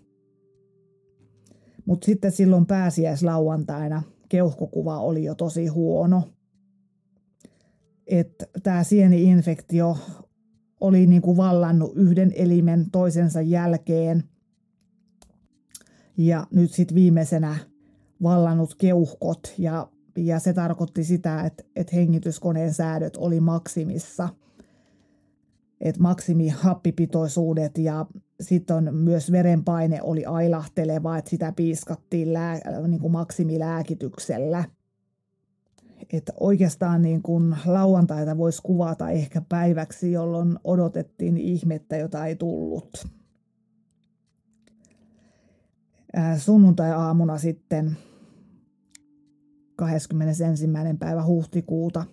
Mutta 1.87 2.05
sitten 2.05 2.33
silloin 2.33 2.67
pääsiäislauantaina 2.67 4.03
keuhkokuva 4.29 4.99
oli 4.99 5.25
jo 5.25 5.35
tosi 5.35 5.67
huono 5.67 6.23
että 8.07 8.47
tämä 8.63 8.85
sieni-infektio 8.85 9.97
oli 10.81 11.07
niin 11.07 11.23
kuin 11.23 11.37
vallannut 11.37 11.93
yhden 11.97 12.33
elimen 12.35 12.91
toisensa 12.91 13.41
jälkeen. 13.41 14.25
Ja 16.17 16.47
nyt 16.51 16.73
sitten 16.73 16.95
viimeisenä 16.95 17.57
vallannut 18.23 18.75
keuhkot 18.75 19.55
ja, 19.59 19.89
ja 20.17 20.39
se 20.39 20.53
tarkoitti 20.53 21.05
sitä, 21.05 21.41
että, 21.41 21.65
että 21.77 21.97
hengityskoneen 21.97 22.75
säädöt 22.75 23.17
oli 23.17 23.41
maksimissa. 23.41 24.29
Että 25.81 26.03
maksimihappipitoisuudet 26.03 27.79
ja 27.79 28.07
sitten 28.41 28.95
myös 28.95 29.33
verenpaine 29.33 30.03
oli 30.03 30.25
ailahteleva, 30.25 31.19
että 31.19 31.31
sitä 31.31 31.53
piiskattiin 31.53 32.33
lää, 32.33 32.61
niin 32.89 33.01
kuin 33.01 33.13
maksimilääkityksellä– 33.13 34.65
että 36.13 36.33
oikeastaan 36.41 37.03
niin 37.03 37.23
kuin 37.23 37.57
lauantaita 37.67 38.37
voisi 38.39 38.63
kuvata 38.63 39.11
ehkä 39.11 39.43
päiväksi, 39.49 40.13
jolloin 40.13 40.59
odotettiin 40.65 41.37
ihmettä, 41.37 41.97
jota 41.97 42.27
ei 42.27 42.37
tullut. 42.37 43.07
Sunnuntai-aamuna 46.37 47.39
sitten 47.39 47.97
21. 49.77 50.69
päivä 50.99 51.25
huhtikuuta 51.25 52.05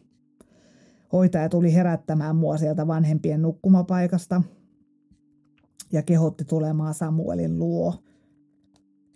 hoitaja 1.11 1.49
tuli 1.49 1.73
herättämään 1.73 2.35
mua 2.35 2.57
sieltä 2.57 2.87
vanhempien 2.87 3.41
nukkumapaikasta 3.41 4.41
ja 5.91 6.03
kehotti 6.03 6.45
tulemaan 6.45 6.93
Samuelin 6.93 7.59
luo. 7.59 8.03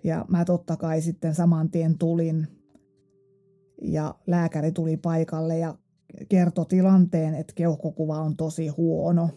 Ja 0.04 0.26
mä 0.30 0.46
totta 0.46 0.78
kai 0.78 1.02
sitten 1.02 1.36
saman 1.36 1.70
tien 1.70 1.98
tulin 1.98 2.48
ja 3.82 4.16
lääkäri 4.28 4.72
tuli 4.72 4.98
paikalle 4.98 5.58
ja 5.58 5.76
kertoi 6.30 6.66
tilanteen, 6.66 7.36
että 7.36 7.54
keuhkokuva 7.56 8.20
on 8.20 8.38
tosi 8.38 8.68
huono. 8.68 9.30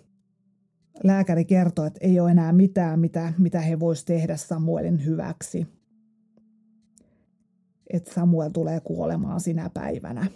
Lääkäri 1.04 1.44
kertoi, 1.44 1.86
että 1.86 1.98
ei 2.02 2.20
ole 2.20 2.30
enää 2.30 2.52
mitään, 2.52 3.00
mitä, 3.00 3.32
mitä 3.38 3.60
he 3.60 3.80
voisivat 3.80 4.06
tehdä 4.06 4.36
Samuelin 4.36 5.04
hyväksi. 5.04 5.66
Että 7.92 8.14
Samuel 8.14 8.50
tulee 8.50 8.80
kuolemaan 8.80 9.40
sinä 9.40 9.70
päivänä. 9.74 10.26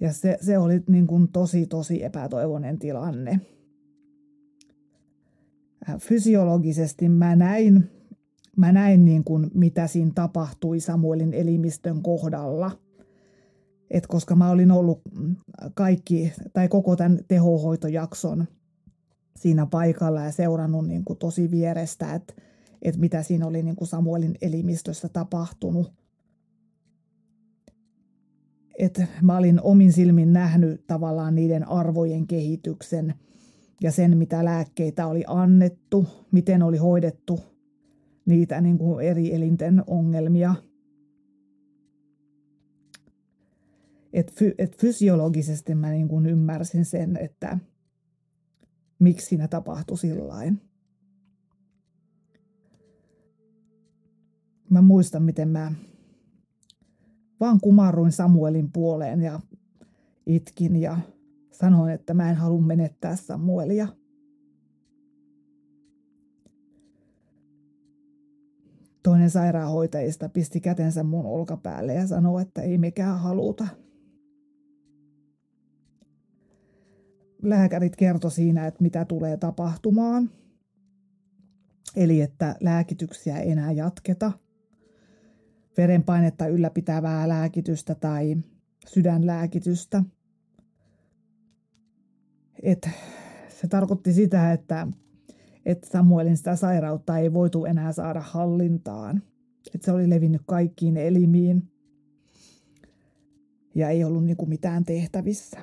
Ja 0.00 0.12
se, 0.12 0.38
se 0.40 0.58
oli 0.58 0.82
niin 0.88 1.06
kuin 1.06 1.28
tosi, 1.28 1.66
tosi 1.66 2.04
epätoivoinen 2.04 2.78
tilanne. 2.78 3.40
Fysiologisesti 5.98 7.08
mä 7.08 7.36
näin 7.36 7.90
mä 8.56 8.72
näin 8.72 9.04
niin 9.04 9.24
kuin, 9.24 9.50
mitä 9.54 9.86
siinä 9.86 10.10
tapahtui 10.14 10.80
Samuelin 10.80 11.34
elimistön 11.34 12.02
kohdalla. 12.02 12.70
Et 13.90 14.06
koska 14.06 14.34
mä 14.34 14.50
olin 14.50 14.70
ollut 14.70 15.00
kaikki 15.74 16.32
tai 16.52 16.68
koko 16.68 16.96
tämän 16.96 17.18
tehohoitojakson 17.28 18.44
siinä 19.36 19.66
paikalla 19.66 20.24
ja 20.24 20.32
seurannut 20.32 20.86
niin 20.86 21.04
kuin 21.04 21.18
tosi 21.18 21.50
vierestä, 21.50 22.14
että, 22.14 22.34
että 22.82 23.00
mitä 23.00 23.22
siinä 23.22 23.46
oli 23.46 23.62
niin 23.62 23.76
kuin 23.76 23.88
Samuelin 23.88 24.34
elimistössä 24.42 25.08
tapahtunut. 25.08 25.92
Et 28.78 29.02
mä 29.22 29.36
olin 29.36 29.60
omin 29.62 29.92
silmin 29.92 30.32
nähnyt 30.32 30.86
tavallaan 30.86 31.34
niiden 31.34 31.68
arvojen 31.68 32.26
kehityksen 32.26 33.14
ja 33.80 33.92
sen, 33.92 34.18
mitä 34.18 34.44
lääkkeitä 34.44 35.06
oli 35.06 35.24
annettu, 35.26 36.06
miten 36.30 36.62
oli 36.62 36.76
hoidettu 36.76 37.51
niitä 38.26 38.60
niin 38.60 38.78
kuin 38.78 39.06
eri 39.06 39.34
elinten 39.34 39.82
ongelmia. 39.86 40.54
Et, 44.12 44.32
fy, 44.32 44.54
et 44.58 44.76
fysiologisesti 44.76 45.74
mä 45.74 45.90
niin 45.90 46.08
kuin 46.08 46.26
ymmärsin 46.26 46.84
sen, 46.84 47.16
että 47.16 47.58
miksi 48.98 49.26
siinä 49.26 49.48
tapahtui 49.48 49.98
sillain. 49.98 50.60
Mä 54.70 54.82
muistan, 54.82 55.22
miten 55.22 55.48
mä 55.48 55.72
vaan 57.40 57.60
kumarruin 57.60 58.12
Samuelin 58.12 58.72
puoleen 58.72 59.22
ja 59.22 59.40
itkin 60.26 60.76
ja 60.76 60.98
sanoin, 61.52 61.92
että 61.92 62.14
mä 62.14 62.30
en 62.30 62.36
halua 62.36 62.62
menettää 62.62 63.16
Samuelia– 63.16 63.88
Toinen 69.02 69.30
sairaanhoitajista 69.30 70.28
pisti 70.28 70.60
kätensä 70.60 71.02
mun 71.02 71.26
olkapäälle 71.26 71.94
ja 71.94 72.06
sanoi, 72.06 72.42
että 72.42 72.62
ei 72.62 72.78
mikään 72.78 73.18
haluta. 73.18 73.66
Lääkärit 77.42 77.96
kertoi 77.96 78.30
siinä, 78.30 78.66
että 78.66 78.82
mitä 78.82 79.04
tulee 79.04 79.36
tapahtumaan. 79.36 80.30
Eli 81.96 82.20
että 82.20 82.56
lääkityksiä 82.60 83.38
ei 83.38 83.50
enää 83.50 83.72
jatketa. 83.72 84.32
Verenpainetta 85.76 86.46
ylläpitävää 86.46 87.28
lääkitystä 87.28 87.94
tai 87.94 88.36
sydänlääkitystä. 88.86 90.02
Et 92.62 92.88
se 93.48 93.68
tarkoitti 93.68 94.12
sitä, 94.12 94.52
että 94.52 94.86
että 95.66 95.88
Samuelin 95.90 96.36
sitä 96.36 96.56
sairautta 96.56 97.18
ei 97.18 97.32
voitu 97.32 97.64
enää 97.64 97.92
saada 97.92 98.20
hallintaan. 98.20 99.22
Että 99.74 99.84
se 99.84 99.92
oli 99.92 100.10
levinnyt 100.10 100.42
kaikkiin 100.46 100.96
elimiin 100.96 101.72
ja 103.74 103.88
ei 103.88 104.04
ollut 104.04 104.24
niin 104.24 104.36
kuin 104.36 104.48
mitään 104.48 104.84
tehtävissä. 104.84 105.60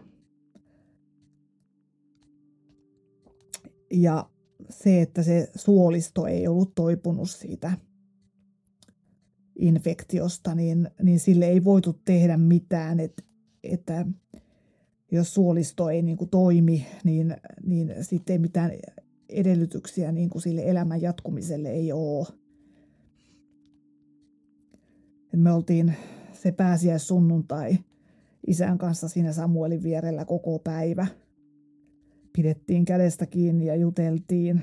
Ja 3.91 4.29
se, 4.69 5.01
että 5.01 5.23
se 5.23 5.51
suolisto 5.55 6.27
ei 6.27 6.47
ollut 6.47 6.75
toipunut 6.75 7.29
siitä 7.29 7.71
infektiosta, 9.59 10.55
niin, 10.55 10.89
niin 11.03 11.19
sille 11.19 11.45
ei 11.45 11.63
voitu 11.63 11.99
tehdä 12.05 12.37
mitään, 12.37 12.99
että, 12.99 13.23
että 13.63 14.05
jos 15.11 15.33
suolisto 15.33 15.89
ei 15.89 16.01
niin 16.01 16.17
kuin 16.17 16.29
toimi, 16.29 16.87
niin, 17.03 17.37
niin 17.65 17.95
sitten 18.01 18.33
ei 18.33 18.39
mitään 18.39 18.71
edellytyksiä 19.29 20.11
niin 20.11 20.29
kuin 20.29 20.41
sille 20.41 20.61
elämän 20.65 21.01
jatkumiselle 21.01 21.69
ei 21.69 21.91
ole. 21.91 22.27
Et 25.33 25.39
me 25.39 25.51
oltiin 25.51 25.93
se 26.33 26.51
pääsiäissunnuntai 26.51 27.77
isän 28.47 28.77
kanssa 28.77 29.07
siinä 29.07 29.33
Samuelin 29.33 29.83
vierellä 29.83 30.25
koko 30.25 30.59
päivä. 30.59 31.07
Pidettiin 32.33 32.85
kädestä 32.85 33.25
kiinni 33.25 33.65
ja 33.65 33.75
juteltiin. 33.75 34.61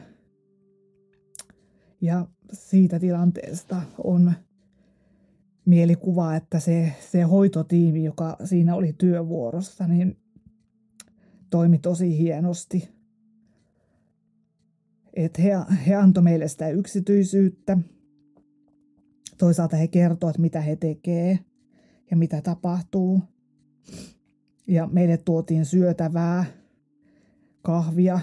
Ja 2.00 2.26
siitä 2.52 3.00
tilanteesta 3.00 3.82
on 4.04 4.32
mielikuva, 5.64 6.36
että 6.36 6.60
se, 6.60 6.92
se 7.10 7.22
hoitotiimi, 7.22 8.04
joka 8.04 8.36
siinä 8.44 8.74
oli 8.74 8.94
työvuorossa, 8.98 9.86
niin 9.86 10.16
toimi 11.50 11.78
tosi 11.78 12.18
hienosti. 12.18 12.95
Et 15.16 15.38
he, 15.38 15.50
he 15.86 15.94
antoi 15.94 16.22
meille 16.22 16.48
sitä 16.48 16.68
yksityisyyttä. 16.68 17.78
Toisaalta 19.38 19.76
he 19.76 19.88
kertovat, 19.88 20.38
mitä 20.38 20.60
he 20.60 20.76
tekee 20.76 21.38
ja 22.10 22.16
mitä 22.16 22.40
tapahtuu. 22.40 23.22
Ja 24.66 24.86
meille 24.86 25.16
tuotiin 25.16 25.64
syötävää, 25.64 26.44
kahvia, 27.62 28.20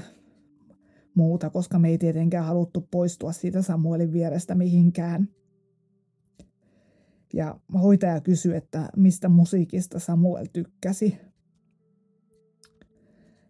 muuta, 1.16 1.50
koska 1.50 1.80
me 1.80 1.90
ei 1.90 1.98
tietenkään 1.98 2.46
haluttu 2.46 2.88
poistua 2.92 3.32
siitä 3.32 3.62
Samuelin 3.62 4.14
vierestä 4.14 4.56
mihinkään. 4.56 5.30
Ja 7.34 7.60
hoitaja 7.74 8.22
kysyi, 8.22 8.56
että 8.56 8.90
mistä 8.96 9.30
musiikista 9.30 10.00
Samuel 10.00 10.46
tykkäsi. 10.54 11.18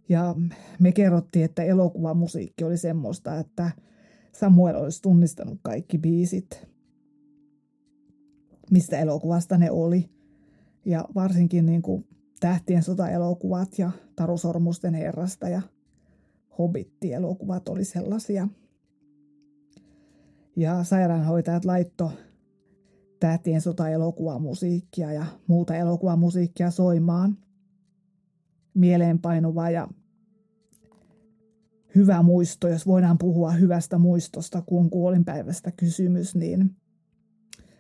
Ja 0.10 0.36
me 0.80 0.92
kerrottiin, 0.92 1.46
että 1.46 1.64
elokuvamusiikki 1.64 2.64
oli 2.64 2.78
semmoista, 2.78 3.40
että 3.40 3.72
Samuel 4.32 4.76
olisi 4.76 5.02
tunnistanut 5.02 5.60
kaikki 5.62 5.98
biisit, 5.98 6.68
mistä 8.72 9.00
elokuvasta 9.00 9.58
ne 9.58 9.72
oli. 9.72 10.10
Ja 10.86 11.06
varsinkin 11.16 11.66
niin 11.66 11.82
kuin 11.82 12.08
Tähtien 12.40 12.84
sota-elokuvat 12.84 13.80
ja 13.80 13.92
Taru 14.16 14.38
Sormusten 14.38 14.94
herrasta 14.94 15.50
ja 15.50 15.62
Hobitti-elokuvat 16.60 17.70
oli 17.70 17.84
sellaisia. 17.84 18.48
Ja 20.56 20.84
sairaanhoitajat 20.84 21.66
laitto 21.66 22.12
Tähtien 23.20 23.62
sota-elokuvamusiikkia 23.62 25.14
ja 25.14 25.26
muuta 25.48 25.76
elokuvamusiikkia 25.76 26.72
soimaan. 26.72 27.38
Mieleenpainuva 28.74 29.70
ja 29.70 29.88
hyvä 31.96 32.24
muisto, 32.24 32.68
jos 32.68 32.88
voidaan 32.88 33.18
puhua 33.18 33.52
hyvästä 33.52 33.98
muistosta, 33.98 34.62
kun 34.62 34.90
kuolinpäivästä 34.90 35.72
kysymys, 35.72 36.36
niin 36.36 36.76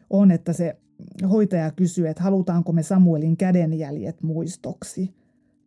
on, 0.09 0.31
että 0.31 0.53
se 0.53 0.77
hoitaja 1.29 1.71
kysyi, 1.71 2.07
että 2.07 2.23
halutaanko 2.23 2.71
me 2.71 2.83
Samuelin 2.83 3.37
kädenjäljet 3.37 4.23
muistoksi. 4.23 5.13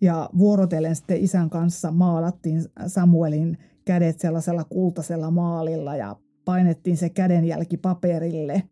Ja 0.00 0.30
vuorotellen 0.38 0.96
sitten 0.96 1.20
isän 1.24 1.50
kanssa 1.50 1.90
maalattiin 1.90 2.62
Samuelin 2.86 3.58
kädet 3.84 4.20
sellaisella 4.20 4.64
kultaisella 4.64 5.30
maalilla 5.30 5.96
ja 5.96 6.16
painettiin 6.44 6.96
se 6.96 7.08
kädenjälki 7.08 7.76
paperille. 7.76 8.62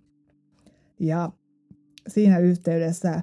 Ja 1.01 1.33
siinä 2.09 2.39
yhteydessä 2.39 3.23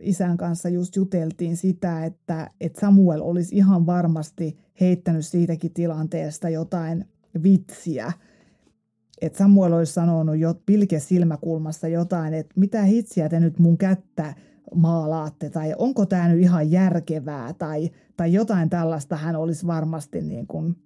isän 0.00 0.36
kanssa 0.36 0.68
just 0.68 0.96
juteltiin 0.96 1.56
sitä, 1.56 2.04
että, 2.04 2.50
että 2.60 2.80
Samuel 2.80 3.20
olisi 3.22 3.56
ihan 3.56 3.86
varmasti 3.86 4.58
heittänyt 4.80 5.26
siitäkin 5.26 5.72
tilanteesta 5.72 6.48
jotain 6.48 7.04
vitsiä– 7.42 8.12
että 9.20 9.38
Samuel 9.38 9.72
olisi 9.72 9.92
sanonut 9.92 10.38
jo 10.38 10.54
pilke 10.66 11.00
silmäkulmassa 11.00 11.88
jotain, 11.88 12.34
että 12.34 12.52
mitä 12.56 12.82
hitsiä 12.82 13.28
te 13.28 13.40
nyt 13.40 13.58
mun 13.58 13.78
kättä 13.78 14.34
maalaatte, 14.74 15.50
tai 15.50 15.74
onko 15.78 16.06
tämä 16.06 16.28
nyt 16.28 16.40
ihan 16.40 16.70
järkevää, 16.70 17.52
tai, 17.52 17.90
tai 18.16 18.32
jotain 18.32 18.70
tällaista 18.70 19.16
hän 19.16 19.36
olisi 19.36 19.66
varmasti 19.66 20.22
niin 20.22 20.46
kuin 20.46 20.76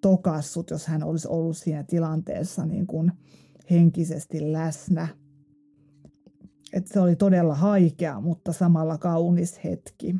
tokassut, 0.00 0.70
jos 0.70 0.86
hän 0.86 1.02
olisi 1.02 1.28
ollut 1.28 1.56
siinä 1.56 1.82
tilanteessa 1.82 2.66
niin 2.66 2.86
kuin 2.86 3.12
henkisesti 3.70 4.52
läsnä. 4.52 5.08
Et 6.72 6.86
se 6.86 7.00
oli 7.00 7.16
todella 7.16 7.54
haikea, 7.54 8.20
mutta 8.20 8.52
samalla 8.52 8.98
kaunis 8.98 9.64
hetki. 9.64 10.16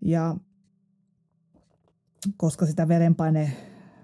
Ja 0.00 0.36
koska 2.36 2.66
sitä 2.66 2.88
verenpaine 2.88 3.52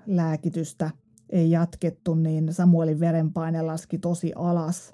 lääkitystä 0.07 0.91
ei 1.31 1.51
jatkettu, 1.51 2.15
niin 2.15 2.53
Samuelin 2.53 3.01
verenpaine 3.01 3.63
laski 3.63 3.99
tosi 3.99 4.33
alas. 4.37 4.93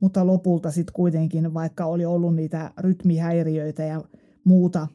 Mutta 0.00 0.26
lopulta 0.26 0.70
sitten 0.70 0.92
kuitenkin, 0.92 1.54
vaikka 1.54 1.84
oli 1.84 2.04
ollut 2.04 2.34
niitä 2.34 2.70
rytmihäiriöitä 2.78 3.82
ja 3.82 4.02
muuta 4.44 4.88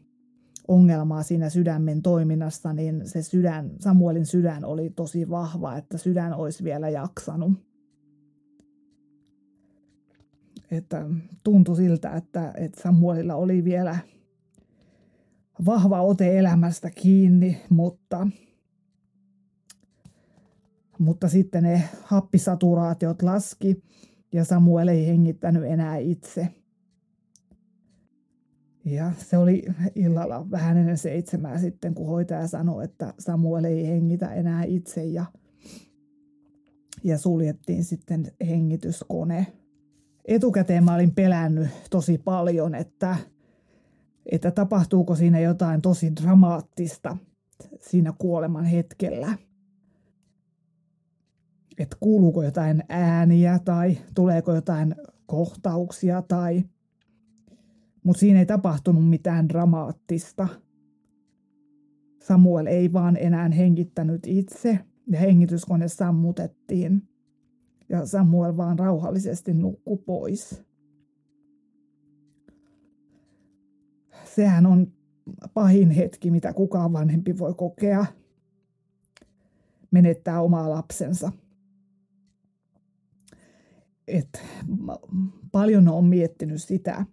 ongelmaa 0.68 1.24
siinä 1.24 1.50
sydämen 1.50 2.02
toiminnassa, 2.02 2.74
niin 2.74 3.02
se 3.10 3.22
sydän, 3.22 3.72
Samuelin 3.80 4.26
sydän 4.26 4.66
oli 4.66 4.90
tosi 4.90 5.30
vahva, 5.30 5.78
että 5.78 5.98
sydän 5.98 6.34
olisi 6.34 6.64
vielä 6.64 6.90
jaksanut. 6.90 7.54
Että 10.72 11.06
tuntui 11.44 11.76
siltä, 11.76 12.16
että, 12.16 12.54
että 12.58 12.82
Samuelilla 12.82 13.36
oli 13.36 13.64
vielä 13.64 13.98
vahva 15.66 16.02
ote 16.02 16.40
elämästä 16.40 16.90
kiinni, 16.90 17.62
mutta 17.70 18.28
mutta 21.00 21.30
sitten 21.30 21.64
ne 21.64 21.84
happisaturaatiot 22.04 23.22
laski 23.22 23.84
ja 24.34 24.46
Samuel 24.46 24.88
ei 24.88 25.08
hengittänyt 25.08 25.64
enää 25.64 25.98
itse. 25.98 26.48
Ja 28.86 29.12
se 29.18 29.38
oli 29.38 29.64
illalla 29.96 30.52
vähän 30.52 30.78
ennen 30.78 30.98
seitsemää 30.98 31.60
sitten, 31.60 31.94
kun 31.94 32.08
hoitaja 32.08 32.48
sanoi, 32.48 32.84
että 32.84 33.14
Samuel 33.20 33.64
ei 33.64 33.88
hengitä 33.88 34.34
enää 34.34 34.64
itse 34.64 35.04
ja, 35.04 35.26
ja 37.04 37.18
suljettiin 37.18 37.84
sitten 37.84 38.32
hengityskone. 38.48 39.48
Etukäteen 40.28 40.84
mä 40.84 40.96
olin 40.96 41.16
pelännyt 41.16 41.68
tosi 41.90 42.18
paljon, 42.18 42.76
että, 42.76 43.16
että 44.32 44.52
tapahtuuko 44.52 45.16
siinä 45.16 45.40
jotain 45.40 45.82
tosi 45.82 46.16
dramaattista 46.16 47.18
siinä 47.82 48.14
kuoleman 48.18 48.66
hetkellä– 48.66 49.38
että 51.78 51.98
kuuluuko 52.00 52.44
jotain 52.44 52.84
ääniä 52.90 53.60
tai 53.60 53.98
tuleeko 54.16 54.56
jotain 54.56 54.96
kohtauksia 55.26 56.22
tai... 56.22 56.64
Mutta 58.04 58.20
siinä 58.20 58.40
ei 58.40 58.46
tapahtunut 58.46 59.10
mitään 59.10 59.50
dramaattista. 59.50 60.48
Samuel 62.22 62.66
ei 62.66 62.94
vaan 62.94 63.18
enää 63.18 63.50
hengittänyt 63.50 64.28
itse 64.28 64.80
ja 65.08 65.20
hengityskone 65.20 65.88
sammutettiin. 65.88 67.08
Ja 67.90 68.06
Samuel 68.06 68.58
vaan 68.58 68.80
rauhallisesti 68.80 69.54
nukkui 69.54 69.98
pois. 69.98 70.64
Sehän 74.36 74.66
on 74.66 74.94
pahin 75.54 75.92
hetki, 75.92 76.32
mitä 76.32 76.54
kukaan 76.54 76.94
vanhempi 76.94 77.38
voi 77.38 77.54
kokea. 77.54 78.06
Menettää 79.92 80.42
omaa 80.42 80.70
lapsensa 80.70 81.32
että 84.08 84.40
paljon 85.52 85.88
on 85.88 86.06
miettinyt 86.06 86.64
sitä 86.64 87.06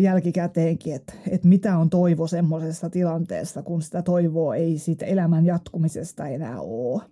jälkikäteenkin, 0.00 0.94
että, 0.94 1.12
että 1.28 1.48
mitä 1.48 1.78
on 1.78 1.90
toivo 1.90 2.26
semmoisessa 2.26 2.90
tilanteessa, 2.90 3.62
kun 3.62 3.82
sitä 3.82 4.02
toivoa 4.02 4.54
ei 4.54 4.78
siitä 4.78 5.06
elämän 5.06 5.46
jatkumisesta 5.46 6.26
enää 6.26 6.60
ole. 6.60 7.02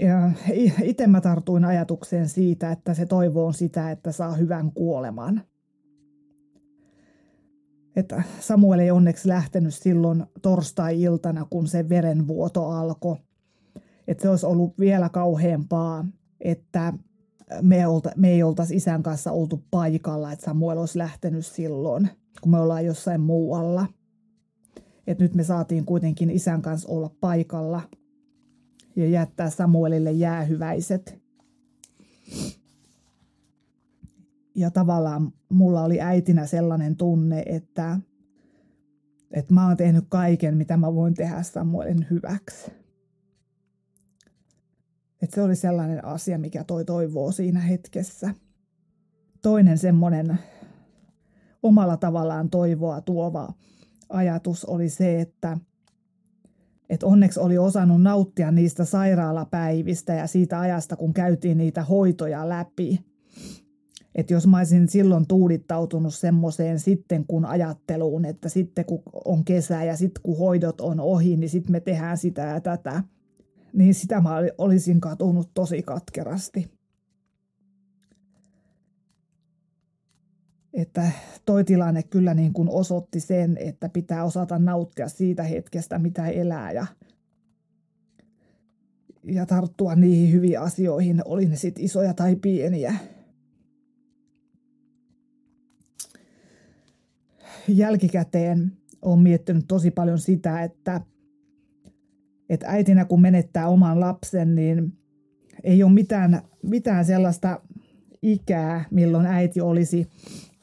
Ja 0.00 0.30
itse 0.82 1.06
mä 1.06 1.20
tartuin 1.20 1.64
ajatukseen 1.64 2.28
siitä, 2.28 2.72
että 2.72 2.94
se 2.94 3.06
toivo 3.06 3.46
on 3.46 3.54
sitä, 3.54 3.90
että 3.90 4.12
saa 4.12 4.32
hyvän 4.32 4.72
kuoleman. 4.72 5.42
Että 7.96 8.22
Samuel 8.40 8.78
ei 8.78 8.90
onneksi 8.90 9.28
lähtenyt 9.28 9.74
silloin 9.74 10.24
torstai-iltana, 10.42 11.46
kun 11.50 11.66
se 11.66 11.88
verenvuoto 11.88 12.66
alkoi 12.66 13.16
että 14.08 14.22
se 14.22 14.28
olisi 14.28 14.46
ollut 14.46 14.78
vielä 14.78 15.08
kauheampaa, 15.08 16.04
että 16.40 16.92
me, 17.62 17.86
olta, 17.86 18.10
me 18.16 18.30
ei 18.30 18.42
oltaisi 18.42 18.76
isän 18.76 19.02
kanssa 19.02 19.32
oltu 19.32 19.64
paikalla, 19.70 20.32
että 20.32 20.44
Samuel 20.44 20.78
olisi 20.78 20.98
lähtenyt 20.98 21.46
silloin, 21.46 22.08
kun 22.40 22.52
me 22.52 22.58
ollaan 22.58 22.84
jossain 22.84 23.20
muualla. 23.20 23.86
Et 25.06 25.18
nyt 25.18 25.34
me 25.34 25.44
saatiin 25.44 25.84
kuitenkin 25.84 26.30
isän 26.30 26.62
kanssa 26.62 26.88
olla 26.88 27.10
paikalla 27.20 27.82
ja 28.96 29.08
jättää 29.08 29.50
Samuelille 29.50 30.12
jäähyväiset. 30.12 31.26
ja 34.56 34.70
tavallaan 34.70 35.32
mulla 35.48 35.84
oli 35.84 36.00
äitinä 36.00 36.46
sellainen 36.46 36.96
tunne, 36.96 37.42
että, 37.46 38.00
että 39.30 39.54
mä 39.54 39.66
oon 39.66 39.76
tehnyt 39.76 40.04
kaiken, 40.08 40.56
mitä 40.56 40.76
mä 40.76 40.94
voin 40.94 41.14
tehdä 41.14 41.42
Samuelin 41.42 42.06
hyväksi. 42.10 42.70
Että 45.22 45.34
se 45.34 45.42
oli 45.42 45.56
sellainen 45.56 46.04
asia, 46.04 46.38
mikä 46.38 46.64
toi 46.64 46.84
toivoa 46.84 47.32
siinä 47.32 47.60
hetkessä. 47.60 48.34
Toinen 49.42 49.78
semmoinen 49.78 50.38
omalla 51.62 51.96
tavallaan 51.96 52.50
toivoa 52.50 53.00
tuova 53.00 53.52
ajatus 54.08 54.64
oli 54.64 54.88
se, 54.88 55.20
että, 55.20 55.58
että 56.90 57.06
onneksi 57.06 57.40
oli 57.40 57.58
osannut 57.58 58.02
nauttia 58.02 58.50
niistä 58.50 58.84
sairaalapäivistä 58.84 60.14
ja 60.14 60.26
siitä 60.26 60.60
ajasta, 60.60 60.96
kun 60.96 61.14
käytiin 61.14 61.58
niitä 61.58 61.84
hoitoja 61.84 62.48
läpi. 62.48 63.00
Että 64.14 64.32
jos 64.32 64.46
mä 64.46 64.58
olisin 64.58 64.88
silloin 64.88 65.26
tuudittautunut 65.26 66.14
semmoiseen 66.14 66.80
sitten 66.80 67.24
kun 67.28 67.44
ajatteluun, 67.44 68.24
että 68.24 68.48
sitten 68.48 68.84
kun 68.84 69.02
on 69.24 69.44
kesä 69.44 69.84
ja 69.84 69.96
sitten 69.96 70.22
kun 70.22 70.38
hoidot 70.38 70.80
on 70.80 71.00
ohi, 71.00 71.36
niin 71.36 71.50
sitten 71.50 71.72
me 71.72 71.80
tehdään 71.80 72.18
sitä 72.18 72.42
ja 72.42 72.60
tätä, 72.60 73.02
niin 73.72 73.94
sitä 73.94 74.20
mä 74.20 74.36
olisin 74.58 75.00
katunut 75.00 75.50
tosi 75.54 75.82
katkerasti. 75.82 76.75
Että 80.76 81.10
toi 81.44 81.64
tilanne 81.64 82.02
kyllä 82.02 82.34
niin 82.34 82.52
kuin 82.52 82.68
osoitti 82.68 83.20
sen, 83.20 83.56
että 83.60 83.88
pitää 83.88 84.24
osata 84.24 84.58
nauttia 84.58 85.08
siitä 85.08 85.42
hetkestä, 85.42 85.98
mitä 85.98 86.28
elää 86.28 86.72
ja, 86.72 86.86
ja 89.24 89.46
tarttua 89.46 89.94
niihin 89.94 90.32
hyviin 90.32 90.60
asioihin, 90.60 91.22
oli 91.24 91.46
ne 91.46 91.56
sitten 91.56 91.84
isoja 91.84 92.14
tai 92.14 92.36
pieniä. 92.36 92.94
Jälkikäteen 97.68 98.72
olen 99.02 99.18
miettinyt 99.18 99.64
tosi 99.68 99.90
paljon 99.90 100.18
sitä, 100.18 100.62
että, 100.62 101.00
että 102.48 102.66
äitinä 102.68 103.04
kun 103.04 103.20
menettää 103.20 103.68
oman 103.68 104.00
lapsen, 104.00 104.54
niin 104.54 104.92
ei 105.64 105.82
ole 105.82 105.92
mitään, 105.92 106.42
mitään 106.62 107.04
sellaista 107.04 107.60
ikää, 108.22 108.84
milloin 108.90 109.26
äiti 109.26 109.60
olisi 109.60 110.08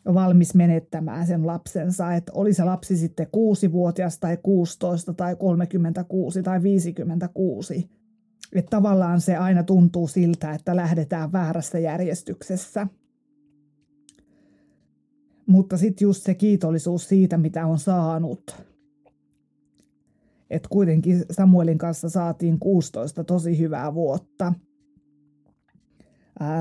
valmis 0.06 0.56
menettämään 0.56 1.28
sen 1.28 1.48
lapsensa, 1.48 2.14
että 2.14 2.32
oli 2.36 2.54
se 2.54 2.64
lapsi 2.64 2.98
sitten 2.98 3.28
6-vuotias 3.28 4.20
tai 4.20 4.38
16 4.44 5.14
tai 5.14 5.36
36 5.36 6.44
tai 6.44 6.64
56. 6.64 7.90
Että 8.56 8.70
tavallaan 8.70 9.22
se 9.22 9.36
aina 9.36 9.64
tuntuu 9.64 10.08
siltä, 10.08 10.52
että 10.52 10.76
lähdetään 10.76 11.32
väärässä 11.32 11.80
järjestyksessä. 11.80 12.88
Mutta 15.46 15.78
sitten 15.78 16.06
just 16.06 16.24
se 16.24 16.34
kiitollisuus 16.34 17.10
siitä, 17.10 17.38
mitä 17.38 17.66
on 17.66 17.80
saanut. 17.80 18.64
Että 20.50 20.70
kuitenkin 20.70 21.26
Samuelin 21.32 21.78
kanssa 21.78 22.10
saatiin 22.10 22.60
16 22.60 23.24
tosi 23.24 23.60
hyvää 23.60 23.94
vuotta– 23.94 24.54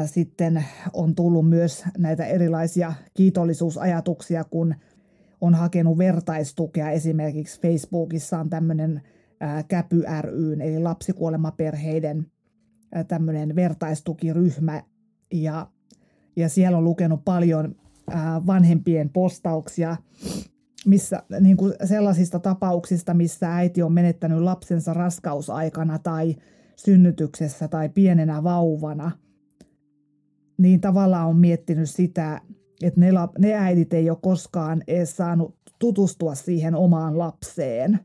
sitten 0.06 0.64
on 0.92 1.14
tullut 1.14 1.48
myös 1.48 1.84
näitä 1.98 2.24
erilaisia 2.24 2.92
kiitollisuusajatuksia, 3.14 4.44
kun 4.44 4.74
on 5.40 5.54
hakenut 5.54 5.98
vertaistukea. 5.98 6.90
Esimerkiksi 6.90 7.60
Facebookissa 7.60 8.38
on 8.38 8.50
tämmöinen 8.50 9.02
Käpy 9.68 10.02
ry, 10.20 10.52
eli 10.52 10.78
lapsikuolemaperheiden 10.78 12.26
tämmöinen 13.08 13.56
vertaistukiryhmä. 13.56 14.82
Ja, 15.32 15.66
ja 16.36 16.48
siellä 16.48 16.78
on 16.78 16.84
lukenut 16.84 17.24
paljon 17.24 17.74
vanhempien 18.46 19.10
postauksia 19.10 19.96
missä, 20.86 21.22
niin 21.40 21.56
kuin 21.56 21.74
sellaisista 21.84 22.38
tapauksista, 22.38 23.14
missä 23.14 23.56
äiti 23.56 23.82
on 23.82 23.92
menettänyt 23.92 24.40
lapsensa 24.40 24.94
raskausaikana 24.94 25.98
tai 25.98 26.36
synnytyksessä 26.76 27.68
tai 27.68 27.88
pienenä 27.88 28.42
vauvana– 28.42 29.10
niin 30.62 30.80
tavallaan 30.80 31.28
on 31.28 31.36
miettinyt 31.36 31.90
sitä, 31.90 32.40
että 32.82 33.00
ne, 33.00 33.10
ne 33.38 33.54
äidit 33.54 33.92
ei 33.92 34.10
ole 34.10 34.18
koskaan 34.22 34.82
edes 34.86 35.16
saanut 35.16 35.56
tutustua 35.78 36.34
siihen 36.34 36.74
omaan 36.74 37.18
lapseen. 37.18 38.00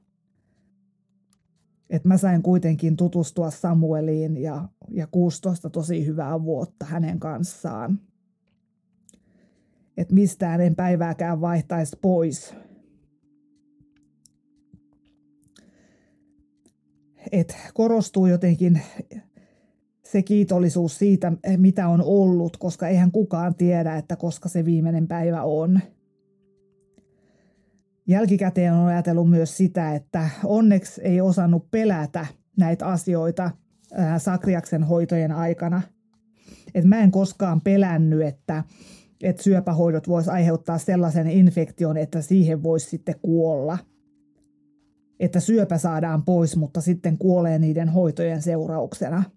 Et 1.89 2.05
mä 2.05 2.17
sain 2.17 2.43
kuitenkin 2.43 2.95
tutustua 2.95 3.51
Samueliin 3.51 4.37
ja, 4.37 4.69
ja 4.89 5.07
16 5.07 5.69
tosi 5.69 6.05
hyvää 6.05 6.43
vuotta 6.43 6.85
hänen 6.85 7.19
kanssaan. 7.19 7.99
Että 9.97 10.13
mistään 10.13 10.61
en 10.61 10.75
päivääkään 10.75 11.41
vaihtaisi 11.41 11.97
pois. 12.01 12.55
Et 17.31 17.57
korostuu 17.73 18.25
jotenkin 18.25 18.81
se 20.11 20.21
kiitollisuus 20.21 20.99
siitä, 20.99 21.33
eh, 21.43 21.57
mitä 21.57 21.87
on 21.87 22.01
ollut, 22.03 22.57
koska 22.57 22.87
eihän 22.87 23.11
kukaan 23.11 23.55
tiedä, 23.55 23.95
että 23.95 24.15
koska 24.15 24.49
se 24.49 24.65
viimeinen 24.65 25.07
päivä 25.07 25.43
on. 25.43 25.79
Jälkikäteen 28.07 28.73
on 28.73 28.87
ajatellut 28.87 29.29
myös 29.29 29.57
sitä, 29.57 29.95
että 29.95 30.29
onneksi 30.43 31.01
ei 31.01 31.21
osannut 31.21 31.71
pelätä 31.71 32.25
näitä 32.57 32.85
asioita 32.85 33.51
Sakriaksen 34.17 34.83
hoitojen 34.83 35.31
aikana. 35.31 35.81
Et 36.75 36.85
mä 36.85 36.99
en 36.99 37.11
koskaan 37.11 37.61
pelännyt, 37.61 38.21
että, 38.21 38.63
että 39.23 39.43
syöpähoidot 39.43 40.07
voisi 40.07 40.29
aiheuttaa 40.29 40.77
sellaisen 40.77 41.27
infektion, 41.27 41.97
että 41.97 42.21
siihen 42.21 42.63
voisi 42.63 42.89
sitten 42.89 43.15
kuolla. 43.21 43.77
Että 45.19 45.39
syöpä 45.39 45.77
saadaan 45.77 46.23
pois, 46.23 46.57
mutta 46.57 46.81
sitten 46.81 47.17
kuolee 47.17 47.59
niiden 47.59 47.89
hoitojen 47.89 48.41
seurauksena– 48.41 49.23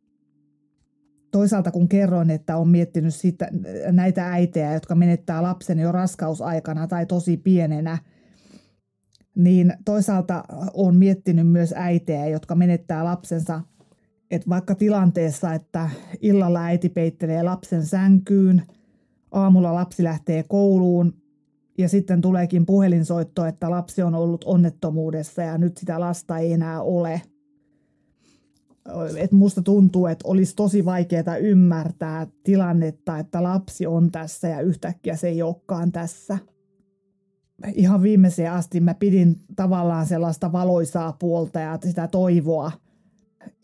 toisaalta 1.31 1.71
kun 1.71 1.89
kerroin, 1.89 2.31
että 2.31 2.57
on 2.57 2.69
miettinyt 2.69 3.15
sitä, 3.15 3.49
näitä 3.93 4.33
äitejä, 4.33 4.75
jotka 4.75 4.95
menettää 4.95 5.43
lapsen 5.43 5.79
jo 5.79 5.93
raskausaikana 5.93 6.87
tai 6.87 7.07
tosi 7.07 7.37
pienenä, 7.37 7.99
niin 9.35 9.75
toisaalta 9.85 10.45
on 10.75 10.97
miettinyt 10.97 11.49
myös 11.49 11.75
äitejä, 11.77 12.27
jotka 12.27 12.55
menettää 12.55 13.05
lapsensa, 13.05 13.61
että 14.31 14.49
vaikka 14.49 14.75
tilanteessa, 14.75 15.55
että 15.55 15.91
illalla 16.21 16.65
äiti 16.65 16.89
peittelee 16.89 17.43
lapsen 17.43 17.87
sänkyyn, 17.87 18.63
aamulla 19.31 19.75
lapsi 19.75 20.05
lähtee 20.05 20.43
kouluun 20.43 21.15
ja 21.79 21.89
sitten 21.89 22.21
tuleekin 22.21 22.67
puhelinsoitto, 22.67 23.47
että 23.47 23.71
lapsi 23.71 24.03
on 24.03 24.15
ollut 24.15 24.45
onnettomuudessa 24.45 25.43
ja 25.43 25.59
nyt 25.59 25.77
sitä 25.77 26.01
lasta 26.01 26.39
ei 26.39 26.53
enää 26.53 26.83
ole– 26.83 27.23
että 29.17 29.37
musta 29.37 29.63
tuntuu, 29.63 30.07
että 30.07 30.29
olisi 30.29 30.57
tosi 30.57 30.85
vaikeaa 30.85 31.37
ymmärtää 31.41 32.27
tilannetta, 32.45 33.19
että 33.19 33.43
lapsi 33.43 33.87
on 33.87 34.11
tässä 34.11 34.49
ja 34.49 34.61
yhtäkkiä 34.61 35.17
se 35.17 35.29
ei 35.29 35.43
olekaan 35.43 35.93
tässä. 35.93 36.39
Ihan 37.75 38.03
viimeiseen 38.03 38.53
asti 38.53 38.81
mä 38.81 38.95
pidin 38.95 39.37
tavallaan 39.57 40.07
sellaista 40.07 40.53
valoisaa 40.53 41.13
puolta 41.13 41.61
ja 41.61 41.79
sitä 41.85 42.09
toivoa 42.09 42.73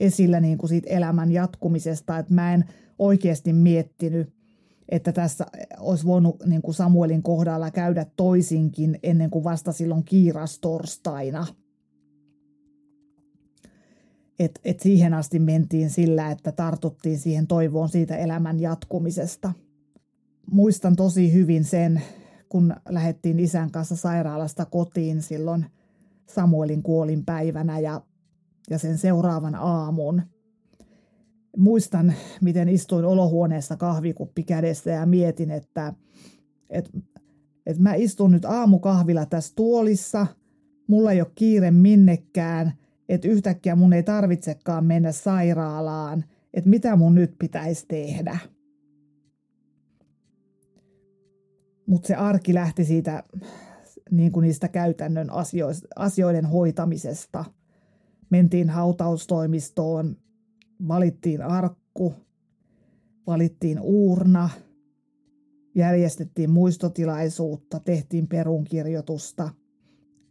esillä 0.01 0.41
niin 0.41 0.59
kuin 0.59 0.69
siitä 0.69 0.91
elämän 0.91 1.33
jatkumisesta, 1.33 2.19
että 2.19 2.35
mä 2.35 2.55
en 2.55 2.65
oikeasti 2.99 3.53
miettinyt, 3.53 4.35
että 4.89 5.13
tässä 5.13 5.47
olisi 5.79 6.07
voinut 6.07 6.37
niin 6.47 6.63
kuin 6.63 6.75
Samuelin 6.75 7.23
kohdalla 7.23 7.71
käydä 7.71 8.07
toisinkin 8.17 8.99
ennen 9.03 9.31
kuin 9.31 9.45
vasta 9.45 9.73
silloin 9.73 10.05
kiirastorstaina– 10.05 11.47
et, 14.39 14.61
et 14.65 14.81
siihen 14.81 15.15
asti 15.15 15.39
mentiin 15.39 15.91
sillä, 15.91 16.31
että 16.31 16.53
tartuttiin 16.53 17.19
siihen 17.19 17.47
toivoon 17.47 17.89
siitä 17.89 18.17
elämän 18.17 18.61
jatkumisesta. 18.61 19.53
Muistan 20.51 20.97
tosi 20.97 21.33
hyvin 21.33 21.65
sen, 21.65 22.03
kun 22.49 22.75
lähdettiin 22.89 23.41
isän 23.41 23.71
kanssa 23.71 23.97
sairaalasta 23.97 24.65
kotiin 24.65 25.23
silloin 25.23 25.67
Samuelin 26.27 26.83
kuolin 26.83 27.25
päivänä 27.25 27.79
ja, 27.79 28.01
ja 28.71 28.79
sen 28.79 28.99
seuraavan 28.99 29.55
aamun. 29.55 30.23
Muistan, 31.57 32.15
miten 32.41 32.69
istuin 32.69 33.05
olohuoneessa 33.05 33.77
kahvikuppi 33.77 34.43
kädessä 34.43 34.91
ja 34.91 35.07
mietin, 35.07 35.51
että, 35.51 35.95
että, 36.71 36.91
että 37.67 37.83
mä 37.83 37.95
istun 37.95 38.31
nyt 38.31 38.45
aamukahvilla 38.45 39.27
tässä 39.27 39.53
tuolissa, 39.57 40.27
mulla 40.87 41.13
ei 41.13 41.21
ole 41.21 41.31
kiire 41.35 41.71
minnekään– 41.71 42.73
että 43.09 43.29
yhtäkkiä 43.29 43.77
mun 43.77 43.93
ei 43.93 44.03
tarvitsekaan 44.03 44.85
mennä 44.85 45.13
sairaalaan, 45.13 46.25
että 46.55 46.71
mitä 46.71 46.97
mun 46.97 47.15
nyt 47.15 47.35
pitäisi 47.39 47.85
tehdä. 47.89 48.39
Mutta 51.87 52.07
se 52.07 52.15
arki 52.15 52.55
lähti 52.55 52.85
siitä 52.85 53.25
niin 54.11 54.33
kuin 54.33 54.45
niistä 54.45 54.69
käytännön 54.69 55.29
asioiden 55.97 56.47
hoitamisesta. 56.47 57.45
Mentiin 58.31 58.71
hautaustoimistoon, 58.71 60.17
valittiin 60.89 61.43
arkku, 61.43 62.15
valittiin 63.27 63.81
uurna 63.81 64.51
järjestettiin 65.75 66.51
muistotilaisuutta, 66.51 67.81
tehtiin 67.81 68.29
perunkirjoitusta, 68.29 69.51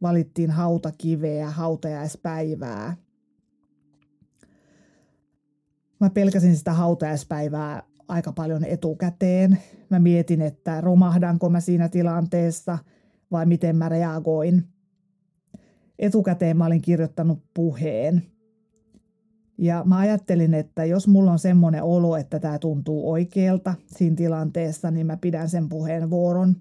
valittiin 0.02 0.52
hautakiveä, 0.52 1.50
hautajaispäivää. 1.50 2.98
Mä 6.00 6.10
pelkäsin 6.10 6.58
sitä 6.58 6.74
hautajaispäivää 6.74 7.84
aika 8.08 8.32
paljon 8.32 8.64
etukäteen. 8.64 9.58
Mä 9.89 10.00
mietin, 10.00 10.41
että 10.41 10.82
romahdanko 10.82 11.50
mä 11.50 11.60
siinä 11.60 11.89
tilanteessa 11.89 12.78
vai 13.32 13.46
miten 13.46 13.76
mä 13.76 13.89
reagoin. 13.89 14.64
Etukäteen 16.00 16.58
mä 16.58 16.66
olin 16.66 16.82
kirjoittanut 16.82 17.43
puheen. 17.54 18.24
Ja 19.58 19.84
mä 19.86 19.98
ajattelin, 19.98 20.54
että 20.54 20.86
jos 20.86 21.08
mulla 21.08 21.32
on 21.32 21.39
semmoinen 21.39 21.84
olo, 21.84 22.18
että 22.18 22.39
tämä 22.39 22.60
tuntuu 22.60 23.12
oikealta 23.12 23.74
siinä 23.86 24.16
tilanteessa, 24.16 24.91
niin 24.91 25.08
mä 25.08 25.18
pidän 25.18 25.50
sen 25.50 25.70
puheenvuoron. 25.70 26.56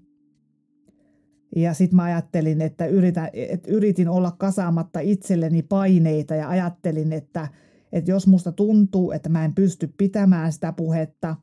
Ja 1.55 1.73
sitten 1.73 1.95
mä 1.95 2.03
ajattelin, 2.03 2.61
että, 2.61 2.85
yritän, 2.85 3.29
että 3.33 3.71
yritin 3.71 4.09
olla 4.09 4.31
kasaamatta 4.31 4.99
itselleni 4.99 5.61
paineita 5.61 6.35
ja 6.35 6.49
ajattelin, 6.49 7.13
että, 7.13 7.47
että 7.91 8.11
jos 8.11 8.27
musta 8.27 8.51
tuntuu, 8.51 9.11
että 9.11 9.29
mä 9.29 9.45
en 9.45 9.55
pysty 9.55 9.93
pitämään 9.97 10.53
sitä 10.53 10.73
puhetta, 10.73 11.35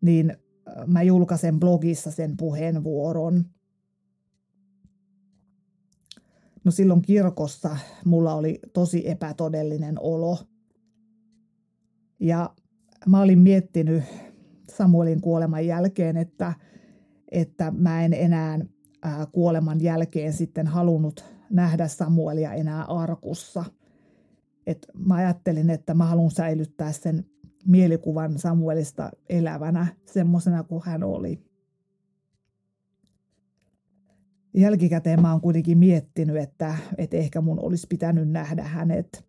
niin 0.00 0.30
äh, 0.30 0.86
mä 0.86 1.02
julkaisen 1.02 1.60
blogissa 1.60 2.10
sen 2.10 2.36
puheenvuoron. 2.36 3.44
No 6.64 6.70
silloin 6.70 7.02
kirkossa 7.02 7.76
mulla 8.04 8.34
oli 8.34 8.58
tosi 8.72 9.10
epätodellinen 9.10 9.96
olo. 10.00 10.38
Ja 12.20 12.50
mä 13.06 13.20
olin 13.20 13.38
miettinyt 13.38 14.02
Samuelin 14.70 15.20
kuoleman 15.20 15.66
jälkeen, 15.66 16.16
että, 16.16 16.54
että 17.30 17.72
mä 17.76 18.04
en 18.04 18.12
enää 18.12 18.58
kuoleman 19.32 19.80
jälkeen 19.80 20.32
sitten 20.32 20.66
halunnut 20.66 21.24
nähdä 21.50 21.88
Samuelia 21.88 22.52
enää 22.52 22.84
arkussa. 22.84 23.64
Et 24.66 24.86
mä 24.94 25.14
ajattelin, 25.14 25.70
että 25.70 25.94
mä 25.94 26.04
haluan 26.04 26.30
säilyttää 26.30 26.92
sen 26.92 27.24
mielikuvan 27.66 28.38
Samuelista 28.38 29.10
elävänä 29.28 29.86
semmoisena 30.06 30.62
kuin 30.62 30.82
hän 30.84 31.02
oli. 31.02 31.44
Jälkikäteen 34.54 35.22
mä 35.22 35.32
oon 35.32 35.40
kuitenkin 35.40 35.78
miettinyt, 35.78 36.36
että, 36.36 36.74
että 36.98 37.16
ehkä 37.16 37.40
mun 37.40 37.60
olisi 37.60 37.86
pitänyt 37.86 38.28
nähdä 38.28 38.62
hänet, 38.62 39.26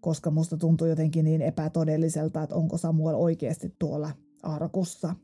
koska 0.00 0.30
musta 0.30 0.56
tuntui 0.56 0.88
jotenkin 0.88 1.24
niin 1.24 1.42
epätodelliselta, 1.42 2.42
että 2.42 2.54
onko 2.54 2.78
Samuel 2.78 3.14
oikeasti 3.14 3.74
tuolla 3.78 4.10
arkussa. 4.42 5.14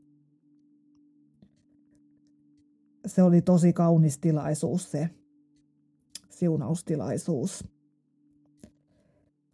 Se 3.08 3.22
oli 3.22 3.42
tosi 3.42 3.72
kaunis 3.72 4.18
tilaisuus 4.18 4.90
se 4.90 5.10
siunaustilaisuus 6.30 7.64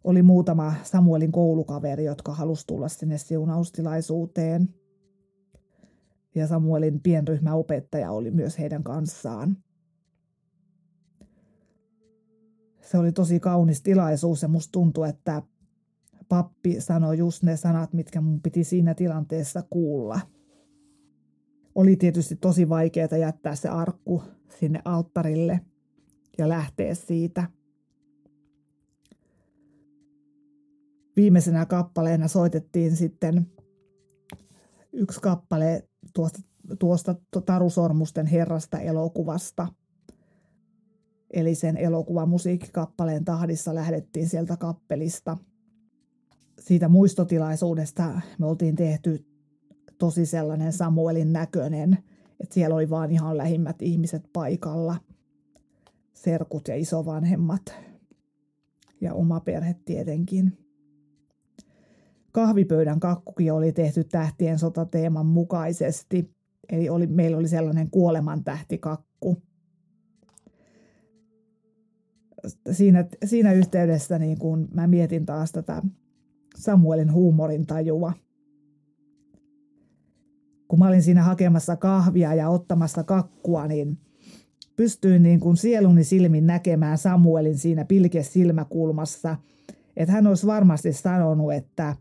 oli 0.05 0.21
muutama 0.21 0.73
Samuelin 0.83 1.31
koulukaveri, 1.31 2.05
jotka 2.05 2.33
halusi 2.33 2.67
tulla 2.67 2.87
sinne 2.87 3.17
siunaustilaisuuteen. 3.17 4.69
Ja 6.35 6.47
Samuelin 6.47 6.99
pienryhmäopettaja 6.99 8.11
oli 8.11 8.31
myös 8.31 8.59
heidän 8.59 8.83
kanssaan. 8.83 9.57
Se 12.81 12.97
oli 12.97 13.11
tosi 13.11 13.39
kaunis 13.39 13.81
tilaisuus 13.81 14.41
ja 14.41 14.47
musta 14.47 14.71
tuntui, 14.71 15.09
että 15.09 15.41
pappi 16.29 16.81
sanoi 16.81 17.17
just 17.17 17.43
ne 17.43 17.57
sanat, 17.57 17.93
mitkä 17.93 18.21
mun 18.21 18.41
piti 18.41 18.63
siinä 18.63 18.93
tilanteessa 18.93 19.63
kuulla. 19.69 20.19
Oli 21.75 21.95
tietysti 21.95 22.35
tosi 22.35 22.69
vaikeaa 22.69 23.17
jättää 23.19 23.55
se 23.55 23.69
arkku 23.69 24.23
sinne 24.59 24.81
alttarille 24.85 25.59
ja 26.37 26.49
lähteä 26.49 26.95
siitä– 26.95 27.47
viimeisenä 31.15 31.65
kappaleena 31.65 32.27
soitettiin 32.27 32.95
sitten 32.95 33.47
yksi 34.93 35.21
kappale 35.21 35.89
tuosta, 36.13 36.41
tuosta 36.79 37.15
Tarusormusten 37.45 38.25
herrasta 38.25 38.79
elokuvasta. 38.79 39.67
Eli 41.33 41.55
sen 41.55 41.77
elokuvan 41.77 42.29
musiikkikappaleen 42.29 43.25
tahdissa 43.25 43.75
lähdettiin 43.75 44.29
sieltä 44.29 44.57
kappelista. 44.57 45.37
Siitä 46.59 46.87
muistotilaisuudesta 46.87 48.21
me 48.39 48.45
oltiin 48.45 48.75
tehty 48.75 49.25
tosi 49.97 50.25
sellainen 50.25 50.73
Samuelin 50.73 51.33
näköinen, 51.33 51.97
että 52.39 52.53
siellä 52.53 52.75
oli 52.75 52.89
vaan 52.89 53.11
ihan 53.11 53.37
lähimmät 53.37 53.81
ihmiset 53.81 54.23
paikalla. 54.33 54.97
Serkut 56.13 56.67
ja 56.67 56.75
isovanhemmat 56.75 57.61
ja 59.01 59.13
oma 59.13 59.39
perhe 59.39 59.75
tietenkin. 59.85 60.57
Kahvipöydän 62.31 62.99
kakkukin 62.99 63.53
oli 63.53 63.71
tehty 63.71 64.03
tähtien 64.03 64.59
sotateeman 64.59 65.25
mukaisesti, 65.25 66.35
eli 66.69 66.89
oli, 66.89 67.07
meillä 67.07 67.37
oli 67.37 67.47
sellainen 67.47 67.89
kuolemantähtikakku. 67.89 69.41
Siinä, 72.71 73.05
siinä 73.25 73.53
yhteydessä 73.53 74.19
niin 74.19 74.39
kun 74.39 74.67
mä 74.73 74.87
mietin 74.87 75.25
taas 75.25 75.51
tätä 75.51 75.81
Samuelin 76.57 77.13
huumorin 77.13 77.65
tajua. 77.65 78.13
Kun 80.67 80.79
mä 80.79 80.87
olin 80.87 81.03
siinä 81.03 81.23
hakemassa 81.23 81.75
kahvia 81.75 82.33
ja 82.33 82.49
ottamassa 82.49 83.03
kakkua, 83.03 83.67
niin 83.67 83.97
pystyin 84.75 85.23
niin 85.23 85.39
kuin 85.39 85.57
sieluni 85.57 86.03
silmin 86.03 86.47
näkemään 86.47 86.97
Samuelin 86.97 87.57
siinä 87.57 87.85
pilke 87.85 88.23
silmäkulmassa, 88.23 89.37
että 89.97 90.11
hän 90.11 90.27
olisi 90.27 90.47
varmasti 90.47 90.93
sanonut, 90.93 91.53
että 91.53 91.95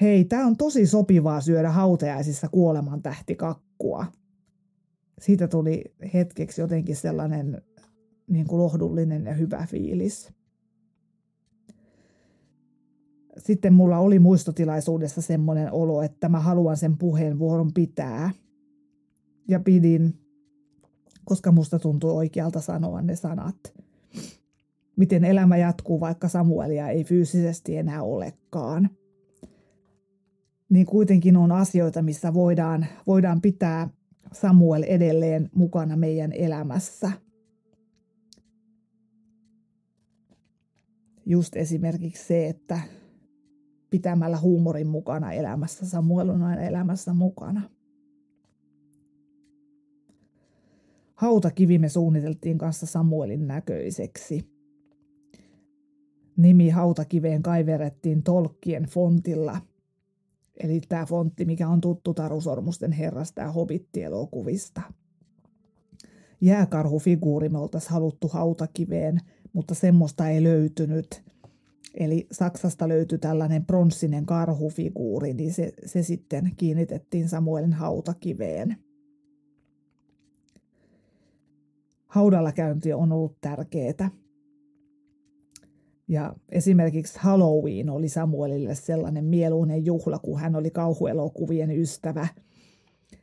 hei, 0.00 0.24
tämä 0.24 0.46
on 0.46 0.56
tosi 0.56 0.86
sopivaa 0.86 1.40
syödä 1.40 1.70
hautajaisissa 1.70 2.48
kuoleman 2.48 3.02
tähtikakkua. 3.02 4.06
Siitä 5.20 5.48
tuli 5.48 5.84
hetkeksi 6.14 6.60
jotenkin 6.60 6.96
sellainen 6.96 7.62
niin 8.26 8.46
kuin 8.46 8.58
lohdullinen 8.58 9.26
ja 9.26 9.34
hyvä 9.34 9.66
fiilis. 9.70 10.32
Sitten 13.38 13.74
mulla 13.74 13.98
oli 13.98 14.18
muistotilaisuudessa 14.18 15.22
semmoinen 15.22 15.72
olo, 15.72 16.02
että 16.02 16.28
mä 16.28 16.40
haluan 16.40 16.76
sen 16.76 16.96
puheenvuoron 16.96 17.72
pitää. 17.72 18.30
Ja 19.48 19.60
pidin, 19.60 20.14
koska 21.24 21.52
musta 21.52 21.78
tuntui 21.78 22.12
oikealta 22.12 22.60
sanoa 22.60 23.02
ne 23.02 23.16
sanat. 23.16 23.74
Miten 24.96 25.24
elämä 25.24 25.56
jatkuu, 25.56 26.00
vaikka 26.00 26.28
Samuelia 26.28 26.88
ei 26.88 27.04
fyysisesti 27.04 27.76
enää 27.76 28.02
olekaan– 28.02 28.88
niin 30.74 30.86
kuitenkin 30.86 31.36
on 31.36 31.52
asioita, 31.52 32.02
missä 32.02 32.34
voidaan, 32.34 32.86
voidaan 33.06 33.40
pitää 33.40 33.88
Samuel 34.32 34.84
edelleen 34.86 35.50
mukana 35.54 35.96
meidän 35.96 36.32
elämässä. 36.32 37.12
Just 41.26 41.56
esimerkiksi 41.56 42.26
se, 42.26 42.48
että 42.48 42.80
pitämällä 43.94 44.38
huumorin 44.38 44.86
mukana 44.86 45.32
elämässä, 45.32 45.86
Samuel 45.86 46.28
on 46.28 46.42
aina 46.42 46.62
elämässä 46.62 47.12
mukana. 47.12 47.62
Hautakivi 51.14 51.78
me 51.78 51.88
suunniteltiin 51.88 52.58
kanssa 52.58 52.86
Samuelin 52.86 53.46
näköiseksi. 53.46 54.50
Nimi 56.36 56.68
hautakiveen 56.68 57.42
kaiverettiin 57.42 58.22
tolkkien 58.22 58.82
fontilla– 58.82 59.60
Eli 60.56 60.80
tämä 60.88 61.06
fontti, 61.06 61.44
mikä 61.44 61.68
on 61.68 61.80
tuttu 61.80 62.14
Tarusormusten 62.14 62.92
herrasta 62.92 63.40
ja 63.40 63.52
Hobbit-elokuvista. 63.52 64.82
Jääkarhufiguuri 66.40 67.48
me 67.48 67.58
oltaisiin 67.58 67.92
haluttu 67.92 68.28
hautakiveen, 68.28 69.18
mutta 69.52 69.74
semmoista 69.74 70.28
ei 70.28 70.42
löytynyt. 70.42 71.33
Eli 71.94 72.26
Saksasta 72.32 72.88
löytyi 72.88 73.18
tällainen 73.18 73.66
pronssinen 73.66 74.26
karhufiguuri, 74.26 75.34
niin 75.34 75.52
se, 75.52 75.72
se 75.86 76.02
sitten 76.02 76.50
kiinnitettiin 76.56 77.28
Samuelin 77.28 77.72
hautakiveen. 77.72 78.76
Haudalla 82.06 82.52
käynti 82.52 82.92
on 82.92 83.12
ollut 83.12 83.40
tärkeää. 83.40 84.10
Ja 86.08 86.34
esimerkiksi 86.48 87.18
Halloween 87.18 87.90
oli 87.90 88.08
Samuelille 88.08 88.74
sellainen 88.74 89.24
mieluinen 89.24 89.84
juhla, 89.84 90.18
kun 90.18 90.40
hän 90.40 90.56
oli 90.56 90.70
kauhuelokuvien 90.70 91.70
ystävä. 91.70 92.28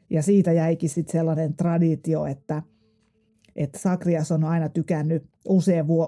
Ja 0.10 0.24
siitä 0.24 0.52
jäikin 0.52 0.90
sitten 0.90 1.12
sellainen 1.12 1.56
traditio, 1.56 2.26
että, 2.26 2.64
että 3.56 3.80
Sakrias 3.80 4.32
on 4.32 4.44
aina 4.44 4.70
tykännyt 4.70 5.24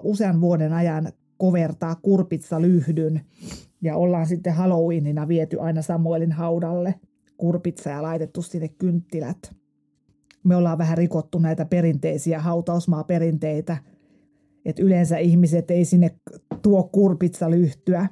usean, 0.02 0.40
vuoden 0.40 0.72
ajan 0.72 1.12
kovertaa 1.38 1.94
kurpitsa 1.94 2.60
lyhdyn. 2.62 3.20
Ja 3.82 3.96
ollaan 3.96 4.26
sitten 4.26 4.54
Halloweenina 4.54 5.28
viety 5.28 5.60
aina 5.60 5.82
Samuelin 5.82 6.32
haudalle 6.32 6.94
kurpitsa 7.36 7.90
ja 7.90 8.02
laitettu 8.02 8.42
sinne 8.42 8.68
kynttilät. 8.68 9.54
Me 10.44 10.56
ollaan 10.56 10.78
vähän 10.78 10.98
rikottu 10.98 11.38
näitä 11.38 11.64
perinteisiä 11.64 12.40
hautausmaa-perinteitä, 12.40 13.76
että 14.64 14.82
yleensä 14.82 15.18
ihmiset 15.18 15.70
ei 15.70 15.84
sinne 15.84 16.10
tuo 16.62 16.82
kurpitsa 16.82 17.50
lyhtyä, 17.50 18.08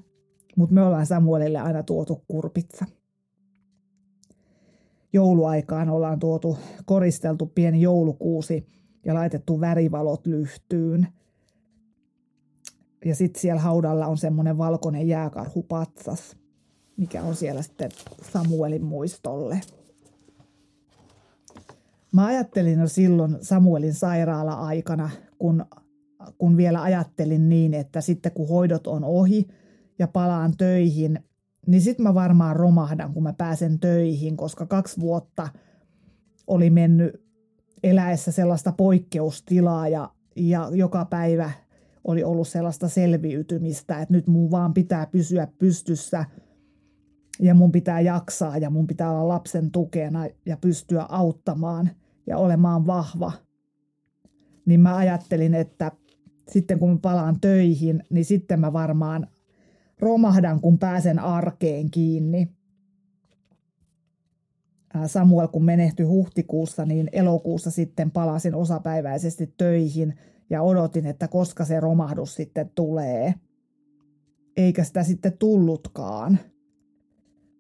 mutta 0.57 0.75
me 0.75 0.83
ollaan 0.83 1.07
Samuelille 1.07 1.59
aina 1.59 1.83
tuotu 1.83 2.25
kurpitsa. 2.29 2.85
Jouluaikaan 5.13 5.91
ollaan 5.91 6.19
tuotu 6.19 6.59
koristeltu 6.85 7.47
pieni 7.47 7.81
joulukuusi 7.81 8.67
ja 9.05 9.15
laitettu 9.15 9.61
värivalot 9.61 10.27
lyhtyyn. 10.27 11.07
Ja 13.05 13.15
sitten 13.15 13.41
siellä 13.41 13.61
haudalla 13.61 14.07
on 14.07 14.19
semmoinen 14.19 14.59
valkoinen 14.59 15.09
jääkarhupatsas, 15.09 16.37
mikä 16.97 17.23
on 17.23 17.37
siellä 17.37 17.63
sitten 17.63 17.91
Samuelin 18.33 18.85
muistolle. 18.85 19.61
Mä 22.13 22.27
ajattelin 22.27 22.81
jo 22.81 22.89
silloin 22.89 23.37
Samuelin 23.41 23.95
sairaala-aikana, 23.95 25.11
kun, 25.39 25.67
kun 26.39 26.57
vielä 26.57 26.83
ajattelin 26.83 27.49
niin, 27.49 27.75
että 27.75 28.01
sitten 28.01 28.33
kun 28.33 28.49
hoidot 28.49 28.87
on 28.87 29.05
ohi 29.05 29.49
ja 29.99 30.09
palaan 30.09 30.57
töihin, 30.57 31.21
niin 31.67 31.81
sitten 31.81 32.03
mä 32.05 32.15
varmaan 32.15 32.57
romahdan, 32.57 33.15
kun 33.15 33.23
mä 33.23 33.33
pääsen 33.33 33.81
töihin, 33.81 34.37
koska 34.37 34.67
kaksi 34.67 35.01
vuotta 35.01 35.49
oli 36.47 36.71
mennyt 36.71 37.25
eläessä 37.83 38.33
sellaista 38.33 38.73
poikkeustilaa 38.73 39.89
ja, 39.89 40.11
ja 40.37 40.71
joka 40.73 41.05
päivä 41.05 41.51
oli 42.05 42.25
ollut 42.25 42.49
sellaista 42.49 42.89
selviytymistä, 42.89 44.01
että 44.01 44.15
nyt 44.15 44.27
mun 44.27 44.51
vaan 44.51 44.75
pitää 44.75 45.07
pysyä 45.07 45.49
pystyssä 45.59 46.25
ja 47.41 47.55
mun 47.55 47.73
pitää 47.73 48.01
jaksaa 48.01 48.59
ja 48.59 48.71
mun 48.71 48.87
pitää 48.87 49.11
olla 49.11 49.29
lapsen 49.29 49.71
tukena 49.71 50.27
ja 50.47 50.57
pystyä 50.57 51.03
auttamaan 51.03 51.91
ja 52.27 52.39
olemaan 52.39 52.87
vahva. 52.87 53.33
Niin 54.67 54.81
mä 54.81 54.97
ajattelin, 54.97 55.55
että 55.55 55.93
sitten 56.49 56.79
kun 56.79 56.91
mä 56.91 56.99
palaan 57.03 57.41
töihin, 57.41 58.03
niin 58.11 58.25
sitten 58.25 58.61
mä 58.61 58.73
varmaan 58.73 59.27
romahdan, 60.01 60.61
kun 60.61 60.79
pääsen 60.79 61.19
arkeen 61.19 61.91
kiinni. 61.91 62.49
Samuel 65.07 65.49
kun 65.49 65.65
menehtyi 65.65 66.07
huhtikuussa, 66.07 66.87
niin 66.87 67.09
elokuussa 67.13 67.71
sitten 67.71 68.11
palasin 68.11 68.55
osapäiväisesti 68.55 69.55
töihin 69.59 70.15
ja 70.53 70.63
odotin, 70.63 71.07
että 71.07 71.29
koska 71.29 71.65
se 71.65 71.81
romahdus 71.81 72.35
sitten 72.35 72.71
tulee. 72.75 73.35
Eikä 74.57 74.85
sitä 74.85 75.03
sitten 75.03 75.39
tullutkaan. 75.39 76.39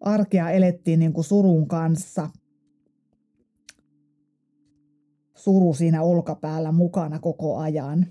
Arkea 0.00 0.50
elettiin 0.50 0.98
niin 0.98 1.12
kuin 1.12 1.24
surun 1.24 1.68
kanssa. 1.68 2.30
Suru 5.34 5.74
siinä 5.74 6.02
olkapäällä 6.02 6.72
mukana 6.72 7.18
koko 7.18 7.58
ajan 7.58 8.06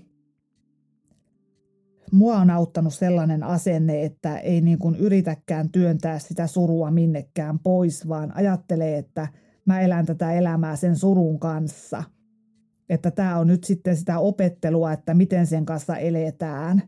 mua 2.12 2.36
on 2.36 2.50
auttanut 2.50 2.94
sellainen 2.94 3.42
asenne, 3.42 4.04
että 4.04 4.38
ei 4.38 4.60
niin 4.60 4.78
kuin 4.78 4.96
yritäkään 4.96 5.70
työntää 5.70 6.18
sitä 6.18 6.46
surua 6.46 6.90
minnekään 6.90 7.58
pois, 7.58 8.08
vaan 8.08 8.36
ajattelee, 8.36 8.98
että 8.98 9.28
mä 9.64 9.80
elän 9.80 10.06
tätä 10.06 10.32
elämää 10.32 10.76
sen 10.76 10.96
surun 10.96 11.38
kanssa. 11.38 12.02
Että 12.92 13.10
tämä 13.10 13.38
on 13.38 13.46
nyt 13.46 13.64
sitten 13.64 13.96
sitä 13.96 14.18
opettelua, 14.18 14.92
että 14.92 15.14
miten 15.14 15.46
sen 15.46 15.66
kanssa 15.66 15.96
eletään. 15.96 16.82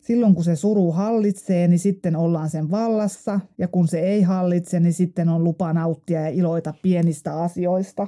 Silloin 0.00 0.34
kun 0.34 0.44
se 0.44 0.56
suru 0.56 0.92
hallitsee, 0.92 1.68
niin 1.68 1.78
sitten 1.78 2.16
ollaan 2.16 2.50
sen 2.50 2.70
vallassa, 2.70 3.40
ja 3.58 3.68
kun 3.68 3.88
se 3.88 4.00
ei 4.00 4.22
hallitse, 4.22 4.80
niin 4.80 4.92
sitten 4.92 5.28
on 5.28 5.44
lupa 5.44 5.72
nauttia 5.72 6.20
ja 6.20 6.28
iloita 6.28 6.74
pienistä 6.82 7.42
asioista. 7.42 8.06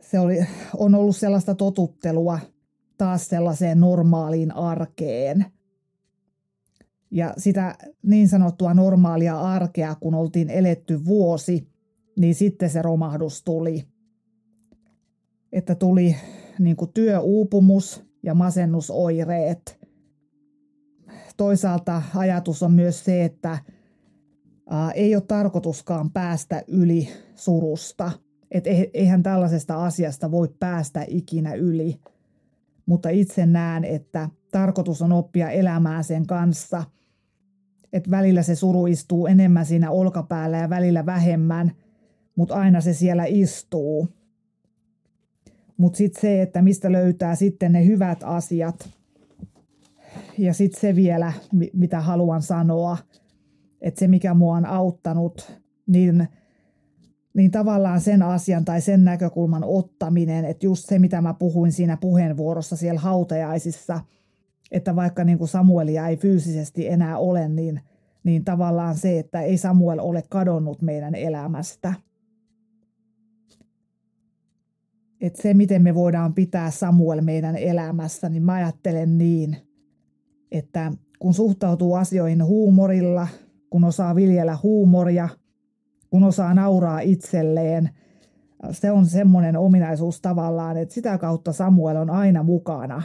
Se 0.00 0.18
oli, 0.18 0.46
on 0.76 0.94
ollut 0.94 1.16
sellaista 1.16 1.54
totuttelua, 1.54 2.38
taas 2.98 3.26
sellaiseen 3.26 3.80
normaaliin 3.80 4.52
arkeen. 4.52 5.44
Ja 7.10 7.34
sitä 7.38 7.74
niin 8.02 8.28
sanottua 8.28 8.74
normaalia 8.74 9.40
arkea, 9.40 9.94
kun 9.94 10.14
oltiin 10.14 10.50
eletty 10.50 11.04
vuosi, 11.04 11.68
niin 12.16 12.34
sitten 12.34 12.70
se 12.70 12.82
romahdus 12.82 13.42
tuli. 13.42 13.93
Että 15.54 15.74
tuli 15.74 16.16
niin 16.58 16.76
kuin 16.76 16.92
työuupumus 16.92 18.04
ja 18.22 18.34
masennusoireet. 18.34 19.78
Toisaalta 21.36 22.02
ajatus 22.14 22.62
on 22.62 22.72
myös 22.72 23.04
se, 23.04 23.24
että 23.24 23.58
ää, 24.70 24.90
ei 24.90 25.14
ole 25.14 25.22
tarkoituskaan 25.28 26.10
päästä 26.10 26.62
yli 26.68 27.08
surusta. 27.34 28.10
Että 28.50 28.70
eihän 28.94 29.22
tällaisesta 29.22 29.84
asiasta 29.84 30.30
voi 30.30 30.48
päästä 30.60 31.04
ikinä 31.08 31.54
yli– 31.54 31.96
mutta 32.86 33.08
itse 33.08 33.46
näen, 33.46 33.84
että 33.84 34.28
tarkoitus 34.50 35.02
on 35.02 35.12
oppia 35.12 35.50
elämään 35.50 36.04
sen 36.04 36.26
kanssa. 36.26 36.84
Että 37.92 38.10
välillä 38.10 38.42
se 38.42 38.54
suru 38.54 38.86
istuu 38.86 39.26
enemmän 39.26 39.66
siinä 39.66 39.90
olkapäällä 39.90 40.56
ja 40.56 40.70
välillä 40.70 41.06
vähemmän, 41.06 41.72
mutta 42.36 42.54
aina 42.54 42.80
se 42.80 42.94
siellä 42.94 43.24
istuu. 43.24 44.08
Mutta 45.76 45.96
sitten 45.96 46.20
se, 46.20 46.42
että 46.42 46.62
mistä 46.62 46.92
löytää 46.92 47.34
sitten 47.34 47.72
ne 47.72 47.86
hyvät 47.86 48.18
asiat. 48.22 48.90
Ja 50.38 50.54
sitten 50.54 50.80
se 50.80 50.96
vielä, 50.96 51.32
mitä 51.72 52.00
haluan 52.00 52.42
sanoa, 52.42 52.96
että 53.80 54.00
se 54.00 54.08
mikä 54.08 54.34
mua 54.34 54.56
on 54.56 54.66
auttanut, 54.66 55.60
niin– 55.86 56.28
niin 57.34 57.50
tavallaan 57.50 58.00
sen 58.00 58.22
asian 58.22 58.64
tai 58.64 58.80
sen 58.80 59.04
näkökulman 59.04 59.64
ottaminen, 59.64 60.44
että 60.44 60.66
just 60.66 60.88
se, 60.88 60.98
mitä 60.98 61.20
mä 61.20 61.34
puhuin 61.34 61.72
siinä 61.72 61.96
puheenvuorossa 61.96 62.76
siellä 62.76 63.00
hautajaisissa, 63.00 64.00
että 64.70 64.96
vaikka 64.96 65.24
niin 65.24 65.38
kuin 65.38 65.48
Samuelia 65.48 66.08
ei 66.08 66.16
fyysisesti 66.16 66.88
enää 66.88 67.18
ole, 67.18 67.48
niin, 67.48 67.80
niin 68.24 68.44
tavallaan 68.44 68.96
se, 68.96 69.18
että 69.18 69.40
ei 69.40 69.58
Samuel 69.58 69.98
ole 69.98 70.22
kadonnut 70.28 70.82
meidän 70.82 71.14
elämästä. 71.14 71.94
Että 75.20 75.42
se, 75.42 75.54
miten 75.54 75.82
me 75.82 75.94
voidaan 75.94 76.34
pitää 76.34 76.70
Samuel 76.70 77.20
meidän 77.20 77.56
elämässä, 77.56 78.28
niin 78.28 78.42
mä 78.42 78.52
ajattelen 78.52 79.18
niin, 79.18 79.56
että 80.52 80.92
kun 81.18 81.34
suhtautuu 81.34 81.94
asioihin 81.94 82.44
huumorilla, 82.44 83.28
kun 83.70 83.84
osaa 83.84 84.14
viljellä 84.14 84.58
huumoria– 84.62 85.28
kun 86.14 86.24
osaa 86.24 86.54
nauraa 86.54 87.00
itselleen. 87.00 87.90
Se 88.70 88.90
on 88.90 89.06
semmoinen 89.06 89.56
ominaisuus 89.56 90.20
tavallaan, 90.20 90.76
että 90.76 90.94
sitä 90.94 91.18
kautta 91.18 91.52
Samuel 91.52 91.96
on 91.96 92.10
aina 92.10 92.42
mukana. 92.42 93.02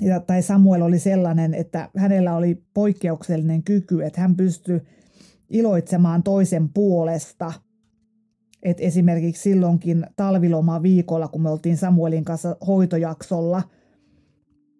Ja, 0.00 0.20
tai 0.20 0.42
Samuel 0.42 0.82
oli 0.82 0.98
sellainen, 0.98 1.54
että 1.54 1.88
hänellä 1.96 2.36
oli 2.36 2.62
poikkeuksellinen 2.74 3.62
kyky, 3.62 4.04
että 4.04 4.20
hän 4.20 4.36
pystyi 4.36 4.80
iloitsemaan 5.50 6.22
toisen 6.22 6.68
puolesta. 6.68 7.52
Et 8.62 8.76
esimerkiksi 8.80 9.42
silloinkin 9.42 10.06
talviloma 10.16 10.82
viikolla, 10.82 11.28
kun 11.28 11.42
me 11.42 11.50
oltiin 11.50 11.76
Samuelin 11.76 12.24
kanssa 12.24 12.56
hoitojaksolla, 12.66 13.62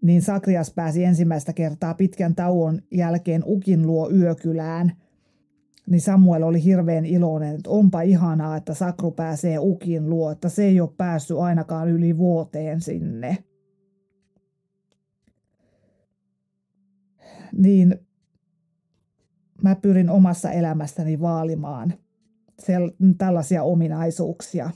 niin 0.02 0.22
Sakrias 0.22 0.72
pääsi 0.74 1.04
ensimmäistä 1.04 1.52
kertaa 1.52 1.94
pitkän 1.94 2.34
tauon 2.34 2.82
jälkeen 2.90 3.42
Ukin 3.46 3.86
luo 3.86 4.10
yökylään– 4.10 4.92
niin 5.90 6.00
Samuel 6.00 6.42
oli 6.42 6.64
hirveän 6.64 7.06
iloinen, 7.06 7.54
että 7.54 7.70
onpa 7.70 8.00
ihanaa, 8.00 8.56
että 8.56 8.74
Sakru 8.74 9.10
pääsee 9.10 9.58
Ukin 9.58 10.10
luo, 10.10 10.30
että 10.30 10.48
se 10.48 10.64
ei 10.64 10.80
ole 10.80 10.90
päässyt 10.96 11.36
ainakaan 11.38 11.88
yli 11.88 12.18
vuoteen 12.18 12.80
sinne. 12.80 13.44
Niin 17.52 17.98
mä 19.62 19.74
pyrin 19.74 20.10
omassa 20.10 20.50
elämässäni 20.50 21.20
vaalimaan 21.20 21.94
tällaisia 23.18 23.62
ominaisuuksia. 23.62 24.70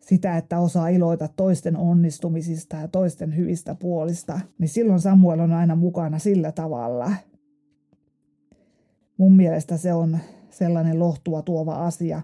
Sitä, 0.00 0.36
että 0.36 0.58
osaa 0.58 0.88
iloita 0.88 1.28
toisten 1.28 1.76
onnistumisista 1.76 2.76
ja 2.76 2.88
toisten 2.88 3.36
hyvistä 3.36 3.74
puolista, 3.74 4.40
niin 4.58 4.68
silloin 4.68 5.00
Samuel 5.00 5.40
on 5.40 5.52
aina 5.52 5.76
mukana 5.76 6.18
sillä 6.18 6.52
tavalla– 6.52 7.12
mun 9.22 9.36
mielestä 9.36 9.76
se 9.76 9.94
on 9.94 10.18
sellainen 10.50 10.98
lohtua 10.98 11.42
tuova 11.42 11.74
asia, 11.74 12.22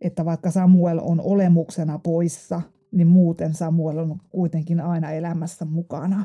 että 0.00 0.24
vaikka 0.24 0.50
Samuel 0.50 0.98
on 1.02 1.20
olemuksena 1.20 1.98
poissa, 1.98 2.62
niin 2.92 3.06
muuten 3.06 3.54
Samuel 3.54 3.98
on 3.98 4.18
kuitenkin 4.30 4.80
aina 4.80 5.10
elämässä 5.10 5.64
mukana. 5.64 6.24